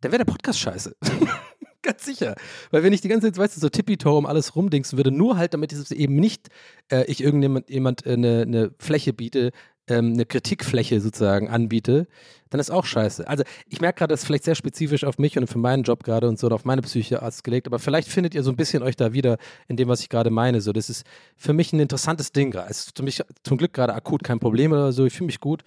dann 0.00 0.12
wäre 0.12 0.24
der 0.24 0.32
Podcast 0.32 0.58
scheiße. 0.58 0.96
Ganz 1.82 2.04
sicher. 2.04 2.34
Weil 2.70 2.82
wenn 2.82 2.94
ich 2.94 3.02
die 3.02 3.08
ganze 3.08 3.26
Zeit, 3.26 3.36
weißt 3.36 3.56
du, 3.56 3.60
so 3.60 3.68
tippitoe 3.68 4.16
um 4.16 4.24
alles 4.24 4.56
rumdingsen 4.56 4.98
würde, 4.98 5.10
nur 5.10 5.36
halt, 5.36 5.52
damit 5.52 5.72
ich 5.72 5.90
eben 5.90 6.16
nicht 6.16 6.48
äh, 6.90 7.04
ich 7.04 7.22
irgendjemand 7.22 7.68
jemand, 7.68 8.06
äh, 8.06 8.14
eine, 8.14 8.42
eine 8.42 8.70
Fläche 8.78 9.12
biete, 9.12 9.52
ähm, 9.88 10.12
eine 10.12 10.24
Kritikfläche 10.24 11.00
sozusagen 11.00 11.48
anbiete, 11.48 12.06
dann 12.50 12.60
ist 12.60 12.70
auch 12.70 12.84
scheiße. 12.84 13.26
Also 13.28 13.44
ich 13.68 13.80
merke 13.80 13.98
gerade, 13.98 14.12
das 14.12 14.20
ist 14.20 14.26
vielleicht 14.26 14.44
sehr 14.44 14.54
spezifisch 14.54 15.04
auf 15.04 15.18
mich 15.18 15.36
und 15.36 15.46
für 15.48 15.58
meinen 15.58 15.82
Job 15.82 16.04
gerade 16.04 16.28
und 16.28 16.38
so 16.38 16.46
und 16.46 16.52
auf 16.52 16.64
meine 16.64 16.82
Psyche 16.82 17.22
ausgelegt, 17.22 17.66
aber 17.66 17.78
vielleicht 17.78 18.08
findet 18.08 18.34
ihr 18.34 18.42
so 18.42 18.50
ein 18.50 18.56
bisschen 18.56 18.82
euch 18.82 18.96
da 18.96 19.12
wieder 19.12 19.38
in 19.68 19.76
dem, 19.76 19.88
was 19.88 20.00
ich 20.00 20.08
gerade 20.08 20.30
meine. 20.30 20.60
So, 20.60 20.72
das 20.72 20.88
ist 20.88 21.04
für 21.36 21.52
mich 21.52 21.72
ein 21.72 21.80
interessantes 21.80 22.32
Ding 22.32 22.50
gerade. 22.50 22.70
Es 22.70 22.86
ist 22.86 22.96
für 22.96 23.02
mich 23.02 23.22
zum 23.42 23.58
Glück 23.58 23.72
gerade 23.72 23.94
akut 23.94 24.22
kein 24.22 24.40
Problem 24.40 24.72
oder 24.72 24.92
so. 24.92 25.04
Ich 25.04 25.14
fühle 25.14 25.26
mich 25.26 25.40
gut. 25.40 25.62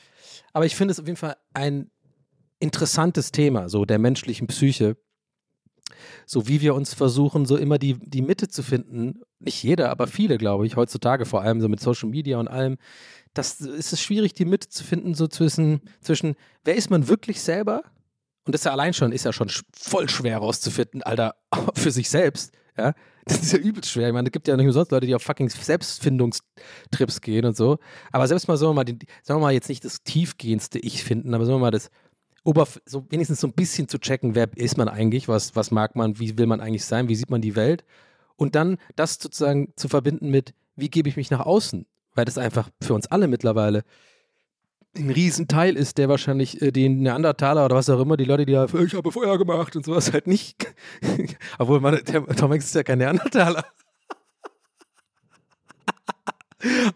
Aber 0.53 0.65
ich 0.65 0.75
finde 0.75 0.91
es 0.91 0.99
auf 0.99 1.05
jeden 1.05 1.17
Fall 1.17 1.35
ein 1.53 1.91
interessantes 2.59 3.31
Thema, 3.31 3.69
so 3.69 3.85
der 3.85 3.99
menschlichen 3.99 4.47
Psyche. 4.47 4.97
So 6.25 6.47
wie 6.47 6.61
wir 6.61 6.75
uns 6.75 6.93
versuchen, 6.93 7.45
so 7.45 7.57
immer 7.57 7.77
die, 7.77 7.93
die 7.93 8.21
Mitte 8.21 8.47
zu 8.47 8.63
finden. 8.63 9.21
Nicht 9.39 9.63
jeder, 9.63 9.89
aber 9.89 10.07
viele, 10.07 10.37
glaube 10.37 10.65
ich, 10.65 10.75
heutzutage 10.75 11.25
vor 11.25 11.41
allem 11.41 11.61
so 11.61 11.69
mit 11.69 11.79
Social 11.79 12.09
Media 12.09 12.39
und 12.39 12.47
allem 12.47 12.77
das 13.37 13.61
ist 13.61 13.93
es 13.93 14.01
schwierig, 14.01 14.33
die 14.33 14.45
Mitte 14.45 14.69
zu 14.69 14.83
finden, 14.83 15.13
so 15.13 15.27
zwischen, 15.27 15.81
zwischen, 16.01 16.35
wer 16.63 16.75
ist 16.75 16.89
man 16.89 17.07
wirklich 17.07 17.41
selber? 17.41 17.83
Und 18.45 18.53
das 18.53 18.61
ist 18.61 18.65
ja 18.65 18.71
allein 18.71 18.93
schon, 18.93 19.11
ist 19.11 19.25
ja 19.25 19.33
schon 19.33 19.51
voll 19.73 20.09
schwer 20.09 20.37
rauszufinden, 20.37 21.03
Alter, 21.03 21.35
für 21.75 21.91
sich 21.91 22.09
selbst. 22.09 22.53
Ja, 22.77 22.93
das 23.25 23.41
ist 23.41 23.51
ja 23.51 23.57
übelst 23.57 23.89
schwer. 23.89 24.07
Ich 24.07 24.13
meine, 24.13 24.27
es 24.27 24.31
gibt 24.31 24.47
ja 24.47 24.55
nicht 24.55 24.67
umsonst 24.67 24.91
Leute, 24.91 25.07
die 25.07 25.15
auf 25.15 25.23
fucking 25.23 25.49
Selbstfindungstrips 25.49 27.21
gehen 27.21 27.45
und 27.45 27.57
so. 27.57 27.79
Aber 28.11 28.27
selbst 28.27 28.47
mal, 28.47 28.55
sagen 28.55 28.69
wir 28.69 28.75
mal, 28.75 28.83
die, 28.85 28.99
sagen 29.23 29.39
wir 29.39 29.45
mal 29.45 29.53
jetzt 29.53 29.67
nicht 29.67 29.83
das 29.83 30.03
tiefgehendste 30.03 30.77
Ich 30.79 31.03
finden, 31.03 31.33
aber 31.33 31.45
sagen 31.45 31.57
wir 31.57 31.61
mal 31.61 31.71
das 31.71 31.89
Oberf 32.47 32.81
so 32.85 33.05
wenigstens 33.09 33.41
so 33.41 33.47
ein 33.47 33.53
bisschen 33.53 33.87
zu 33.87 33.99
checken, 33.99 34.35
wer 34.35 34.49
ist 34.55 34.77
man 34.77 34.87
eigentlich, 34.87 35.27
was, 35.27 35.55
was 35.55 35.71
mag 35.71 35.95
man, 35.95 36.19
wie 36.19 36.37
will 36.37 36.47
man 36.47 36.61
eigentlich 36.61 36.85
sein, 36.85 37.09
wie 37.09 37.15
sieht 37.15 37.29
man 37.29 37.41
die 37.41 37.55
Welt. 37.55 37.83
Und 38.35 38.55
dann 38.55 38.77
das 38.95 39.15
sozusagen 39.15 39.73
zu 39.75 39.87
verbinden 39.87 40.29
mit, 40.29 40.53
wie 40.75 40.89
gebe 40.89 41.09
ich 41.09 41.17
mich 41.17 41.31
nach 41.31 41.45
außen? 41.45 41.85
weil 42.17 42.25
das 42.25 42.37
einfach 42.37 42.69
für 42.81 42.93
uns 42.95 43.07
alle 43.07 43.27
mittlerweile 43.27 43.85
ein 44.95 45.09
Riesenteil 45.11 45.77
ist, 45.77 45.97
der 45.99 46.09
wahrscheinlich 46.09 46.59
äh, 46.61 46.71
den 46.71 47.03
Neandertaler 47.03 47.65
oder 47.65 47.75
was 47.75 47.89
auch 47.89 48.01
immer, 48.01 48.17
die 48.17 48.25
Leute, 48.25 48.47
die 48.47 48.53
da, 48.53 48.65
ich 48.65 48.95
habe 48.95 49.11
Feuer 49.11 49.37
gemacht 49.37 49.75
und 49.75 49.85
sowas 49.85 50.11
halt 50.11 50.25
nicht. 50.25 50.73
Obwohl, 51.59 51.79
man, 51.79 52.03
der, 52.03 52.25
Tom 52.25 52.51
Hanks 52.51 52.65
ist 52.65 52.73
ja 52.73 52.81
kein 52.81 52.97
Neandertaler. 52.97 53.63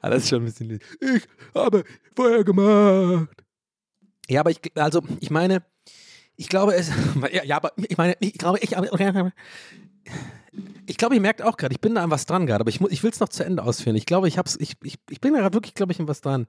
ah, 0.02 0.10
das 0.10 0.24
ist 0.24 0.30
schon 0.30 0.42
ein 0.42 0.46
bisschen. 0.46 0.80
Ich 1.00 1.28
habe 1.54 1.84
Feuer 2.16 2.44
gemacht. 2.44 3.30
Ja, 4.32 4.40
aber 4.40 4.52
ich, 4.52 4.60
also, 4.76 5.02
ich 5.20 5.30
meine, 5.30 5.62
ich 6.38 6.48
glaube, 6.48 6.74
es, 6.74 6.90
ja, 7.44 7.58
aber 7.58 7.74
ich 7.76 7.98
meine, 7.98 8.16
ich 8.22 8.34
glaube, 8.34 8.60
ich, 8.60 8.72
ich 10.88 10.98
glaube, 10.98 11.16
ihr 11.16 11.22
merkt 11.22 11.42
auch 11.42 11.58
gerade, 11.58 11.74
ich 11.74 11.82
bin 11.82 11.96
da 11.96 12.04
an 12.04 12.12
was 12.12 12.28
dran 12.28 12.46
gerade, 12.46 12.62
aber 12.62 12.70
ich, 12.70 12.80
ich 12.80 13.04
will 13.04 13.12
es 13.12 13.20
noch 13.20 13.28
zu 13.28 13.44
Ende 13.44 13.62
ausführen. 13.62 13.98
Ich 13.98 14.06
glaube, 14.06 14.30
ich 14.30 14.38
hab's, 14.38 14.56
ich, 14.58 14.76
ich, 14.84 15.00
ich 15.10 15.20
bin 15.20 15.34
da 15.34 15.42
gerade 15.42 15.54
wirklich, 15.54 15.74
glaube 15.74 15.92
ich, 15.92 16.00
an 16.00 16.08
was 16.08 16.22
dran. 16.22 16.48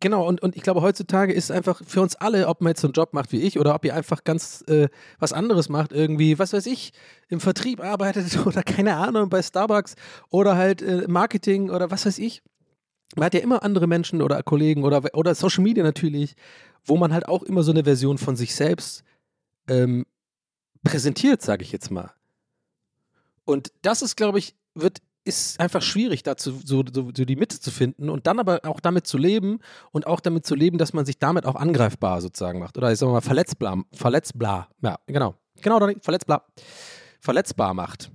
Genau, 0.00 0.26
und, 0.26 0.42
und 0.42 0.56
ich 0.56 0.62
glaube, 0.62 0.80
heutzutage 0.80 1.34
ist 1.34 1.52
einfach 1.52 1.82
für 1.86 2.00
uns 2.00 2.16
alle, 2.16 2.48
ob 2.48 2.62
man 2.62 2.70
jetzt 2.70 2.80
so 2.80 2.88
einen 2.88 2.94
Job 2.94 3.12
macht 3.12 3.32
wie 3.32 3.42
ich 3.42 3.60
oder 3.60 3.74
ob 3.74 3.84
ihr 3.84 3.94
einfach 3.94 4.24
ganz 4.24 4.64
äh, 4.66 4.88
was 5.18 5.34
anderes 5.34 5.68
macht, 5.68 5.92
irgendwie, 5.92 6.38
was 6.38 6.54
weiß 6.54 6.64
ich, 6.66 6.92
im 7.28 7.38
Vertrieb 7.38 7.80
arbeitet 7.84 8.34
oder 8.46 8.62
keine 8.62 8.96
Ahnung, 8.96 9.28
bei 9.28 9.42
Starbucks 9.42 9.94
oder 10.30 10.56
halt 10.56 10.80
äh, 10.80 11.06
Marketing 11.06 11.68
oder 11.68 11.90
was 11.90 12.06
weiß 12.06 12.18
ich. 12.18 12.42
Man 13.16 13.26
hat 13.26 13.34
ja 13.34 13.40
immer 13.40 13.62
andere 13.62 13.86
Menschen 13.86 14.22
oder 14.22 14.42
Kollegen 14.42 14.84
oder, 14.84 15.02
oder 15.14 15.34
Social 15.34 15.62
Media 15.62 15.82
natürlich, 15.82 16.34
wo 16.84 16.96
man 16.96 17.12
halt 17.12 17.28
auch 17.28 17.42
immer 17.42 17.62
so 17.62 17.72
eine 17.72 17.84
Version 17.84 18.18
von 18.18 18.36
sich 18.36 18.54
selbst 18.54 19.04
ähm, 19.68 20.06
präsentiert, 20.82 21.42
sage 21.42 21.62
ich 21.62 21.72
jetzt 21.72 21.90
mal. 21.90 22.12
Und 23.44 23.72
das 23.82 24.02
ist, 24.02 24.16
glaube 24.16 24.38
ich, 24.38 24.54
wird 24.74 24.98
ist 25.24 25.60
einfach 25.60 25.82
schwierig, 25.82 26.22
dazu 26.22 26.50
so, 26.64 26.82
so, 26.92 27.10
so, 27.16 27.24
die 27.24 27.36
Mitte 27.36 27.60
zu 27.60 27.70
finden 27.70 28.08
und 28.08 28.26
dann 28.26 28.38
aber 28.38 28.60
auch 28.64 28.80
damit 28.80 29.06
zu 29.06 29.18
leben 29.18 29.60
und 29.92 30.06
auch 30.06 30.20
damit 30.20 30.44
zu 30.44 30.54
leben, 30.54 30.78
dass 30.78 30.92
man 30.92 31.04
sich 31.04 31.18
damit 31.18 31.46
auch 31.46 31.54
angreifbar 31.54 32.20
sozusagen 32.20 32.58
macht. 32.58 32.76
Oder 32.76 32.90
ich 32.90 32.98
sag 32.98 33.08
mal 33.08 33.20
verletzbar, 33.20 33.84
verletzbar, 33.92 34.68
ja, 34.82 34.98
genau. 35.06 35.36
Genau, 35.60 35.78
verletzbar, 36.00 36.46
verletzbar 37.20 37.72
macht. 37.72 38.10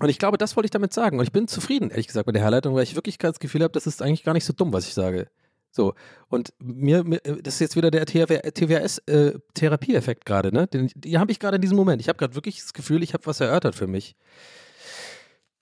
Und 0.00 0.08
ich 0.08 0.18
glaube, 0.18 0.38
das 0.38 0.56
wollte 0.56 0.66
ich 0.66 0.70
damit 0.70 0.92
sagen. 0.92 1.18
Und 1.18 1.24
ich 1.24 1.32
bin 1.32 1.48
zufrieden, 1.48 1.90
ehrlich 1.90 2.06
gesagt, 2.06 2.26
mit 2.26 2.36
der 2.36 2.42
Herleitung, 2.42 2.74
weil 2.74 2.84
ich 2.84 2.94
wirklich 2.94 3.18
das 3.18 3.40
Gefühl 3.40 3.62
habe, 3.62 3.72
das 3.72 3.86
ist 3.86 4.02
eigentlich 4.02 4.24
gar 4.24 4.34
nicht 4.34 4.44
so 4.44 4.52
dumm, 4.52 4.72
was 4.72 4.86
ich 4.86 4.94
sage. 4.94 5.28
So, 5.70 5.94
und 6.28 6.52
mir, 6.58 7.04
mir 7.04 7.20
das 7.20 7.54
ist 7.54 7.60
jetzt 7.60 7.76
wieder 7.76 7.90
der 7.90 8.06
TWS-Therapieeffekt 8.06 10.22
äh, 10.22 10.24
gerade, 10.24 10.52
ne? 10.52 10.66
Den, 10.66 10.90
die 10.94 11.18
habe 11.18 11.30
ich 11.30 11.38
gerade 11.38 11.56
in 11.56 11.62
diesem 11.62 11.76
Moment. 11.76 12.00
Ich 12.00 12.08
habe 12.08 12.18
gerade 12.18 12.34
wirklich 12.34 12.60
das 12.60 12.72
Gefühl, 12.72 13.02
ich 13.02 13.12
habe 13.12 13.26
was 13.26 13.40
erörtert 13.40 13.74
für 13.74 13.86
mich. 13.86 14.16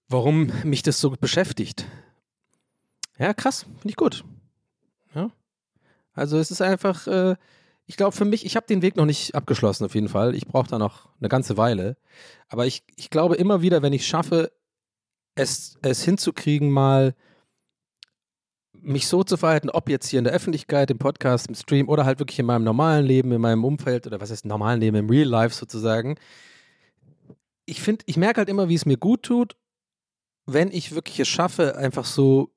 Warum 0.09 0.53
mich 0.62 0.82
das 0.82 1.01
so 1.01 1.11
beschäftigt. 1.11 1.87
Ja, 3.18 3.34
krass, 3.34 3.62
finde 3.62 3.89
ich 3.89 3.97
gut. 3.97 4.24
Ja. 5.14 5.30
Also 6.12 6.39
es 6.39 6.51
ist 6.51 6.62
einfach, 6.62 7.07
äh, 7.07 7.37
ich 7.87 7.97
glaube 7.97 8.16
für 8.16 8.24
mich, 8.24 8.45
ich 8.45 8.57
habe 8.57 8.66
den 8.66 8.82
Weg 8.82 8.97
noch 8.97 9.07
nicht 9.07 9.34
abgeschlossen 9.34 9.84
auf 9.84 9.95
jeden 9.95 10.09
Fall. 10.09 10.34
Ich 10.34 10.47
brauche 10.47 10.68
da 10.68 10.78
noch 10.78 11.09
eine 11.20 11.28
ganze 11.28 11.57
Weile. 11.57 11.97
Aber 12.49 12.66
ich, 12.66 12.82
ich 12.97 13.11
glaube 13.11 13.37
immer 13.37 13.62
wieder, 13.62 13.80
wenn 13.82 13.93
ich 13.93 14.07
schaffe, 14.07 14.53
es, 15.37 15.78
es 15.82 16.03
hinzukriegen, 16.03 16.70
mal 16.70 17.14
mich 18.72 19.07
so 19.09 19.22
zu 19.24 19.37
verhalten, 19.37 19.70
ob 19.70 19.89
jetzt 19.89 20.09
hier 20.09 20.18
in 20.18 20.24
der 20.24 20.32
Öffentlichkeit, 20.32 20.91
im 20.91 20.99
Podcast, 20.99 21.49
im 21.49 21.55
Stream 21.55 21.89
oder 21.89 22.05
halt 22.05 22.18
wirklich 22.18 22.39
in 22.39 22.47
meinem 22.47 22.64
normalen 22.64 23.05
Leben, 23.05 23.32
in 23.32 23.41
meinem 23.41 23.64
Umfeld 23.64 24.07
oder 24.07 24.20
was 24.20 24.30
heißt 24.30 24.45
normalen 24.45 24.80
Leben, 24.80 24.97
im 24.97 25.11
Real 25.11 25.28
Life 25.28 25.55
sozusagen. 25.55 26.16
Ich 27.66 27.80
finde, 27.80 28.05
ich 28.07 28.16
merke 28.16 28.39
halt 28.39 28.49
immer, 28.49 28.68
wie 28.68 28.74
es 28.74 28.87
mir 28.87 28.97
gut 28.97 29.22
tut, 29.24 29.57
wenn 30.47 30.70
ich 30.70 30.95
wirklich 30.95 31.18
es 31.18 31.28
schaffe, 31.28 31.76
einfach 31.76 32.05
so 32.05 32.55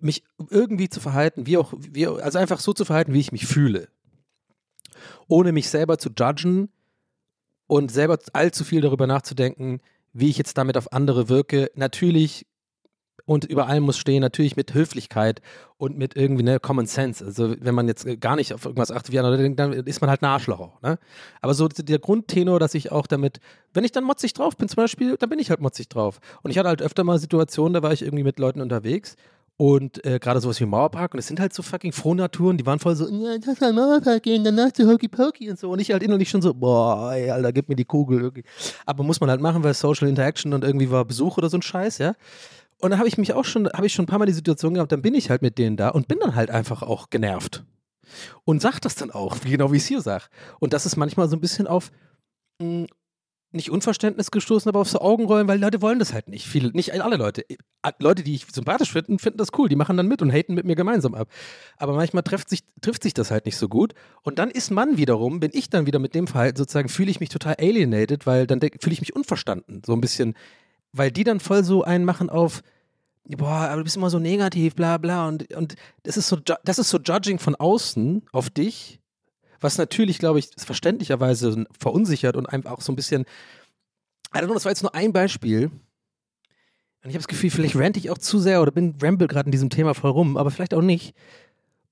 mich 0.00 0.24
irgendwie 0.50 0.88
zu 0.88 1.00
verhalten, 1.00 1.46
wie 1.46 1.56
auch, 1.56 1.72
wie, 1.76 2.06
also 2.06 2.38
einfach 2.38 2.60
so 2.60 2.72
zu 2.72 2.84
verhalten, 2.84 3.12
wie 3.12 3.20
ich 3.20 3.32
mich 3.32 3.46
fühle. 3.46 3.88
Ohne 5.28 5.52
mich 5.52 5.68
selber 5.70 5.98
zu 5.98 6.10
judgen 6.10 6.70
und 7.66 7.90
selber 7.90 8.18
allzu 8.32 8.64
viel 8.64 8.80
darüber 8.80 9.06
nachzudenken, 9.06 9.80
wie 10.12 10.30
ich 10.30 10.38
jetzt 10.38 10.58
damit 10.58 10.76
auf 10.76 10.92
andere 10.92 11.28
wirke. 11.28 11.70
Natürlich 11.74 12.46
und 13.28 13.44
über 13.44 13.66
allem 13.66 13.84
muss 13.84 13.98
stehen, 13.98 14.22
natürlich 14.22 14.56
mit 14.56 14.72
Höflichkeit 14.72 15.42
und 15.76 15.98
mit 15.98 16.16
irgendwie 16.16 16.42
ne, 16.42 16.58
Common 16.58 16.86
Sense. 16.86 17.22
Also 17.22 17.54
wenn 17.60 17.74
man 17.74 17.86
jetzt 17.86 18.06
äh, 18.06 18.16
gar 18.16 18.36
nicht 18.36 18.54
auf 18.54 18.64
irgendwas 18.64 18.90
achtet, 18.90 19.12
wie 19.12 19.18
andere 19.18 19.36
denken, 19.36 19.56
dann 19.56 19.72
ist 19.74 20.00
man 20.00 20.08
halt 20.08 20.22
ein 20.22 20.26
Arschloch. 20.26 20.80
Ne? 20.80 20.98
Aber 21.42 21.52
so 21.52 21.68
der 21.68 21.98
Grundtenor, 21.98 22.58
dass 22.58 22.72
ich 22.72 22.90
auch 22.90 23.06
damit, 23.06 23.40
wenn 23.74 23.84
ich 23.84 23.92
dann 23.92 24.04
motzig 24.04 24.32
drauf 24.32 24.56
bin 24.56 24.68
zum 24.68 24.76
Beispiel, 24.76 25.16
dann 25.18 25.28
bin 25.28 25.38
ich 25.38 25.50
halt 25.50 25.60
motzig 25.60 25.90
drauf. 25.90 26.20
Und 26.42 26.52
ich 26.52 26.58
hatte 26.58 26.70
halt 26.70 26.80
öfter 26.80 27.04
mal 27.04 27.18
Situationen, 27.18 27.74
da 27.74 27.82
war 27.82 27.92
ich 27.92 28.00
irgendwie 28.00 28.24
mit 28.24 28.38
Leuten 28.38 28.62
unterwegs 28.62 29.16
und 29.60 30.04
äh, 30.06 30.20
gerade 30.20 30.40
sowas 30.40 30.60
wie 30.60 30.66
Mauerpark 30.66 31.14
und 31.14 31.18
es 31.18 31.26
sind 31.26 31.40
halt 31.40 31.52
so 31.52 31.64
fucking 31.64 31.90
Frohnaturen, 31.90 32.56
die 32.56 32.64
waren 32.64 32.78
voll 32.78 32.94
so, 32.94 33.08
lass 33.10 33.60
mal 33.60 33.72
Mauerpark 33.72 34.22
gehen, 34.22 34.44
danach 34.44 34.70
zu 34.72 34.88
Hokey 34.88 35.08
Pokey 35.08 35.50
und 35.50 35.58
so. 35.58 35.70
Und 35.70 35.80
ich 35.80 35.90
halt 35.90 36.04
innerlich 36.04 36.30
schon 36.30 36.40
so, 36.40 36.54
boah, 36.54 37.12
ey, 37.12 37.28
Alter, 37.28 37.52
gib 37.52 37.68
mir 37.68 37.74
die 37.74 37.84
Kugel. 37.84 38.20
Irgendwie. 38.20 38.44
Aber 38.86 39.02
muss 39.02 39.20
man 39.20 39.28
halt 39.28 39.40
machen, 39.40 39.64
weil 39.64 39.74
Social 39.74 40.08
Interaction 40.08 40.54
und 40.54 40.62
irgendwie 40.62 40.92
war 40.92 41.04
Besuch 41.04 41.38
oder 41.38 41.50
so 41.50 41.58
ein 41.58 41.62
Scheiß, 41.62 41.98
ja. 41.98 42.14
Und 42.80 42.92
da 42.92 42.98
habe 42.98 43.08
ich 43.08 43.18
mich 43.18 43.32
auch 43.32 43.44
schon, 43.44 43.68
habe 43.68 43.86
ich 43.86 43.92
schon 43.92 44.04
ein 44.04 44.06
paar 44.06 44.20
Mal 44.20 44.26
die 44.26 44.32
Situation 44.32 44.74
gehabt, 44.74 44.92
dann 44.92 45.02
bin 45.02 45.16
ich 45.16 45.28
halt 45.28 45.42
mit 45.42 45.58
denen 45.58 45.76
da 45.76 45.88
und 45.88 46.06
bin 46.06 46.20
dann 46.20 46.36
halt 46.36 46.50
einfach 46.50 46.82
auch 46.82 47.10
genervt. 47.10 47.64
Und 48.44 48.62
sag 48.62 48.78
das 48.78 48.94
dann 48.94 49.10
auch, 49.10 49.40
genau 49.40 49.72
wie 49.72 49.78
ich 49.78 49.82
es 49.82 49.88
hier 49.88 50.02
sag. 50.02 50.30
Und 50.60 50.72
das 50.72 50.86
ist 50.86 50.94
manchmal 50.94 51.28
so 51.28 51.34
ein 51.34 51.40
bisschen 51.40 51.66
auf, 51.66 51.90
mh, 52.62 52.86
nicht 53.50 53.70
Unverständnis 53.70 54.30
gestoßen, 54.30 54.68
aber 54.68 54.80
auf 54.80 54.90
so 54.90 55.00
Augenrollen, 55.00 55.48
weil 55.48 55.58
Leute 55.58 55.80
wollen 55.80 55.98
das 55.98 56.12
halt 56.12 56.28
nicht. 56.28 56.46
Viele, 56.46 56.70
nicht 56.72 56.92
alle 56.92 57.16
Leute. 57.16 57.44
Leute, 57.98 58.22
die 58.22 58.34
ich 58.34 58.46
sympathisch 58.52 58.92
finde, 58.92 59.18
finden 59.18 59.38
das 59.38 59.48
cool. 59.56 59.68
Die 59.68 59.76
machen 59.76 59.96
dann 59.96 60.06
mit 60.06 60.20
und 60.20 60.30
haten 60.30 60.54
mit 60.54 60.66
mir 60.66 60.76
gemeinsam 60.76 61.14
ab. 61.14 61.28
Aber 61.78 61.94
manchmal 61.94 62.22
trifft 62.22 62.50
sich, 62.50 62.64
trifft 62.82 63.02
sich 63.02 63.14
das 63.14 63.30
halt 63.30 63.46
nicht 63.46 63.56
so 63.56 63.68
gut. 63.68 63.94
Und 64.22 64.38
dann 64.38 64.50
ist 64.50 64.70
man 64.70 64.98
wiederum, 64.98 65.40
bin 65.40 65.50
ich 65.54 65.70
dann 65.70 65.86
wieder 65.86 65.98
mit 65.98 66.14
dem 66.14 66.26
Verhalten 66.26 66.58
sozusagen, 66.58 66.90
fühle 66.90 67.10
ich 67.10 67.20
mich 67.20 67.30
total 67.30 67.56
alienated, 67.58 68.26
weil 68.26 68.46
dann 68.46 68.60
fühle 68.60 68.92
ich 68.92 69.00
mich 69.00 69.16
unverstanden. 69.16 69.82
So 69.84 69.94
ein 69.94 70.00
bisschen, 70.02 70.34
weil 70.92 71.10
die 71.10 71.24
dann 71.24 71.40
voll 71.40 71.64
so 71.64 71.82
einen 71.82 72.04
machen 72.04 72.28
auf, 72.28 72.62
boah, 73.24 73.68
aber 73.68 73.78
du 73.78 73.84
bist 73.84 73.96
immer 73.96 74.10
so 74.10 74.18
negativ, 74.18 74.74
bla 74.74 74.98
bla. 74.98 75.26
Und, 75.26 75.54
und 75.54 75.74
das 76.02 76.18
ist 76.18 76.28
so, 76.28 76.36
das 76.36 76.78
ist 76.78 76.90
so 76.90 76.98
Judging 76.98 77.38
von 77.38 77.54
außen 77.54 78.26
auf 78.32 78.50
dich 78.50 79.00
was 79.60 79.78
natürlich, 79.78 80.18
glaube 80.18 80.38
ich, 80.38 80.50
verständlicherweise 80.56 81.66
verunsichert 81.78 82.36
und 82.36 82.46
einfach 82.46 82.72
auch 82.72 82.80
so 82.80 82.92
ein 82.92 82.96
bisschen, 82.96 83.22
I 84.34 84.38
don't 84.38 84.46
know, 84.46 84.54
das 84.54 84.64
war 84.64 84.72
jetzt 84.72 84.82
nur 84.82 84.94
ein 84.94 85.12
Beispiel. 85.12 85.70
Und 87.02 87.10
ich 87.10 87.14
habe 87.14 87.18
das 87.18 87.28
Gefühl, 87.28 87.50
vielleicht 87.50 87.76
rante 87.76 87.98
ich 87.98 88.10
auch 88.10 88.18
zu 88.18 88.38
sehr 88.38 88.60
oder 88.60 88.72
bin 88.72 88.96
ramble 89.00 89.28
gerade 89.28 89.46
in 89.46 89.52
diesem 89.52 89.70
Thema 89.70 89.94
voll 89.94 90.10
rum, 90.10 90.36
aber 90.36 90.50
vielleicht 90.50 90.74
auch 90.74 90.82
nicht. 90.82 91.14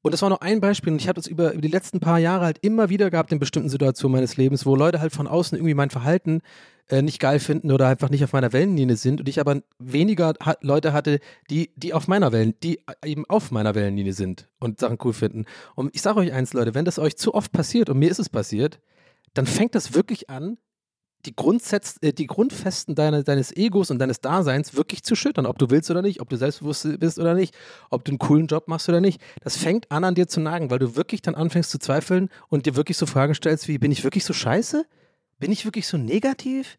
Und 0.07 0.12
das 0.12 0.22
war 0.22 0.28
nur 0.28 0.40
ein 0.40 0.61
Beispiel 0.61 0.92
und 0.92 1.00
ich 1.00 1.09
habe 1.09 1.16
das 1.16 1.26
über, 1.26 1.50
über 1.50 1.61
die 1.61 1.66
letzten 1.66 1.98
paar 1.98 2.20
Jahre 2.20 2.44
halt 2.44 2.59
immer 2.61 2.90
wieder 2.90 3.11
gehabt 3.11 3.32
in 3.32 3.40
bestimmten 3.40 3.68
Situationen 3.68 4.12
meines 4.12 4.36
Lebens, 4.36 4.64
wo 4.64 4.76
Leute 4.76 5.00
halt 5.00 5.12
von 5.12 5.26
außen 5.26 5.59
irgendwie 5.59 5.74
mein 5.74 5.90
Verhalten 5.90 6.42
äh, 6.88 7.02
nicht 7.02 7.18
geil 7.18 7.40
finden 7.40 7.72
oder 7.72 7.88
einfach 7.88 8.09
nicht 8.09 8.22
auf 8.22 8.32
meiner 8.32 8.52
Wellenlinie 8.52 8.94
sind 8.94 9.18
und 9.18 9.28
ich 9.28 9.40
aber 9.40 9.62
weniger 9.80 10.34
ha 10.40 10.54
Leute 10.61 10.92
hatte, 10.92 11.18
die, 11.50 11.72
die 11.74 11.92
auf 11.92 12.07
meiner 12.07 12.30
Wellen, 12.30 12.54
die 12.62 12.78
eben 13.04 13.24
auf 13.28 13.50
meiner 13.50 13.74
Wellenlinie 13.74 14.12
sind 14.12 14.48
und 14.61 14.78
Sachen 14.78 14.98
cool 15.02 15.12
finden. 15.12 15.44
Und 15.74 15.92
ich 15.92 16.02
sage 16.02 16.20
euch 16.20 16.32
eins, 16.32 16.52
Leute, 16.52 16.76
wenn 16.76 16.84
das 16.84 17.00
euch 17.00 17.16
zu 17.16 17.34
oft 17.34 17.50
passiert 17.50 17.90
und 17.90 17.98
mir 17.98 18.09
ist 18.09 18.20
es 18.20 18.28
passiert, 18.28 18.78
dann 19.34 19.46
fängt 19.46 19.74
das 19.74 19.92
wirklich 19.92 20.30
an, 20.30 20.57
die, 21.26 21.34
Grundsätze, 21.36 21.98
äh, 22.02 22.12
die 22.12 22.26
Grundfesten 22.26 22.94
deine, 22.94 23.24
deines 23.24 23.54
Egos 23.54 23.90
und 23.90 23.98
deines 23.98 24.20
Daseins 24.20 24.74
wirklich 24.74 25.02
zu 25.02 25.14
schüttern, 25.14 25.46
ob 25.46 25.58
du 25.58 25.70
willst 25.70 25.90
oder 25.90 26.02
nicht, 26.02 26.20
ob 26.20 26.28
du 26.28 26.36
selbstbewusst 26.36 26.98
bist 26.98 27.18
oder 27.18 27.34
nicht, 27.34 27.54
ob 27.90 28.04
du 28.04 28.12
einen 28.12 28.18
coolen 28.18 28.46
Job 28.46 28.68
machst 28.68 28.88
oder 28.88 29.00
nicht. 29.00 29.20
Das 29.42 29.56
fängt 29.56 29.90
an, 29.90 30.04
an 30.04 30.14
dir 30.14 30.28
zu 30.28 30.40
nagen, 30.40 30.70
weil 30.70 30.78
du 30.78 30.96
wirklich 30.96 31.22
dann 31.22 31.34
anfängst 31.34 31.70
zu 31.70 31.78
zweifeln 31.78 32.30
und 32.48 32.66
dir 32.66 32.76
wirklich 32.76 32.96
so 32.96 33.06
Fragen 33.06 33.34
stellst 33.34 33.68
wie, 33.68 33.78
bin 33.78 33.92
ich 33.92 34.04
wirklich 34.04 34.24
so 34.24 34.32
scheiße? 34.32 34.86
Bin 35.38 35.52
ich 35.52 35.64
wirklich 35.64 35.86
so 35.86 35.98
negativ? 35.98 36.78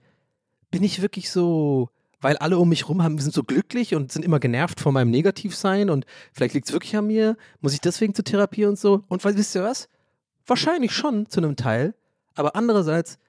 Bin 0.72 0.84
ich 0.84 1.02
wirklich 1.02 1.30
so, 1.30 1.90
weil 2.22 2.38
alle 2.38 2.58
um 2.58 2.70
mich 2.70 2.90
rum 2.90 3.04
haben, 3.04 3.20
sind 3.20 3.34
so 3.34 3.44
glücklich 3.44 3.94
und 3.94 4.12
sind 4.12 4.26
immer 4.26 4.40
genervt 4.40 4.80
von 4.80 4.94
meinem 4.94 5.12
Negativsein 5.12 5.90
und 5.90 6.06
vielleicht 6.34 6.56
liegt 6.56 6.68
es 6.68 6.74
wirklich 6.74 6.96
an 6.96 7.08
mir? 7.08 7.38
Muss 7.62 7.74
ich 7.74 7.82
deswegen 7.82 8.16
zur 8.16 8.26
Therapie 8.26 8.66
und 8.66 8.80
so? 8.80 9.04
Und 9.08 9.24
wisst 9.24 9.56
ihr 9.56 9.64
was? 9.64 9.90
Wahrscheinlich 10.46 10.94
schon 10.94 11.30
zu 11.30 11.42
einem 11.42 11.58
Teil, 11.58 11.94
aber 12.36 12.56
andererseits 12.56 13.20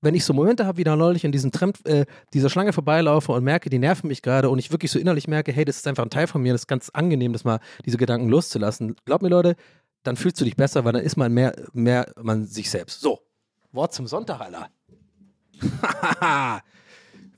wenn 0.00 0.14
ich 0.14 0.24
so 0.24 0.32
Momente 0.32 0.66
habe, 0.66 0.78
wie 0.78 0.84
da 0.84 0.96
neulich 0.96 1.24
in 1.24 1.32
diesem 1.32 1.52
Tramp, 1.52 1.86
äh, 1.86 2.06
dieser 2.32 2.48
Schlange 2.50 2.72
vorbeilaufe 2.72 3.32
und 3.32 3.44
merke, 3.44 3.70
die 3.70 3.78
nerven 3.78 4.08
mich 4.08 4.22
gerade 4.22 4.48
und 4.48 4.58
ich 4.58 4.70
wirklich 4.70 4.90
so 4.90 4.98
innerlich 4.98 5.28
merke, 5.28 5.52
hey, 5.52 5.64
das 5.64 5.76
ist 5.76 5.86
einfach 5.86 6.04
ein 6.04 6.10
Teil 6.10 6.26
von 6.26 6.42
mir, 6.42 6.52
das 6.52 6.62
ist 6.62 6.66
ganz 6.66 6.90
angenehm, 6.90 7.32
das 7.32 7.44
mal 7.44 7.60
diese 7.84 7.96
Gedanken 7.96 8.28
loszulassen. 8.28 8.96
Glaub 9.04 9.22
mir, 9.22 9.28
Leute, 9.28 9.56
dann 10.02 10.16
fühlst 10.16 10.40
du 10.40 10.44
dich 10.44 10.56
besser, 10.56 10.84
weil 10.84 10.92
dann 10.92 11.02
ist 11.02 11.16
man 11.16 11.32
mehr, 11.32 11.54
mehr 11.72 12.12
man 12.20 12.46
sich 12.46 12.70
selbst. 12.70 13.00
So, 13.00 13.20
Wort 13.72 13.92
zum 13.92 14.06
Sonntag, 14.06 14.40
Alter. 14.40 14.68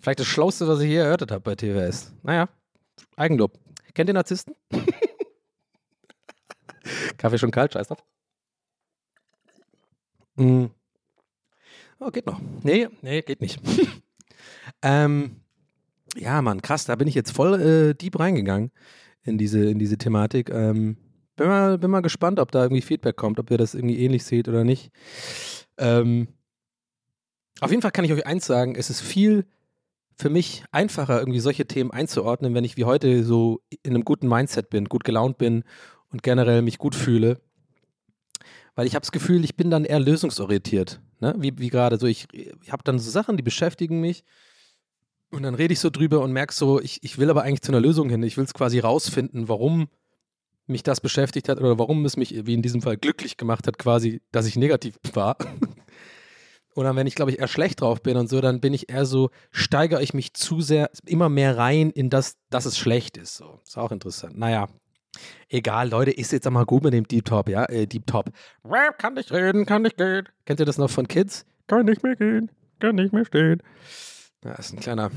Vielleicht 0.01 0.21
das 0.21 0.27
Schlauste, 0.27 0.69
was 0.69 0.81
ich 0.81 0.89
hier 0.89 1.03
erörtert 1.03 1.33
habe 1.33 1.41
bei 1.41 1.55
TWS. 1.55 2.13
Naja, 2.23 2.49
Eigenlob. 3.17 3.59
Kennt 3.95 4.09
ihr 4.09 4.15
Narzissten? 4.15 4.55
Kaffee 7.19 7.39
schon 7.39 7.51
kalt, 7.51 7.73
scheiß 7.73 7.89
drauf. 7.89 8.05
Mm. 10.37 10.67
Oh, 12.05 12.11
geht 12.11 12.27
noch. 12.27 12.41
Nee, 12.65 12.89
nee, 13.01 13.23
geht 13.23 13.41
nicht. 13.41 13.61
ähm, 14.83 15.37
ja, 16.17 16.43
Mann, 16.43 16.61
krass, 16.61 16.85
da 16.85 16.97
bin 16.97 17.07
ich 17.07 17.15
jetzt 17.15 17.31
voll 17.31 17.61
äh, 17.61 17.95
deep 17.95 18.19
reingegangen 18.19 18.73
in 19.23 19.39
diese, 19.39 19.65
in 19.65 19.79
diese 19.79 19.99
Thematik. 19.99 20.51
Ähm, 20.51 20.97
bin, 21.37 21.47
mal, 21.47 21.79
bin 21.79 21.91
mal 21.93 22.03
gespannt, 22.03 22.41
ob 22.41 22.51
da 22.51 22.63
irgendwie 22.65 22.83
Feedback 22.83 23.17
kommt, 23.17 23.39
ob 23.39 23.51
ihr 23.53 23.59
das 23.59 23.75
irgendwie 23.75 24.01
ähnlich 24.01 24.25
seht 24.25 24.49
oder 24.49 24.65
nicht. 24.65 24.91
Ähm, 25.79 26.27
auf 27.61 27.71
jeden 27.71 27.83
Fall 27.83 27.93
kann 27.93 28.05
ich 28.05 28.13
euch 28.13 28.27
eins 28.27 28.47
sagen, 28.47 28.75
es 28.75 28.91
ist 28.91 29.01
viel 29.01 29.47
für 30.17 30.29
mich 30.29 30.65
einfacher, 30.73 31.21
irgendwie 31.21 31.41
solche 31.41 31.67
Themen 31.67 31.93
einzuordnen, 31.93 32.53
wenn 32.55 32.65
ich 32.65 32.77
wie 32.77 32.85
heute 32.85 33.23
so 33.23 33.61
in 33.85 33.95
einem 33.95 34.05
guten 34.05 34.29
Mindset 34.29 34.71
bin, 34.71 34.87
gut 34.87 35.05
gelaunt 35.05 35.39
bin 35.39 35.63
und 36.11 36.25
generell 36.25 36.63
mich 36.63 36.79
gut 36.79 36.97
fühle. 36.97 37.41
Weil 38.75 38.89
ich 38.89 38.97
habe 38.97 39.03
das 39.03 39.13
Gefühl, 39.13 39.45
ich 39.45 39.57
bin 39.57 39.71
dann 39.71 39.85
eher 39.85 40.01
lösungsorientiert. 40.01 41.01
Ne? 41.23 41.37
Wie, 41.39 41.57
wie 41.57 41.71
gerade 41.71 41.99
so, 41.99 42.07
ich, 42.09 42.27
ich 42.33 42.73
habe 42.73 42.83
dann 42.83 42.99
so 42.99 43.09
Sachen, 43.09 43.37
die 43.37 43.45
beschäftigen 43.45 44.01
mich. 44.01 44.25
Und 45.31 45.45
dann 45.45 45.55
rede 45.55 45.73
ich 45.73 45.79
so 45.81 45.89
drüber 45.89 46.21
und 46.21 46.33
merke 46.33 46.53
so, 46.53 46.81
ich, 46.81 47.03
ich 47.05 47.17
will 47.17 47.31
aber 47.31 47.43
eigentlich 47.43 47.63
zu 47.63 47.71
einer 47.71 47.81
Lösung 47.81 48.11
hin. 48.11 48.23
Ich 48.25 48.37
will 48.37 48.45
es 48.45 48.53
quasi 48.53 48.81
rausfinden, 48.81 49.49
warum 49.49 49.89
mich 50.67 50.83
das 50.83 51.01
beschäftigt 51.01 51.49
hat 51.49 51.59
oder 51.59 51.79
warum 51.79 52.05
es 52.05 52.17
mich, 52.17 52.45
wie 52.45 52.55
in 52.55 52.63
diesem 52.63 52.83
Fall, 52.83 52.97
glücklich 52.97 53.37
gemacht 53.37 53.69
hat, 53.69 53.79
quasi, 53.79 54.21
dass 54.33 54.47
ich 54.47 54.57
negativ 54.57 54.99
war. 55.15 55.37
oder 56.75 56.95
wenn 56.97 57.07
ich, 57.07 57.15
glaube 57.15 57.31
ich, 57.31 57.39
eher 57.39 57.49
schlecht 57.49 57.81
drauf 57.81 58.03
bin 58.03 58.17
und 58.17 58.29
so, 58.29 58.41
dann 58.41 58.61
bin 58.61 58.75
ich 58.75 58.91
eher 58.91 59.07
so, 59.07 59.31
steigere 59.53 60.03
ich 60.03 60.15
mich 60.15 60.35
zu 60.35 60.61
sehr, 60.61 60.91
immer 61.07 61.29
mehr 61.29 61.57
rein 61.57 61.91
in 61.91 62.11
das, 62.11 62.37
dass 62.51 62.67
es 62.67 62.77
schlecht 62.77 63.17
ist. 63.17 63.37
So, 63.37 63.61
ist 63.65 63.79
auch 63.79 63.93
interessant. 63.93 64.37
Naja, 64.37 64.69
Egal, 65.49 65.91
Leute, 65.91 66.11
ist 66.11 66.33
jetzt 66.33 66.47
einmal 66.47 66.65
gut 66.65 66.85
mit 66.85 66.95
dem 66.95 67.07
Deep 67.07 67.25
Top, 67.25 67.49
ja? 67.49 67.65
Äh, 67.67 67.87
Deep 67.87 68.07
Top. 68.07 68.31
Kann 68.99 69.15
nicht 69.15 69.33
reden, 69.33 69.67
kann 69.67 69.83
nicht 69.83 69.97
gehen. 69.97 70.29
Kennt 70.47 70.61
ihr 70.61 70.67
das 70.67 70.79
noch 70.79 70.91
von 70.91 71.07
Kids? 71.07 71.45
Kann 71.67 71.87
nicht 71.87 72.03
mehr 72.03 72.17
gehen, 72.17 72.51
kann 72.81 72.97
nicht 72.97 73.13
mehr 73.13 73.25
stehen. 73.25 73.63
Ja, 74.45 74.53
ist 74.53 74.73
ein 74.73 74.81
kleiner. 74.81 75.11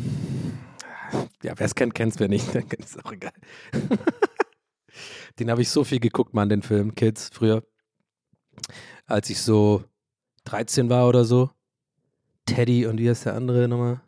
Ja, 1.44 1.54
wer 1.58 1.66
es 1.66 1.76
kennt, 1.76 1.96
kennt 1.96 2.14
es, 2.14 2.20
wer 2.20 2.28
nicht. 2.28 2.54
ist 2.80 3.04
auch 3.04 3.12
egal. 3.12 3.32
den 5.40 5.50
habe 5.50 5.62
ich 5.62 5.70
so 5.70 5.84
viel 5.84 6.00
geguckt, 6.00 6.34
Mann, 6.34 6.50
den 6.50 6.62
Film 6.62 6.96
Kids, 6.96 7.30
früher. 7.34 7.64
Als 9.06 9.30
ich 9.30 9.42
so 9.42 9.84
13 10.46 10.90
war 10.90 11.08
oder 11.08 11.26
so. 11.26 11.50
Teddy 12.46 12.86
und 12.86 13.00
wie 13.00 13.10
heißt 13.10 13.26
der 13.26 13.36
andere 13.36 13.68
nochmal? 13.68 14.02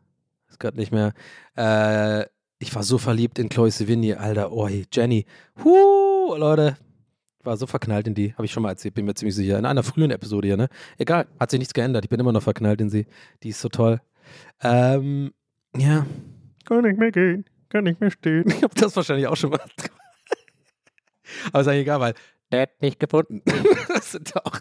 Ist 0.50 0.60
gerade 0.60 0.78
nicht 0.78 0.92
mehr. 0.92 1.14
Äh, 1.56 2.26
ich 2.60 2.74
war 2.74 2.84
so 2.84 2.98
verliebt 2.98 3.40
in 3.40 3.50
Chloe 3.50 3.72
Sevigny, 3.72 4.14
Alter, 4.14 4.52
oh, 4.52 4.68
Jenny. 4.92 5.26
Huh, 5.64 6.36
Leute. 6.38 6.78
War 7.44 7.56
so 7.56 7.68
verknallt 7.68 8.08
in 8.08 8.16
die, 8.16 8.34
habe 8.34 8.46
ich 8.46 8.52
schon 8.52 8.64
mal 8.64 8.70
erzählt, 8.70 8.96
bin 8.96 9.06
mir 9.06 9.14
ziemlich 9.14 9.36
sicher. 9.36 9.58
In 9.58 9.66
einer 9.66 9.84
frühen 9.84 10.12
Episode 10.12 10.48
hier, 10.48 10.58
ne? 10.58 10.68
Egal, 10.98 11.28
hat 11.40 11.52
sich 11.52 11.60
nichts 11.60 11.74
geändert. 11.74 12.04
Ich 12.04 12.10
bin 12.10 12.20
immer 12.20 12.34
noch 12.34 12.44
verknallt 12.44 12.82
in 12.82 12.90
sie. 12.90 13.06
Die 13.44 13.50
ist 13.50 13.62
so 13.62 13.70
toll. 13.70 14.02
Ähm, 14.62 15.32
ja. 15.76 16.06
Kann 16.66 16.82
nicht 16.82 16.98
mehr 17.00 17.12
gehen, 17.12 17.46
kann 17.70 17.86
nicht 17.86 18.02
mehr 18.02 18.12
stehen. 18.12 18.46
Ich 18.48 18.64
habe 18.64 18.76
das 18.76 18.96
wahrscheinlich 18.96 19.28
auch 19.28 19.38
schon 19.38 19.52
mal. 19.52 19.62
Aber 21.52 21.62
ist 21.62 21.68
eigentlich 21.68 21.82
egal, 21.82 22.00
weil 22.02 22.14
der 22.52 22.64
hat 22.64 22.82
nicht 22.82 23.00
gefunden. 23.00 23.42
das 23.88 24.12
sind 24.12 24.36
auch 24.36 24.60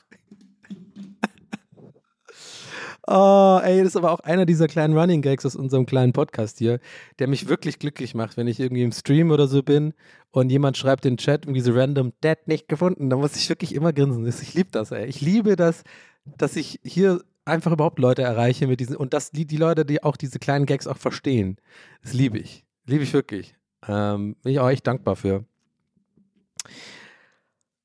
Oh, 3.09 3.61
ey, 3.63 3.79
das 3.79 3.89
ist 3.89 3.97
aber 3.97 4.11
auch 4.11 4.19
einer 4.21 4.47
dieser 4.47 4.67
kleinen 4.67 4.99
Running 4.99 5.23
Gags 5.23 5.47
aus 5.47 5.55
unserem 5.55 5.87
kleinen 5.87 6.13
Podcast 6.13 6.59
hier, 6.59 6.81
der 7.21 7.29
mich 7.29 7.49
wirklich 7.49 7.79
glücklich 7.79 8.17
macht, 8.17 8.37
wenn 8.37 8.49
ich 8.49 8.59
irgendwie 8.59 8.83
im 8.83 8.91
Stream 8.91 9.31
oder 9.31 9.47
so 9.47 9.63
bin 9.63 9.95
und 10.33 10.51
jemand 10.51 10.77
schreibt 10.77 11.07
in 11.07 11.13
den 11.13 11.19
Chat 11.19 11.45
irgendwie 11.45 11.61
so 11.61 11.73
random, 11.73 12.13
Dad 12.21 12.49
nicht 12.49 12.69
gefunden, 12.69 13.09
dann 13.09 13.21
muss 13.21 13.37
ich 13.37 13.49
wirklich 13.49 13.77
immer 13.77 13.93
grinsen. 13.93 14.27
Ich 14.27 14.55
liebe 14.55 14.71
das, 14.73 14.91
ey. 14.91 15.07
Ich 15.07 15.21
liebe 15.21 15.55
das, 15.55 15.85
dass 16.25 16.57
ich 16.57 16.81
hier 16.83 17.23
einfach 17.45 17.71
überhaupt 17.71 18.01
Leute 18.01 18.23
erreiche 18.23 18.67
mit 18.67 18.81
diesen 18.81 18.97
und 18.97 19.15
dass 19.15 19.31
die, 19.31 19.47
die 19.47 19.57
Leute, 19.57 19.85
die 19.85 20.03
auch 20.03 20.17
diese 20.17 20.41
kleinen 20.41 20.67
Gags 20.67 20.89
auch 20.89 20.99
verstehen. 20.99 21.59
Das 22.03 22.13
liebe 22.13 22.39
ich. 22.39 22.65
Liebe 22.87 23.05
ich 23.05 23.13
wirklich. 23.13 23.55
Ähm, 23.87 24.35
bin 24.43 24.53
ich 24.53 24.59
auch 24.59 24.69
echt 24.69 24.85
dankbar 24.85 25.15
für. 25.15 25.45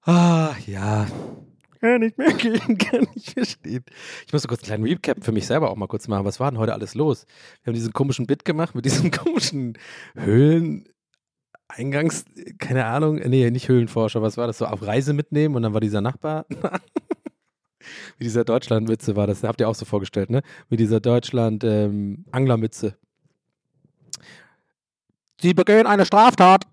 Ah, 0.04 0.56
ja 0.66 1.06
kann 1.82 2.00
nicht 2.02 2.18
mehr 2.18 2.34
gehen, 2.34 2.78
kann 2.78 3.08
nicht 3.16 3.36
mehr 3.36 3.46
stehen. 3.46 3.84
Ich 4.26 4.34
muss 4.34 4.48
kurz 4.48 4.62
einen 4.62 4.68
kleinen 4.68 4.84
Recap 4.84 5.24
für 5.24 5.32
mich 5.32 5.48
selber 5.48 5.70
auch 5.72 5.76
mal 5.76 5.88
kurz 5.88 6.08
machen. 6.08 6.26
Was 6.26 6.40
war 6.40 6.52
denn 6.52 6.60
heute 6.60 6.74
alles 6.74 6.96
los? 6.96 7.26
Wir 7.64 7.72
haben 7.72 7.76
diesen 7.76 7.92
komischen 7.92 8.28
Bit 8.28 8.46
gemacht 8.46 8.76
mit 8.76 8.86
diesen 8.86 9.12
komischen 9.12 9.78
Höhlen. 10.16 10.88
Eingangs, 11.68 12.26
keine 12.60 12.86
Ahnung, 12.86 13.16
nee, 13.16 13.50
nicht 13.50 13.70
Höhlenforscher, 13.70 14.22
was 14.22 14.36
war 14.36 14.46
das 14.46 14.58
so? 14.58 14.66
Auf 14.66 14.86
Reise 14.86 15.14
mitnehmen 15.14 15.56
und 15.56 15.64
dann 15.64 15.74
war 15.74 15.80
dieser 15.80 16.02
Nachbar. 16.02 16.46
Wie 18.18 18.26
dieser 18.26 18.44
Deutschlandmütze 18.44 19.16
war 19.16 19.26
das, 19.26 19.42
habt 19.44 19.62
ihr 19.62 19.70
auch 19.70 19.76
so 19.76 19.86
vorgestellt, 19.86 20.30
ne? 20.30 20.42
Wie 20.70 20.76
dieser 20.76 21.00
Deutschland-Anglermütze. 21.00 22.98
Sie 25.40 25.54
begehen 25.54 25.88
eine 25.88 26.06
Straftat. 26.06 26.66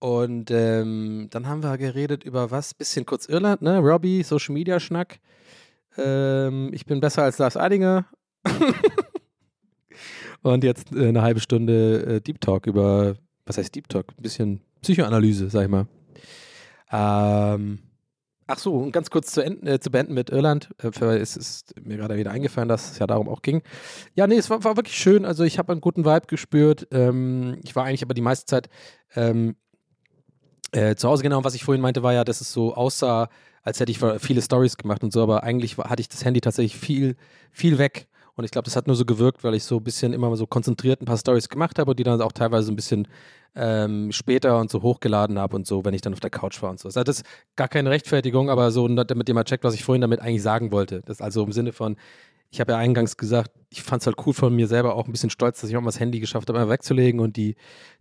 Und 0.00 0.50
ähm, 0.50 1.28
dann 1.30 1.46
haben 1.46 1.62
wir 1.62 1.76
geredet 1.76 2.24
über 2.24 2.50
was? 2.50 2.72
Bisschen 2.72 3.04
kurz 3.04 3.26
Irland, 3.26 3.60
ne? 3.60 3.78
Robbie, 3.78 4.22
Social 4.22 4.54
Media 4.54 4.80
Schnack. 4.80 5.20
Ähm, 5.98 6.70
ich 6.72 6.86
bin 6.86 7.00
besser 7.00 7.22
als 7.22 7.36
Lars 7.36 7.56
Eidinger. 7.58 8.06
Und 10.42 10.64
jetzt 10.64 10.94
äh, 10.94 11.08
eine 11.08 11.20
halbe 11.20 11.40
Stunde 11.40 12.16
äh, 12.16 12.20
Deep 12.22 12.40
Talk 12.40 12.66
über, 12.66 13.14
was 13.44 13.58
heißt 13.58 13.74
Deep 13.74 13.90
Talk? 13.90 14.06
Ein 14.16 14.22
bisschen 14.22 14.60
Psychoanalyse, 14.80 15.50
sag 15.50 15.64
ich 15.64 15.68
mal. 15.68 15.86
Ähm, 16.90 17.80
ach 18.46 18.58
so, 18.58 18.76
und 18.76 18.92
ganz 18.92 19.10
kurz 19.10 19.32
zu, 19.32 19.44
enden, 19.44 19.66
äh, 19.66 19.80
zu 19.80 19.90
beenden 19.90 20.14
mit 20.14 20.30
Irland. 20.30 20.70
Äh, 20.82 21.18
es 21.18 21.36
ist 21.36 21.74
mir 21.78 21.98
gerade 21.98 22.16
wieder 22.16 22.30
eingefallen, 22.30 22.70
dass 22.70 22.92
es 22.92 22.98
ja 22.98 23.06
darum 23.06 23.28
auch 23.28 23.42
ging. 23.42 23.60
Ja, 24.14 24.26
nee, 24.26 24.36
es 24.36 24.48
war, 24.48 24.64
war 24.64 24.76
wirklich 24.76 24.96
schön. 24.96 25.26
Also 25.26 25.44
ich 25.44 25.58
habe 25.58 25.72
einen 25.72 25.82
guten 25.82 26.06
Vibe 26.06 26.26
gespürt. 26.26 26.88
Ähm, 26.90 27.58
ich 27.62 27.76
war 27.76 27.84
eigentlich 27.84 28.02
aber 28.02 28.14
die 28.14 28.22
meiste 28.22 28.46
Zeit 28.46 28.70
ähm, 29.14 29.56
äh, 30.72 30.94
zu 30.94 31.08
Hause. 31.08 31.22
Genau, 31.22 31.44
was 31.44 31.54
ich 31.54 31.64
vorhin 31.64 31.82
meinte, 31.82 32.02
war 32.02 32.12
ja, 32.12 32.24
dass 32.24 32.40
es 32.40 32.52
so 32.52 32.74
aussah, 32.74 33.28
als 33.62 33.80
hätte 33.80 33.92
ich 33.92 34.00
viele 34.18 34.42
Stories 34.42 34.76
gemacht 34.76 35.02
und 35.02 35.12
so, 35.12 35.22
aber 35.22 35.42
eigentlich 35.42 35.76
hatte 35.78 36.00
ich 36.00 36.08
das 36.08 36.24
Handy 36.24 36.40
tatsächlich 36.40 36.78
viel, 36.78 37.16
viel 37.50 37.78
weg. 37.78 38.08
Und 38.36 38.44
ich 38.44 38.52
glaube, 38.52 38.64
das 38.64 38.76
hat 38.76 38.86
nur 38.86 38.96
so 38.96 39.04
gewirkt, 39.04 39.44
weil 39.44 39.54
ich 39.54 39.64
so 39.64 39.76
ein 39.76 39.84
bisschen 39.84 40.14
immer 40.14 40.34
so 40.36 40.46
konzentriert 40.46 41.02
ein 41.02 41.04
paar 41.04 41.18
Stories 41.18 41.48
gemacht 41.50 41.78
habe 41.78 41.90
und 41.90 41.98
die 41.98 42.04
dann 42.04 42.22
auch 42.22 42.32
teilweise 42.32 42.72
ein 42.72 42.76
bisschen 42.76 43.06
ähm, 43.54 44.12
später 44.12 44.58
und 44.58 44.70
so 44.70 44.80
hochgeladen 44.80 45.38
habe 45.38 45.56
und 45.56 45.66
so, 45.66 45.84
wenn 45.84 45.92
ich 45.92 46.00
dann 46.00 46.12
auf 46.14 46.20
der 46.20 46.30
Couch 46.30 46.62
war 46.62 46.70
und 46.70 46.78
so. 46.78 46.88
Das 46.88 47.18
ist 47.18 47.26
gar 47.56 47.68
keine 47.68 47.90
Rechtfertigung, 47.90 48.48
aber 48.48 48.70
so, 48.70 48.86
damit 48.88 49.28
ihr 49.28 49.34
mal 49.34 49.44
checkt, 49.44 49.64
was 49.64 49.74
ich 49.74 49.84
vorhin 49.84 50.00
damit 50.00 50.20
eigentlich 50.20 50.42
sagen 50.42 50.72
wollte. 50.72 51.02
Das 51.02 51.16
ist 51.16 51.22
also 51.22 51.44
im 51.44 51.52
Sinne 51.52 51.72
von, 51.72 51.96
ich 52.50 52.60
habe 52.60 52.72
ja 52.72 52.78
eingangs 52.78 53.16
gesagt, 53.16 53.52
ich 53.70 53.82
fand 53.82 54.02
es 54.02 54.06
halt 54.06 54.16
cool 54.26 54.34
von 54.34 54.54
mir 54.54 54.66
selber 54.66 54.96
auch 54.96 55.06
ein 55.06 55.12
bisschen 55.12 55.30
stolz, 55.30 55.60
dass 55.60 55.70
ich 55.70 55.76
auch 55.76 55.80
mal 55.80 55.88
das 55.88 56.00
Handy 56.00 56.18
geschafft 56.18 56.48
habe, 56.48 56.58
einfach 56.58 56.72
wegzulegen 56.72 57.20
und 57.20 57.36
die 57.36 57.54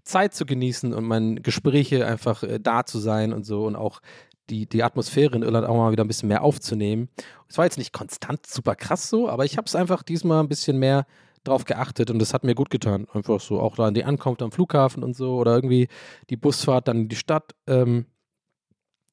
Zeit 0.04 0.34
zu 0.34 0.45
genießen 0.45 0.93
und 0.93 1.06
meine 1.06 1.39
Gespräche 1.41 2.08
einfach 2.08 2.41
äh, 2.43 2.60
da 2.60 2.86
zu 2.86 2.97
sein 2.97 3.32
und 3.32 3.45
so 3.45 3.66
und 3.66 3.76
auch 3.76 4.02
die, 4.50 4.68
die 4.68 4.84
Atmosphäre 4.84 5.36
in 5.36 5.43
Irland 5.43 5.68
auch 5.68 5.76
mal 5.76 5.91
wieder 5.91 6.04
ein 6.04 6.08
bisschen 6.08 6.30
mehr 6.30 6.43
aufzunehmen. 6.43 7.10
Es 7.47 7.60
war 7.60 7.66
jetzt 7.66 7.78
nicht 7.78 7.93
konstant 7.93 8.47
super 8.47 8.76
krass 8.76 9.10
so, 9.10 9.30
aber 9.30 9.45
ich 9.45 9.58
habe 9.58 9.66
es 9.66 9.76
einfach 9.76 10.02
diesmal 10.02 10.41
ein 10.41 10.50
bisschen 10.50 10.78
mehr 10.78 11.06
drauf 11.43 11.66
geachtet 11.66 12.10
und 12.10 12.20
das 12.20 12.34
hat 12.34 12.43
mir 12.43 12.56
gut 12.56 12.72
getan. 12.72 13.08
Einfach 13.14 13.39
so, 13.39 13.60
auch 13.60 13.76
da 13.76 13.86
an 13.86 13.93
die 13.93 14.04
Ankunft 14.04 14.41
am 14.41 14.52
Flughafen 14.52 15.04
und 15.04 15.16
so 15.16 15.36
oder 15.38 15.56
irgendwie 15.56 15.88
die 16.32 16.38
Busfahrt 16.38 16.88
dann 16.88 17.02
in 17.02 17.10
die 17.10 17.16
Stadt 17.16 17.54
ähm, 17.68 18.06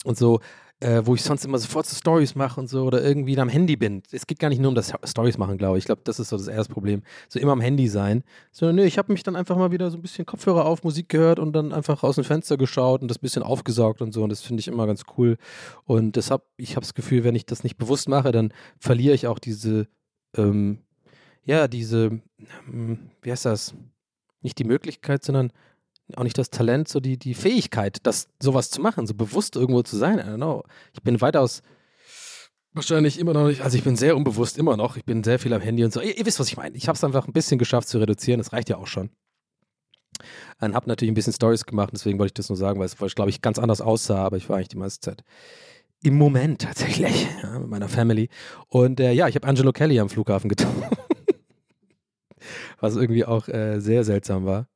und 0.04 0.16
so 0.16 0.40
äh, 0.80 1.02
wo 1.04 1.14
ich 1.14 1.22
sonst 1.22 1.44
immer 1.44 1.58
sofort 1.58 1.86
so 1.86 1.96
Stories 1.96 2.34
mache 2.34 2.60
und 2.60 2.68
so 2.68 2.84
oder 2.84 3.02
irgendwie 3.02 3.38
am 3.38 3.48
Handy 3.48 3.76
bin. 3.76 4.02
Es 4.10 4.26
geht 4.26 4.38
gar 4.38 4.50
nicht 4.50 4.60
nur 4.60 4.68
um 4.68 4.74
das 4.74 4.92
Stories 5.04 5.38
machen, 5.38 5.56
glaube 5.56 5.78
ich. 5.78 5.82
Ich 5.82 5.86
glaube, 5.86 6.02
das 6.04 6.20
ist 6.20 6.28
so 6.28 6.36
das 6.36 6.48
erste 6.48 6.72
Problem. 6.72 7.02
So 7.28 7.38
immer 7.38 7.52
am 7.52 7.62
Handy 7.62 7.88
sein. 7.88 8.24
Sondern 8.52 8.76
nee, 8.76 8.84
ich 8.84 8.98
habe 8.98 9.10
mich 9.10 9.22
dann 9.22 9.36
einfach 9.36 9.56
mal 9.56 9.70
wieder 9.70 9.90
so 9.90 9.96
ein 9.96 10.02
bisschen 10.02 10.26
Kopfhörer 10.26 10.66
auf, 10.66 10.84
Musik 10.84 11.08
gehört 11.08 11.38
und 11.38 11.54
dann 11.54 11.72
einfach 11.72 12.02
aus 12.02 12.16
dem 12.16 12.24
Fenster 12.24 12.58
geschaut 12.58 13.00
und 13.00 13.08
das 13.08 13.18
bisschen 13.18 13.42
aufgesaugt 13.42 14.02
und 14.02 14.12
so. 14.12 14.22
Und 14.22 14.28
das 14.28 14.42
finde 14.42 14.60
ich 14.60 14.68
immer 14.68 14.86
ganz 14.86 15.04
cool. 15.16 15.38
Und 15.84 16.16
deshalb, 16.16 16.42
ich 16.58 16.76
habe 16.76 16.84
das 16.84 16.92
Gefühl, 16.92 17.24
wenn 17.24 17.34
ich 17.34 17.46
das 17.46 17.64
nicht 17.64 17.78
bewusst 17.78 18.08
mache, 18.08 18.30
dann 18.30 18.52
verliere 18.78 19.14
ich 19.14 19.26
auch 19.26 19.38
diese, 19.38 19.88
ähm, 20.36 20.80
ja, 21.44 21.68
diese, 21.68 22.20
ähm, 22.68 23.10
wie 23.22 23.30
heißt 23.30 23.46
das? 23.46 23.74
Nicht 24.42 24.58
die 24.58 24.64
Möglichkeit, 24.64 25.24
sondern 25.24 25.52
auch 26.14 26.22
nicht 26.22 26.38
das 26.38 26.50
Talent, 26.50 26.88
so 26.88 27.00
die, 27.00 27.18
die 27.18 27.34
Fähigkeit, 27.34 27.98
das 28.04 28.28
sowas 28.40 28.70
zu 28.70 28.80
machen, 28.80 29.06
so 29.06 29.14
bewusst 29.14 29.56
irgendwo 29.56 29.82
zu 29.82 29.96
sein. 29.96 30.18
I 30.18 30.22
don't 30.22 30.36
know. 30.36 30.62
Ich 30.92 31.02
bin 31.02 31.20
weitaus 31.20 31.62
wahrscheinlich 32.72 33.18
immer 33.18 33.32
noch 33.32 33.48
nicht, 33.48 33.62
also 33.62 33.76
ich 33.76 33.84
bin 33.84 33.96
sehr 33.96 34.16
unbewusst 34.16 34.58
immer 34.58 34.76
noch. 34.76 34.96
Ich 34.96 35.04
bin 35.04 35.24
sehr 35.24 35.38
viel 35.38 35.52
am 35.52 35.62
Handy 35.62 35.84
und 35.84 35.92
so. 35.92 36.00
Ihr, 36.00 36.16
ihr 36.16 36.26
wisst, 36.26 36.38
was 36.38 36.48
ich 36.48 36.56
meine. 36.56 36.76
Ich 36.76 36.88
habe 36.88 36.96
es 36.96 37.02
einfach 37.04 37.26
ein 37.26 37.32
bisschen 37.32 37.58
geschafft 37.58 37.88
zu 37.88 37.98
reduzieren. 37.98 38.38
Das 38.38 38.52
reicht 38.52 38.68
ja 38.68 38.76
auch 38.76 38.86
schon. 38.86 39.10
Und 40.60 40.74
habe 40.74 40.88
natürlich 40.88 41.10
ein 41.10 41.14
bisschen 41.14 41.32
Stories 41.32 41.66
gemacht, 41.66 41.90
deswegen 41.92 42.18
wollte 42.18 42.30
ich 42.30 42.34
das 42.34 42.48
nur 42.48 42.56
sagen, 42.56 42.78
weil 42.78 42.86
es, 42.86 43.14
glaube 43.14 43.30
ich, 43.30 43.42
ganz 43.42 43.58
anders 43.58 43.82
aussah, 43.82 44.24
aber 44.24 44.38
ich 44.38 44.48
war 44.48 44.56
eigentlich 44.56 44.68
die 44.68 44.78
meiste 44.78 45.00
Zeit 45.00 45.24
im 46.02 46.16
Moment 46.16 46.62
tatsächlich 46.62 47.28
ja, 47.42 47.58
mit 47.58 47.68
meiner 47.68 47.88
Family. 47.88 48.28
Und 48.68 49.00
äh, 49.00 49.12
ja, 49.12 49.28
ich 49.28 49.34
habe 49.34 49.46
Angelo 49.46 49.72
Kelly 49.72 49.98
am 49.98 50.08
Flughafen 50.08 50.48
getroffen. 50.48 50.84
Was 52.80 52.96
irgendwie 52.96 53.24
auch 53.24 53.48
äh, 53.48 53.80
sehr 53.80 54.04
seltsam 54.04 54.44
war. 54.44 54.68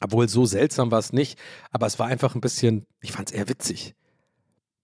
Obwohl 0.00 0.28
so 0.28 0.44
seltsam 0.44 0.90
war 0.90 0.98
es 0.98 1.12
nicht, 1.12 1.38
aber 1.70 1.86
es 1.86 1.98
war 1.98 2.06
einfach 2.06 2.34
ein 2.34 2.40
bisschen, 2.40 2.86
ich 3.00 3.12
fand 3.12 3.30
es 3.30 3.34
eher 3.34 3.48
witzig. 3.48 3.94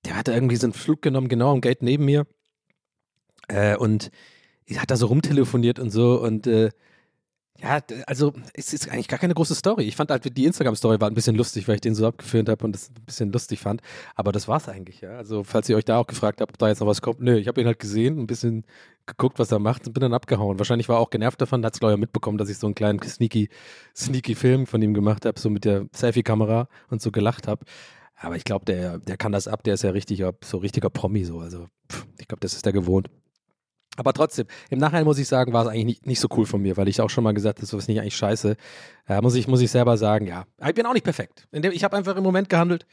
Der 0.05 0.17
hatte 0.17 0.33
irgendwie 0.33 0.57
so 0.57 0.67
einen 0.67 0.73
Flug 0.73 1.03
genommen, 1.03 1.29
genau 1.29 1.53
am 1.53 1.61
Gate 1.61 1.83
neben 1.83 2.05
mir. 2.05 2.27
Äh, 3.49 3.77
und 3.77 4.11
hat 4.77 4.91
da 4.91 4.97
so 4.97 5.07
rumtelefoniert 5.07 5.81
und 5.81 5.91
so 5.91 6.21
und 6.21 6.47
äh, 6.47 6.71
ja, 7.63 7.81
also 8.07 8.33
es 8.55 8.73
ist 8.73 8.89
eigentlich 8.91 9.09
gar 9.09 9.19
keine 9.19 9.35
große 9.35 9.55
Story. 9.55 9.85
Ich 9.85 9.97
fand 9.97 10.11
halt, 10.11 10.37
die 10.37 10.45
Instagram-Story 10.45 11.01
war 11.01 11.11
ein 11.11 11.15
bisschen 11.15 11.37
lustig, 11.37 11.69
weil 11.69 11.77
ich 11.77 11.81
den 11.81 11.95
so 11.95 12.07
abgeführt 12.07 12.49
habe 12.49 12.65
und 12.65 12.73
das 12.73 12.91
ein 12.91 13.05
bisschen 13.05 13.33
lustig 13.33 13.61
fand. 13.61 13.83
Aber 14.15 14.33
das 14.33 14.49
war's 14.49 14.69
eigentlich, 14.69 15.01
ja. 15.03 15.17
Also, 15.17 15.45
falls 15.45 15.69
ihr 15.69 15.77
euch 15.77 15.85
da 15.85 15.99
auch 15.99 16.07
gefragt 16.07 16.41
habt, 16.41 16.53
ob 16.53 16.59
da 16.59 16.69
jetzt 16.69 16.81
noch 16.81 16.87
was 16.87 17.03
kommt, 17.03 17.21
nö, 17.21 17.37
ich 17.37 17.49
habe 17.49 17.61
ihn 17.61 17.67
halt 17.67 17.79
gesehen, 17.79 18.19
ein 18.19 18.27
bisschen 18.27 18.65
geguckt, 19.07 19.39
was 19.39 19.53
er 19.53 19.59
macht 19.59 19.87
und 19.87 19.93
bin 19.93 20.01
dann 20.01 20.15
abgehauen. 20.15 20.59
Wahrscheinlich 20.59 20.89
war 20.89 20.97
er 20.97 21.01
auch 21.01 21.11
genervt 21.11 21.41
davon, 21.41 21.65
hat 21.65 21.75
es 21.75 21.81
glaube 21.81 21.97
mitbekommen, 21.97 22.39
dass 22.39 22.49
ich 22.49 22.59
so 22.59 22.67
einen 22.67 22.75
kleinen 22.75 23.03
sneaky, 23.03 23.49
sneaky 23.97 24.35
Film 24.35 24.67
von 24.67 24.81
ihm 24.81 24.95
gemacht 24.95 25.27
habe, 25.27 25.39
so 25.39 25.51
mit 25.51 25.65
der 25.65 25.87
Selfie-Kamera 25.95 26.69
und 26.89 27.03
so 27.03 27.11
gelacht 27.11 27.49
habe. 27.49 27.65
Aber 28.17 28.37
ich 28.37 28.45
glaube, 28.45 28.65
der, 28.67 28.99
der 28.99 29.17
kann 29.17 29.33
das 29.33 29.49
ab, 29.49 29.65
der 29.65 29.75
ist 29.75 29.83
ja 29.83 29.91
richtig, 29.91 30.23
so 30.45 30.59
richtiger 30.59 30.91
Promi 30.91 31.25
so. 31.25 31.41
Also, 31.41 31.67
pff, 31.91 32.07
ich 32.19 32.29
glaube, 32.29 32.41
das 32.41 32.55
ist 32.55 32.65
der 32.65 32.73
gewohnt. 32.73 33.11
Aber 34.01 34.15
trotzdem, 34.15 34.47
im 34.71 34.79
Nachhinein 34.79 35.05
muss 35.05 35.19
ich 35.19 35.29
sagen, 35.29 35.53
war 35.53 35.65
es 35.65 35.69
eigentlich 35.69 35.85
nicht, 35.85 36.07
nicht 36.07 36.21
so 36.21 36.29
cool 36.35 36.47
von 36.47 36.63
mir, 36.63 36.79
weil 36.79 36.89
ich 36.89 37.03
auch 37.03 37.11
schon 37.11 37.23
mal 37.23 37.35
gesagt 37.35 37.59
habe, 37.59 37.67
das 37.67 37.75
ist 37.75 37.87
nicht 37.87 38.01
eigentlich 38.01 38.17
scheiße. 38.17 38.57
Ja, 39.07 39.21
muss, 39.21 39.35
ich, 39.35 39.47
muss 39.47 39.61
ich 39.61 39.71
selber 39.71 39.99
sagen, 39.99 40.27
ja. 40.27 40.45
Ich 40.67 40.75
bin 40.75 40.87
auch 40.87 40.95
nicht 40.95 41.05
perfekt. 41.05 41.47
Ich 41.53 41.85
habe 41.85 41.99
einfach 41.99 42.17
im 42.17 42.23
Moment 42.23 42.49
gehandelt 42.49 42.87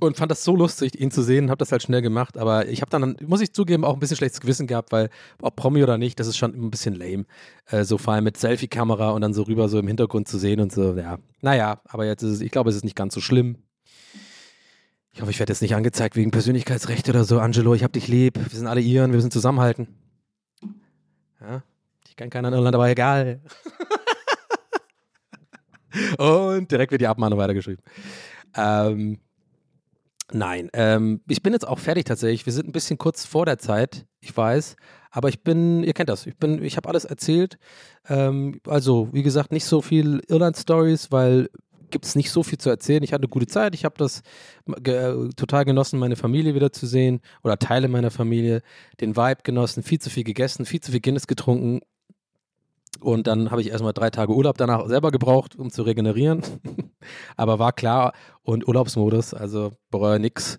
und 0.00 0.16
fand 0.16 0.32
das 0.32 0.42
so 0.42 0.56
lustig, 0.56 1.00
ihn 1.00 1.12
zu 1.12 1.22
sehen, 1.22 1.50
habe 1.50 1.58
das 1.58 1.70
halt 1.70 1.84
schnell 1.84 2.02
gemacht. 2.02 2.36
Aber 2.36 2.66
ich 2.66 2.80
habe 2.80 2.90
dann, 2.90 3.16
muss 3.24 3.40
ich 3.40 3.52
zugeben, 3.52 3.84
auch 3.84 3.94
ein 3.94 4.00
bisschen 4.00 4.16
schlechtes 4.16 4.40
Gewissen 4.40 4.66
gehabt, 4.66 4.90
weil 4.90 5.08
ob 5.40 5.54
Promi 5.54 5.84
oder 5.84 5.98
nicht, 5.98 6.18
das 6.18 6.26
ist 6.26 6.36
schon 6.36 6.52
ein 6.52 6.72
bisschen 6.72 6.96
lame. 6.96 7.24
Äh, 7.66 7.84
so 7.84 7.96
vor 7.96 8.14
allem 8.14 8.24
mit 8.24 8.36
Selfie-Kamera 8.36 9.10
und 9.10 9.20
dann 9.20 9.34
so 9.34 9.42
rüber 9.42 9.68
so 9.68 9.78
im 9.78 9.86
Hintergrund 9.86 10.26
zu 10.26 10.36
sehen 10.36 10.58
und 10.58 10.72
so, 10.72 10.94
ja. 10.94 11.18
Naja, 11.42 11.80
aber 11.84 12.06
jetzt 12.06 12.24
ist 12.24 12.32
es, 12.32 12.40
ich 12.40 12.50
glaube, 12.50 12.70
es 12.70 12.74
ist 12.76 12.84
nicht 12.84 12.96
ganz 12.96 13.14
so 13.14 13.20
schlimm. 13.20 13.58
Ich 15.14 15.20
hoffe, 15.20 15.30
ich 15.30 15.38
werde 15.38 15.52
jetzt 15.52 15.60
nicht 15.60 15.74
angezeigt 15.74 16.16
wegen 16.16 16.30
Persönlichkeitsrecht 16.30 17.08
oder 17.08 17.24
so. 17.24 17.38
Angelo, 17.38 17.74
ich 17.74 17.84
hab 17.84 17.92
dich 17.92 18.08
lieb. 18.08 18.38
Wir 18.38 18.58
sind 18.58 18.66
alle 18.66 18.80
Iren, 18.80 19.10
wir 19.10 19.16
müssen 19.16 19.30
zusammenhalten. 19.30 19.88
Ja, 21.40 21.62
ich 22.08 22.16
kann 22.16 22.30
keiner 22.30 22.48
in 22.48 22.54
Irland, 22.54 22.74
aber 22.74 22.88
egal. 22.88 23.40
Und 26.18 26.70
direkt 26.70 26.92
wird 26.92 27.02
die 27.02 27.06
Abmahnung 27.06 27.38
weitergeschrieben. 27.38 27.84
Ähm, 28.56 29.18
nein, 30.32 30.70
ähm, 30.72 31.20
ich 31.28 31.42
bin 31.42 31.52
jetzt 31.52 31.68
auch 31.68 31.78
fertig 31.78 32.04
tatsächlich. 32.04 32.46
Wir 32.46 32.52
sind 32.54 32.66
ein 32.68 32.72
bisschen 32.72 32.96
kurz 32.96 33.26
vor 33.26 33.44
der 33.44 33.58
Zeit, 33.58 34.06
ich 34.20 34.34
weiß. 34.34 34.76
Aber 35.10 35.28
ich 35.28 35.42
bin, 35.42 35.84
ihr 35.84 35.92
kennt 35.92 36.08
das, 36.08 36.26
ich 36.26 36.38
bin, 36.38 36.62
ich 36.62 36.78
habe 36.78 36.88
alles 36.88 37.04
erzählt. 37.04 37.58
Ähm, 38.08 38.60
also, 38.66 39.10
wie 39.12 39.22
gesagt, 39.22 39.52
nicht 39.52 39.66
so 39.66 39.82
viel 39.82 40.22
Irland-Stories, 40.26 41.12
weil 41.12 41.50
gibt 41.92 42.04
es 42.04 42.16
nicht 42.16 42.30
so 42.30 42.42
viel 42.42 42.58
zu 42.58 42.68
erzählen. 42.68 43.02
Ich 43.02 43.12
hatte 43.12 43.22
eine 43.22 43.28
gute 43.28 43.46
Zeit. 43.46 43.74
Ich 43.74 43.84
habe 43.84 43.94
das 43.96 44.22
ge 44.66 45.28
total 45.36 45.64
genossen, 45.64 46.00
meine 46.00 46.16
Familie 46.16 46.54
wieder 46.54 46.72
zu 46.72 46.86
sehen 46.86 47.20
oder 47.44 47.58
Teile 47.58 47.86
meiner 47.88 48.10
Familie, 48.10 48.62
den 49.00 49.16
Vibe 49.16 49.42
genossen, 49.44 49.84
viel 49.84 50.00
zu 50.00 50.10
viel 50.10 50.24
gegessen, 50.24 50.66
viel 50.66 50.80
zu 50.80 50.90
viel 50.90 51.00
Guinness 51.00 51.28
getrunken. 51.28 51.80
Und 53.00 53.26
dann 53.26 53.50
habe 53.50 53.60
ich 53.60 53.70
erstmal 53.70 53.92
drei 53.92 54.10
Tage 54.10 54.34
Urlaub 54.34 54.58
danach 54.58 54.86
selber 54.86 55.10
gebraucht, 55.10 55.56
um 55.56 55.70
zu 55.70 55.82
regenerieren. 55.82 56.42
Aber 57.36 57.58
war 57.58 57.72
klar 57.72 58.12
und 58.42 58.66
Urlaubsmodus, 58.66 59.34
also 59.34 59.72
bereue 59.90 60.20
nix. 60.20 60.58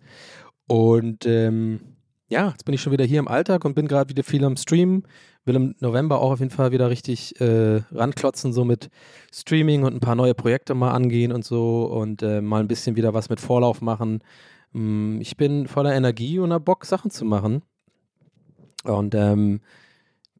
Und 0.67 1.25
ähm, 1.25 1.81
ja, 2.29 2.49
jetzt 2.49 2.65
bin 2.65 2.73
ich 2.73 2.81
schon 2.81 2.91
wieder 2.91 3.05
hier 3.05 3.19
im 3.19 3.27
Alltag 3.27 3.65
und 3.65 3.75
bin 3.75 3.87
gerade 3.87 4.09
wieder 4.09 4.23
viel 4.23 4.43
am 4.43 4.57
Stream 4.57 5.03
will 5.45 5.55
im 5.55 5.75
November 5.79 6.19
auch 6.19 6.31
auf 6.31 6.39
jeden 6.39 6.51
Fall 6.51 6.71
wieder 6.71 6.89
richtig 6.89 7.39
äh, 7.41 7.81
ranklotzen, 7.91 8.53
so 8.53 8.63
mit 8.65 8.89
Streaming 9.33 9.83
und 9.83 9.93
ein 9.93 9.99
paar 9.99 10.15
neue 10.15 10.33
Projekte 10.33 10.73
mal 10.73 10.91
angehen 10.91 11.31
und 11.31 11.43
so 11.43 11.85
und 11.85 12.21
äh, 12.23 12.41
mal 12.41 12.61
ein 12.61 12.67
bisschen 12.67 12.95
wieder 12.95 13.13
was 13.13 13.29
mit 13.29 13.39
Vorlauf 13.39 13.81
machen. 13.81 14.23
Ähm, 14.73 15.19
ich 15.21 15.37
bin 15.37 15.67
voller 15.67 15.93
Energie 15.93 16.39
und 16.39 16.53
hab 16.53 16.65
Bock, 16.65 16.85
Sachen 16.85 17.11
zu 17.11 17.25
machen. 17.25 17.61
Und 18.83 19.15
ähm, 19.15 19.61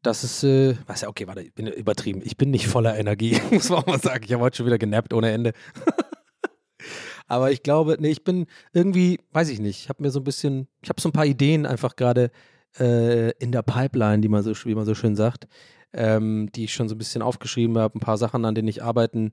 das 0.02 0.22
ist, 0.22 0.44
äh, 0.44 0.76
was 0.86 1.00
ja, 1.00 1.08
okay, 1.08 1.26
warte, 1.26 1.42
ich 1.42 1.54
bin 1.54 1.66
übertrieben. 1.66 2.20
Ich 2.24 2.36
bin 2.36 2.50
nicht 2.50 2.68
voller 2.68 2.98
Energie, 2.98 3.40
muss 3.50 3.70
man 3.70 3.80
auch 3.80 3.86
mal 3.86 4.00
sagen. 4.00 4.24
Ich 4.24 4.32
habe 4.32 4.42
heute 4.42 4.58
schon 4.58 4.66
wieder 4.66 4.78
genappt 4.78 5.12
ohne 5.12 5.30
Ende. 5.30 5.52
Aber 7.26 7.50
ich 7.50 7.62
glaube, 7.62 7.96
nee, 7.98 8.10
ich 8.10 8.22
bin 8.22 8.46
irgendwie, 8.74 9.18
weiß 9.32 9.48
ich 9.48 9.58
nicht, 9.58 9.80
ich 9.80 9.88
habe 9.88 10.02
mir 10.02 10.10
so 10.10 10.20
ein 10.20 10.24
bisschen, 10.24 10.68
ich 10.82 10.90
habe 10.90 11.00
so 11.00 11.08
ein 11.08 11.12
paar 11.12 11.24
Ideen 11.24 11.64
einfach 11.64 11.96
gerade, 11.96 12.30
äh, 12.78 13.30
in 13.38 13.52
der 13.52 13.62
Pipeline, 13.62 14.20
die 14.20 14.28
man 14.28 14.42
so, 14.42 14.52
wie 14.64 14.74
man 14.74 14.86
so 14.86 14.94
schön 14.94 15.16
sagt, 15.16 15.46
ähm, 15.92 16.50
die 16.54 16.64
ich 16.64 16.74
schon 16.74 16.88
so 16.88 16.94
ein 16.94 16.98
bisschen 16.98 17.22
aufgeschrieben 17.22 17.78
habe, 17.78 17.98
ein 17.98 18.00
paar 18.00 18.18
Sachen, 18.18 18.44
an 18.44 18.54
denen 18.54 18.68
ich 18.68 18.82
arbeiten 18.82 19.32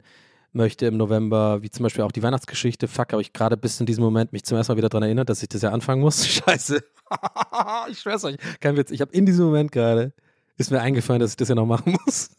möchte 0.53 0.85
im 0.85 0.97
November, 0.97 1.61
wie 1.63 1.69
zum 1.69 1.83
Beispiel 1.83 2.03
auch 2.03 2.11
die 2.11 2.23
Weihnachtsgeschichte. 2.23 2.87
Fuck, 2.87 3.13
habe 3.13 3.21
ich 3.21 3.33
gerade 3.33 3.57
bis 3.57 3.79
in 3.79 3.85
diesem 3.85 4.03
Moment 4.03 4.33
mich 4.33 4.43
zum 4.43 4.57
ersten 4.57 4.73
Mal 4.73 4.77
wieder 4.77 4.89
daran 4.89 5.03
erinnert, 5.03 5.29
dass 5.29 5.41
ich 5.41 5.49
das 5.49 5.61
ja 5.61 5.71
anfangen 5.71 6.01
muss. 6.01 6.27
Scheiße. 6.27 6.83
ich 7.89 7.99
schwör's 7.99 8.23
euch. 8.25 8.37
Kein 8.59 8.77
Witz. 8.77 8.91
Ich 8.91 9.01
habe 9.01 9.13
in 9.13 9.25
diesem 9.25 9.45
Moment 9.45 9.71
gerade, 9.71 10.13
ist 10.57 10.71
mir 10.71 10.81
eingefallen, 10.81 11.19
dass 11.19 11.31
ich 11.31 11.37
das 11.37 11.49
ja 11.49 11.55
noch 11.55 11.65
machen 11.65 11.97
muss. 12.05 12.31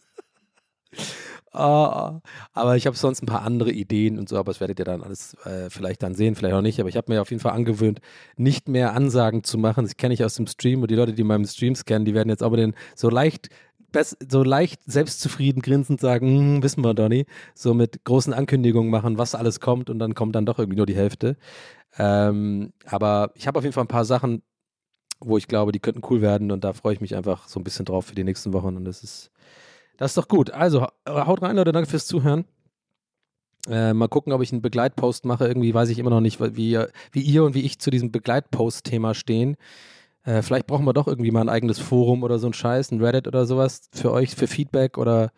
Ah, 1.55 2.21
aber 2.53 2.77
ich 2.77 2.87
habe 2.87 2.97
sonst 2.97 3.21
ein 3.21 3.27
paar 3.27 3.43
andere 3.43 3.71
Ideen 3.71 4.17
und 4.17 4.27
so, 4.27 4.37
aber 4.37 4.51
das 4.51 4.59
werdet 4.59 4.79
ihr 4.79 4.85
dann 4.85 5.03
alles 5.03 5.35
äh, 5.45 5.69
vielleicht 5.69 6.01
dann 6.01 6.15
sehen, 6.15 6.33
vielleicht 6.33 6.55
auch 6.55 6.61
nicht. 6.63 6.79
Aber 6.79 6.89
ich 6.89 6.97
habe 6.97 7.13
mir 7.13 7.21
auf 7.21 7.29
jeden 7.29 7.41
Fall 7.41 7.51
angewöhnt, 7.53 8.01
nicht 8.37 8.67
mehr 8.67 8.93
Ansagen 8.93 9.43
zu 9.43 9.59
machen. 9.59 9.85
Das 9.85 9.95
kenne 9.95 10.15
ich 10.15 10.23
aus 10.23 10.33
dem 10.33 10.47
Stream 10.47 10.81
und 10.81 10.89
die 10.89 10.95
Leute, 10.95 11.13
die 11.13 11.23
meinen 11.23 11.45
Streams 11.45 11.85
kennen, 11.85 12.05
die 12.05 12.15
werden 12.15 12.29
jetzt 12.29 12.41
aber 12.41 12.57
den 12.57 12.73
so 12.95 13.09
leicht 13.09 13.49
so 14.27 14.41
leicht 14.41 14.81
selbstzufrieden 14.87 15.61
grinsend 15.61 16.01
sagen, 16.01 16.27
hm, 16.27 16.63
wissen 16.63 16.83
wir, 16.83 16.95
Donny, 16.95 17.27
so 17.53 17.75
mit 17.75 18.03
großen 18.03 18.33
Ankündigungen 18.33 18.89
machen, 18.89 19.19
was 19.19 19.35
alles 19.35 19.59
kommt 19.59 19.91
und 19.91 19.99
dann 19.99 20.15
kommt 20.15 20.35
dann 20.35 20.47
doch 20.47 20.57
irgendwie 20.57 20.77
nur 20.77 20.87
die 20.87 20.95
Hälfte. 20.95 21.37
Ähm, 21.99 22.73
aber 22.85 23.31
ich 23.35 23.45
habe 23.45 23.59
auf 23.59 23.63
jeden 23.63 23.73
Fall 23.73 23.83
ein 23.83 23.87
paar 23.87 24.05
Sachen, 24.05 24.41
wo 25.19 25.37
ich 25.37 25.47
glaube, 25.47 25.71
die 25.71 25.79
könnten 25.79 26.01
cool 26.09 26.21
werden 26.21 26.51
und 26.51 26.63
da 26.63 26.73
freue 26.73 26.93
ich 26.95 27.01
mich 27.01 27.15
einfach 27.15 27.47
so 27.47 27.59
ein 27.59 27.63
bisschen 27.63 27.85
drauf 27.85 28.07
für 28.07 28.15
die 28.15 28.23
nächsten 28.23 28.53
Wochen 28.53 28.75
und 28.77 28.85
das 28.85 29.03
ist 29.03 29.31
das 29.97 30.11
ist 30.11 30.17
doch 30.17 30.27
gut. 30.27 30.51
Also, 30.51 30.87
haut 31.07 31.41
rein, 31.41 31.55
Leute. 31.55 31.71
Danke 31.71 31.89
fürs 31.89 32.07
Zuhören. 32.07 32.45
Äh, 33.69 33.93
mal 33.93 34.09
gucken, 34.09 34.33
ob 34.33 34.41
ich 34.41 34.51
einen 34.51 34.61
Begleitpost 34.61 35.25
mache. 35.25 35.47
Irgendwie 35.47 35.73
weiß 35.73 35.89
ich 35.89 35.99
immer 35.99 36.09
noch 36.09 36.19
nicht, 36.19 36.39
wie, 36.41 36.79
wie 37.11 37.21
ihr 37.21 37.43
und 37.43 37.53
wie 37.53 37.61
ich 37.61 37.79
zu 37.79 37.91
diesem 37.91 38.11
Begleitpost-Thema 38.11 39.13
stehen. 39.13 39.55
Äh, 40.25 40.41
vielleicht 40.41 40.67
brauchen 40.67 40.85
wir 40.85 40.93
doch 40.93 41.07
irgendwie 41.07 41.31
mal 41.31 41.41
ein 41.41 41.49
eigenes 41.49 41.79
Forum 41.79 42.23
oder 42.23 42.39
so 42.39 42.47
ein 42.47 42.53
Scheiß, 42.53 42.91
ein 42.91 43.01
Reddit 43.01 43.27
oder 43.27 43.45
sowas 43.45 43.89
für 43.93 44.11
euch, 44.11 44.35
für 44.35 44.47
Feedback 44.47 44.97
oder, 44.97 45.31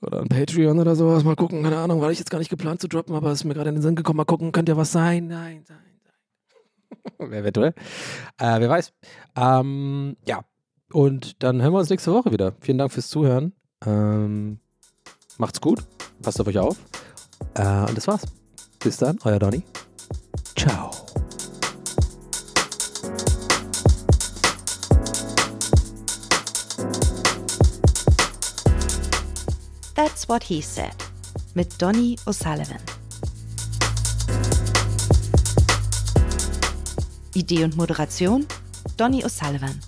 oder 0.00 0.20
ein 0.20 0.28
Patreon 0.28 0.78
oder 0.78 0.96
sowas. 0.96 1.24
Mal 1.24 1.36
gucken, 1.36 1.62
keine 1.62 1.78
Ahnung, 1.78 2.00
war 2.00 2.10
ich 2.10 2.18
jetzt 2.18 2.30
gar 2.30 2.38
nicht 2.38 2.50
geplant 2.50 2.80
zu 2.80 2.88
droppen, 2.88 3.14
aber 3.14 3.30
es 3.30 3.40
ist 3.40 3.44
mir 3.44 3.54
gerade 3.54 3.70
in 3.70 3.76
den 3.76 3.82
Sinn 3.82 3.96
gekommen. 3.96 4.18
Mal 4.18 4.24
gucken, 4.24 4.52
könnte 4.52 4.72
ja 4.72 4.76
was 4.76 4.92
sein? 4.92 5.28
Nein, 5.28 5.64
nein, 5.68 5.78
nein. 7.18 7.32
Eventuell. 7.32 7.74
Äh, 8.38 8.60
wer 8.60 8.68
weiß. 8.68 8.92
Ähm, 9.36 10.16
ja. 10.26 10.44
Und 10.92 11.42
dann 11.42 11.62
hören 11.62 11.72
wir 11.72 11.78
uns 11.78 11.90
nächste 11.90 12.12
Woche 12.12 12.32
wieder. 12.32 12.52
Vielen 12.60 12.78
Dank 12.78 12.92
fürs 12.92 13.08
Zuhören. 13.08 13.52
Ähm, 13.86 14.58
macht's 15.38 15.60
gut, 15.60 15.82
passt 16.22 16.40
auf 16.40 16.46
euch 16.46 16.58
auf. 16.58 16.76
Äh, 17.54 17.84
und 17.88 17.96
das 17.96 18.06
war's. 18.06 18.22
Bis 18.78 18.96
dann, 18.96 19.18
euer 19.24 19.38
Donny. 19.38 19.62
Ciao. 20.56 20.90
That's 29.94 30.28
What 30.28 30.42
He 30.44 30.60
Said 30.60 30.94
mit 31.54 31.80
Donny 31.80 32.16
O'Sullivan. 32.26 32.78
Idee 37.34 37.64
und 37.64 37.76
Moderation 37.76 38.46
Donny 38.96 39.24
O'Sullivan. 39.24 39.78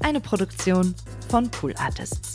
Eine 0.00 0.20
Produktion 0.20 0.94
von 1.28 1.50
Pool 1.50 1.74
Artists. 1.76 2.34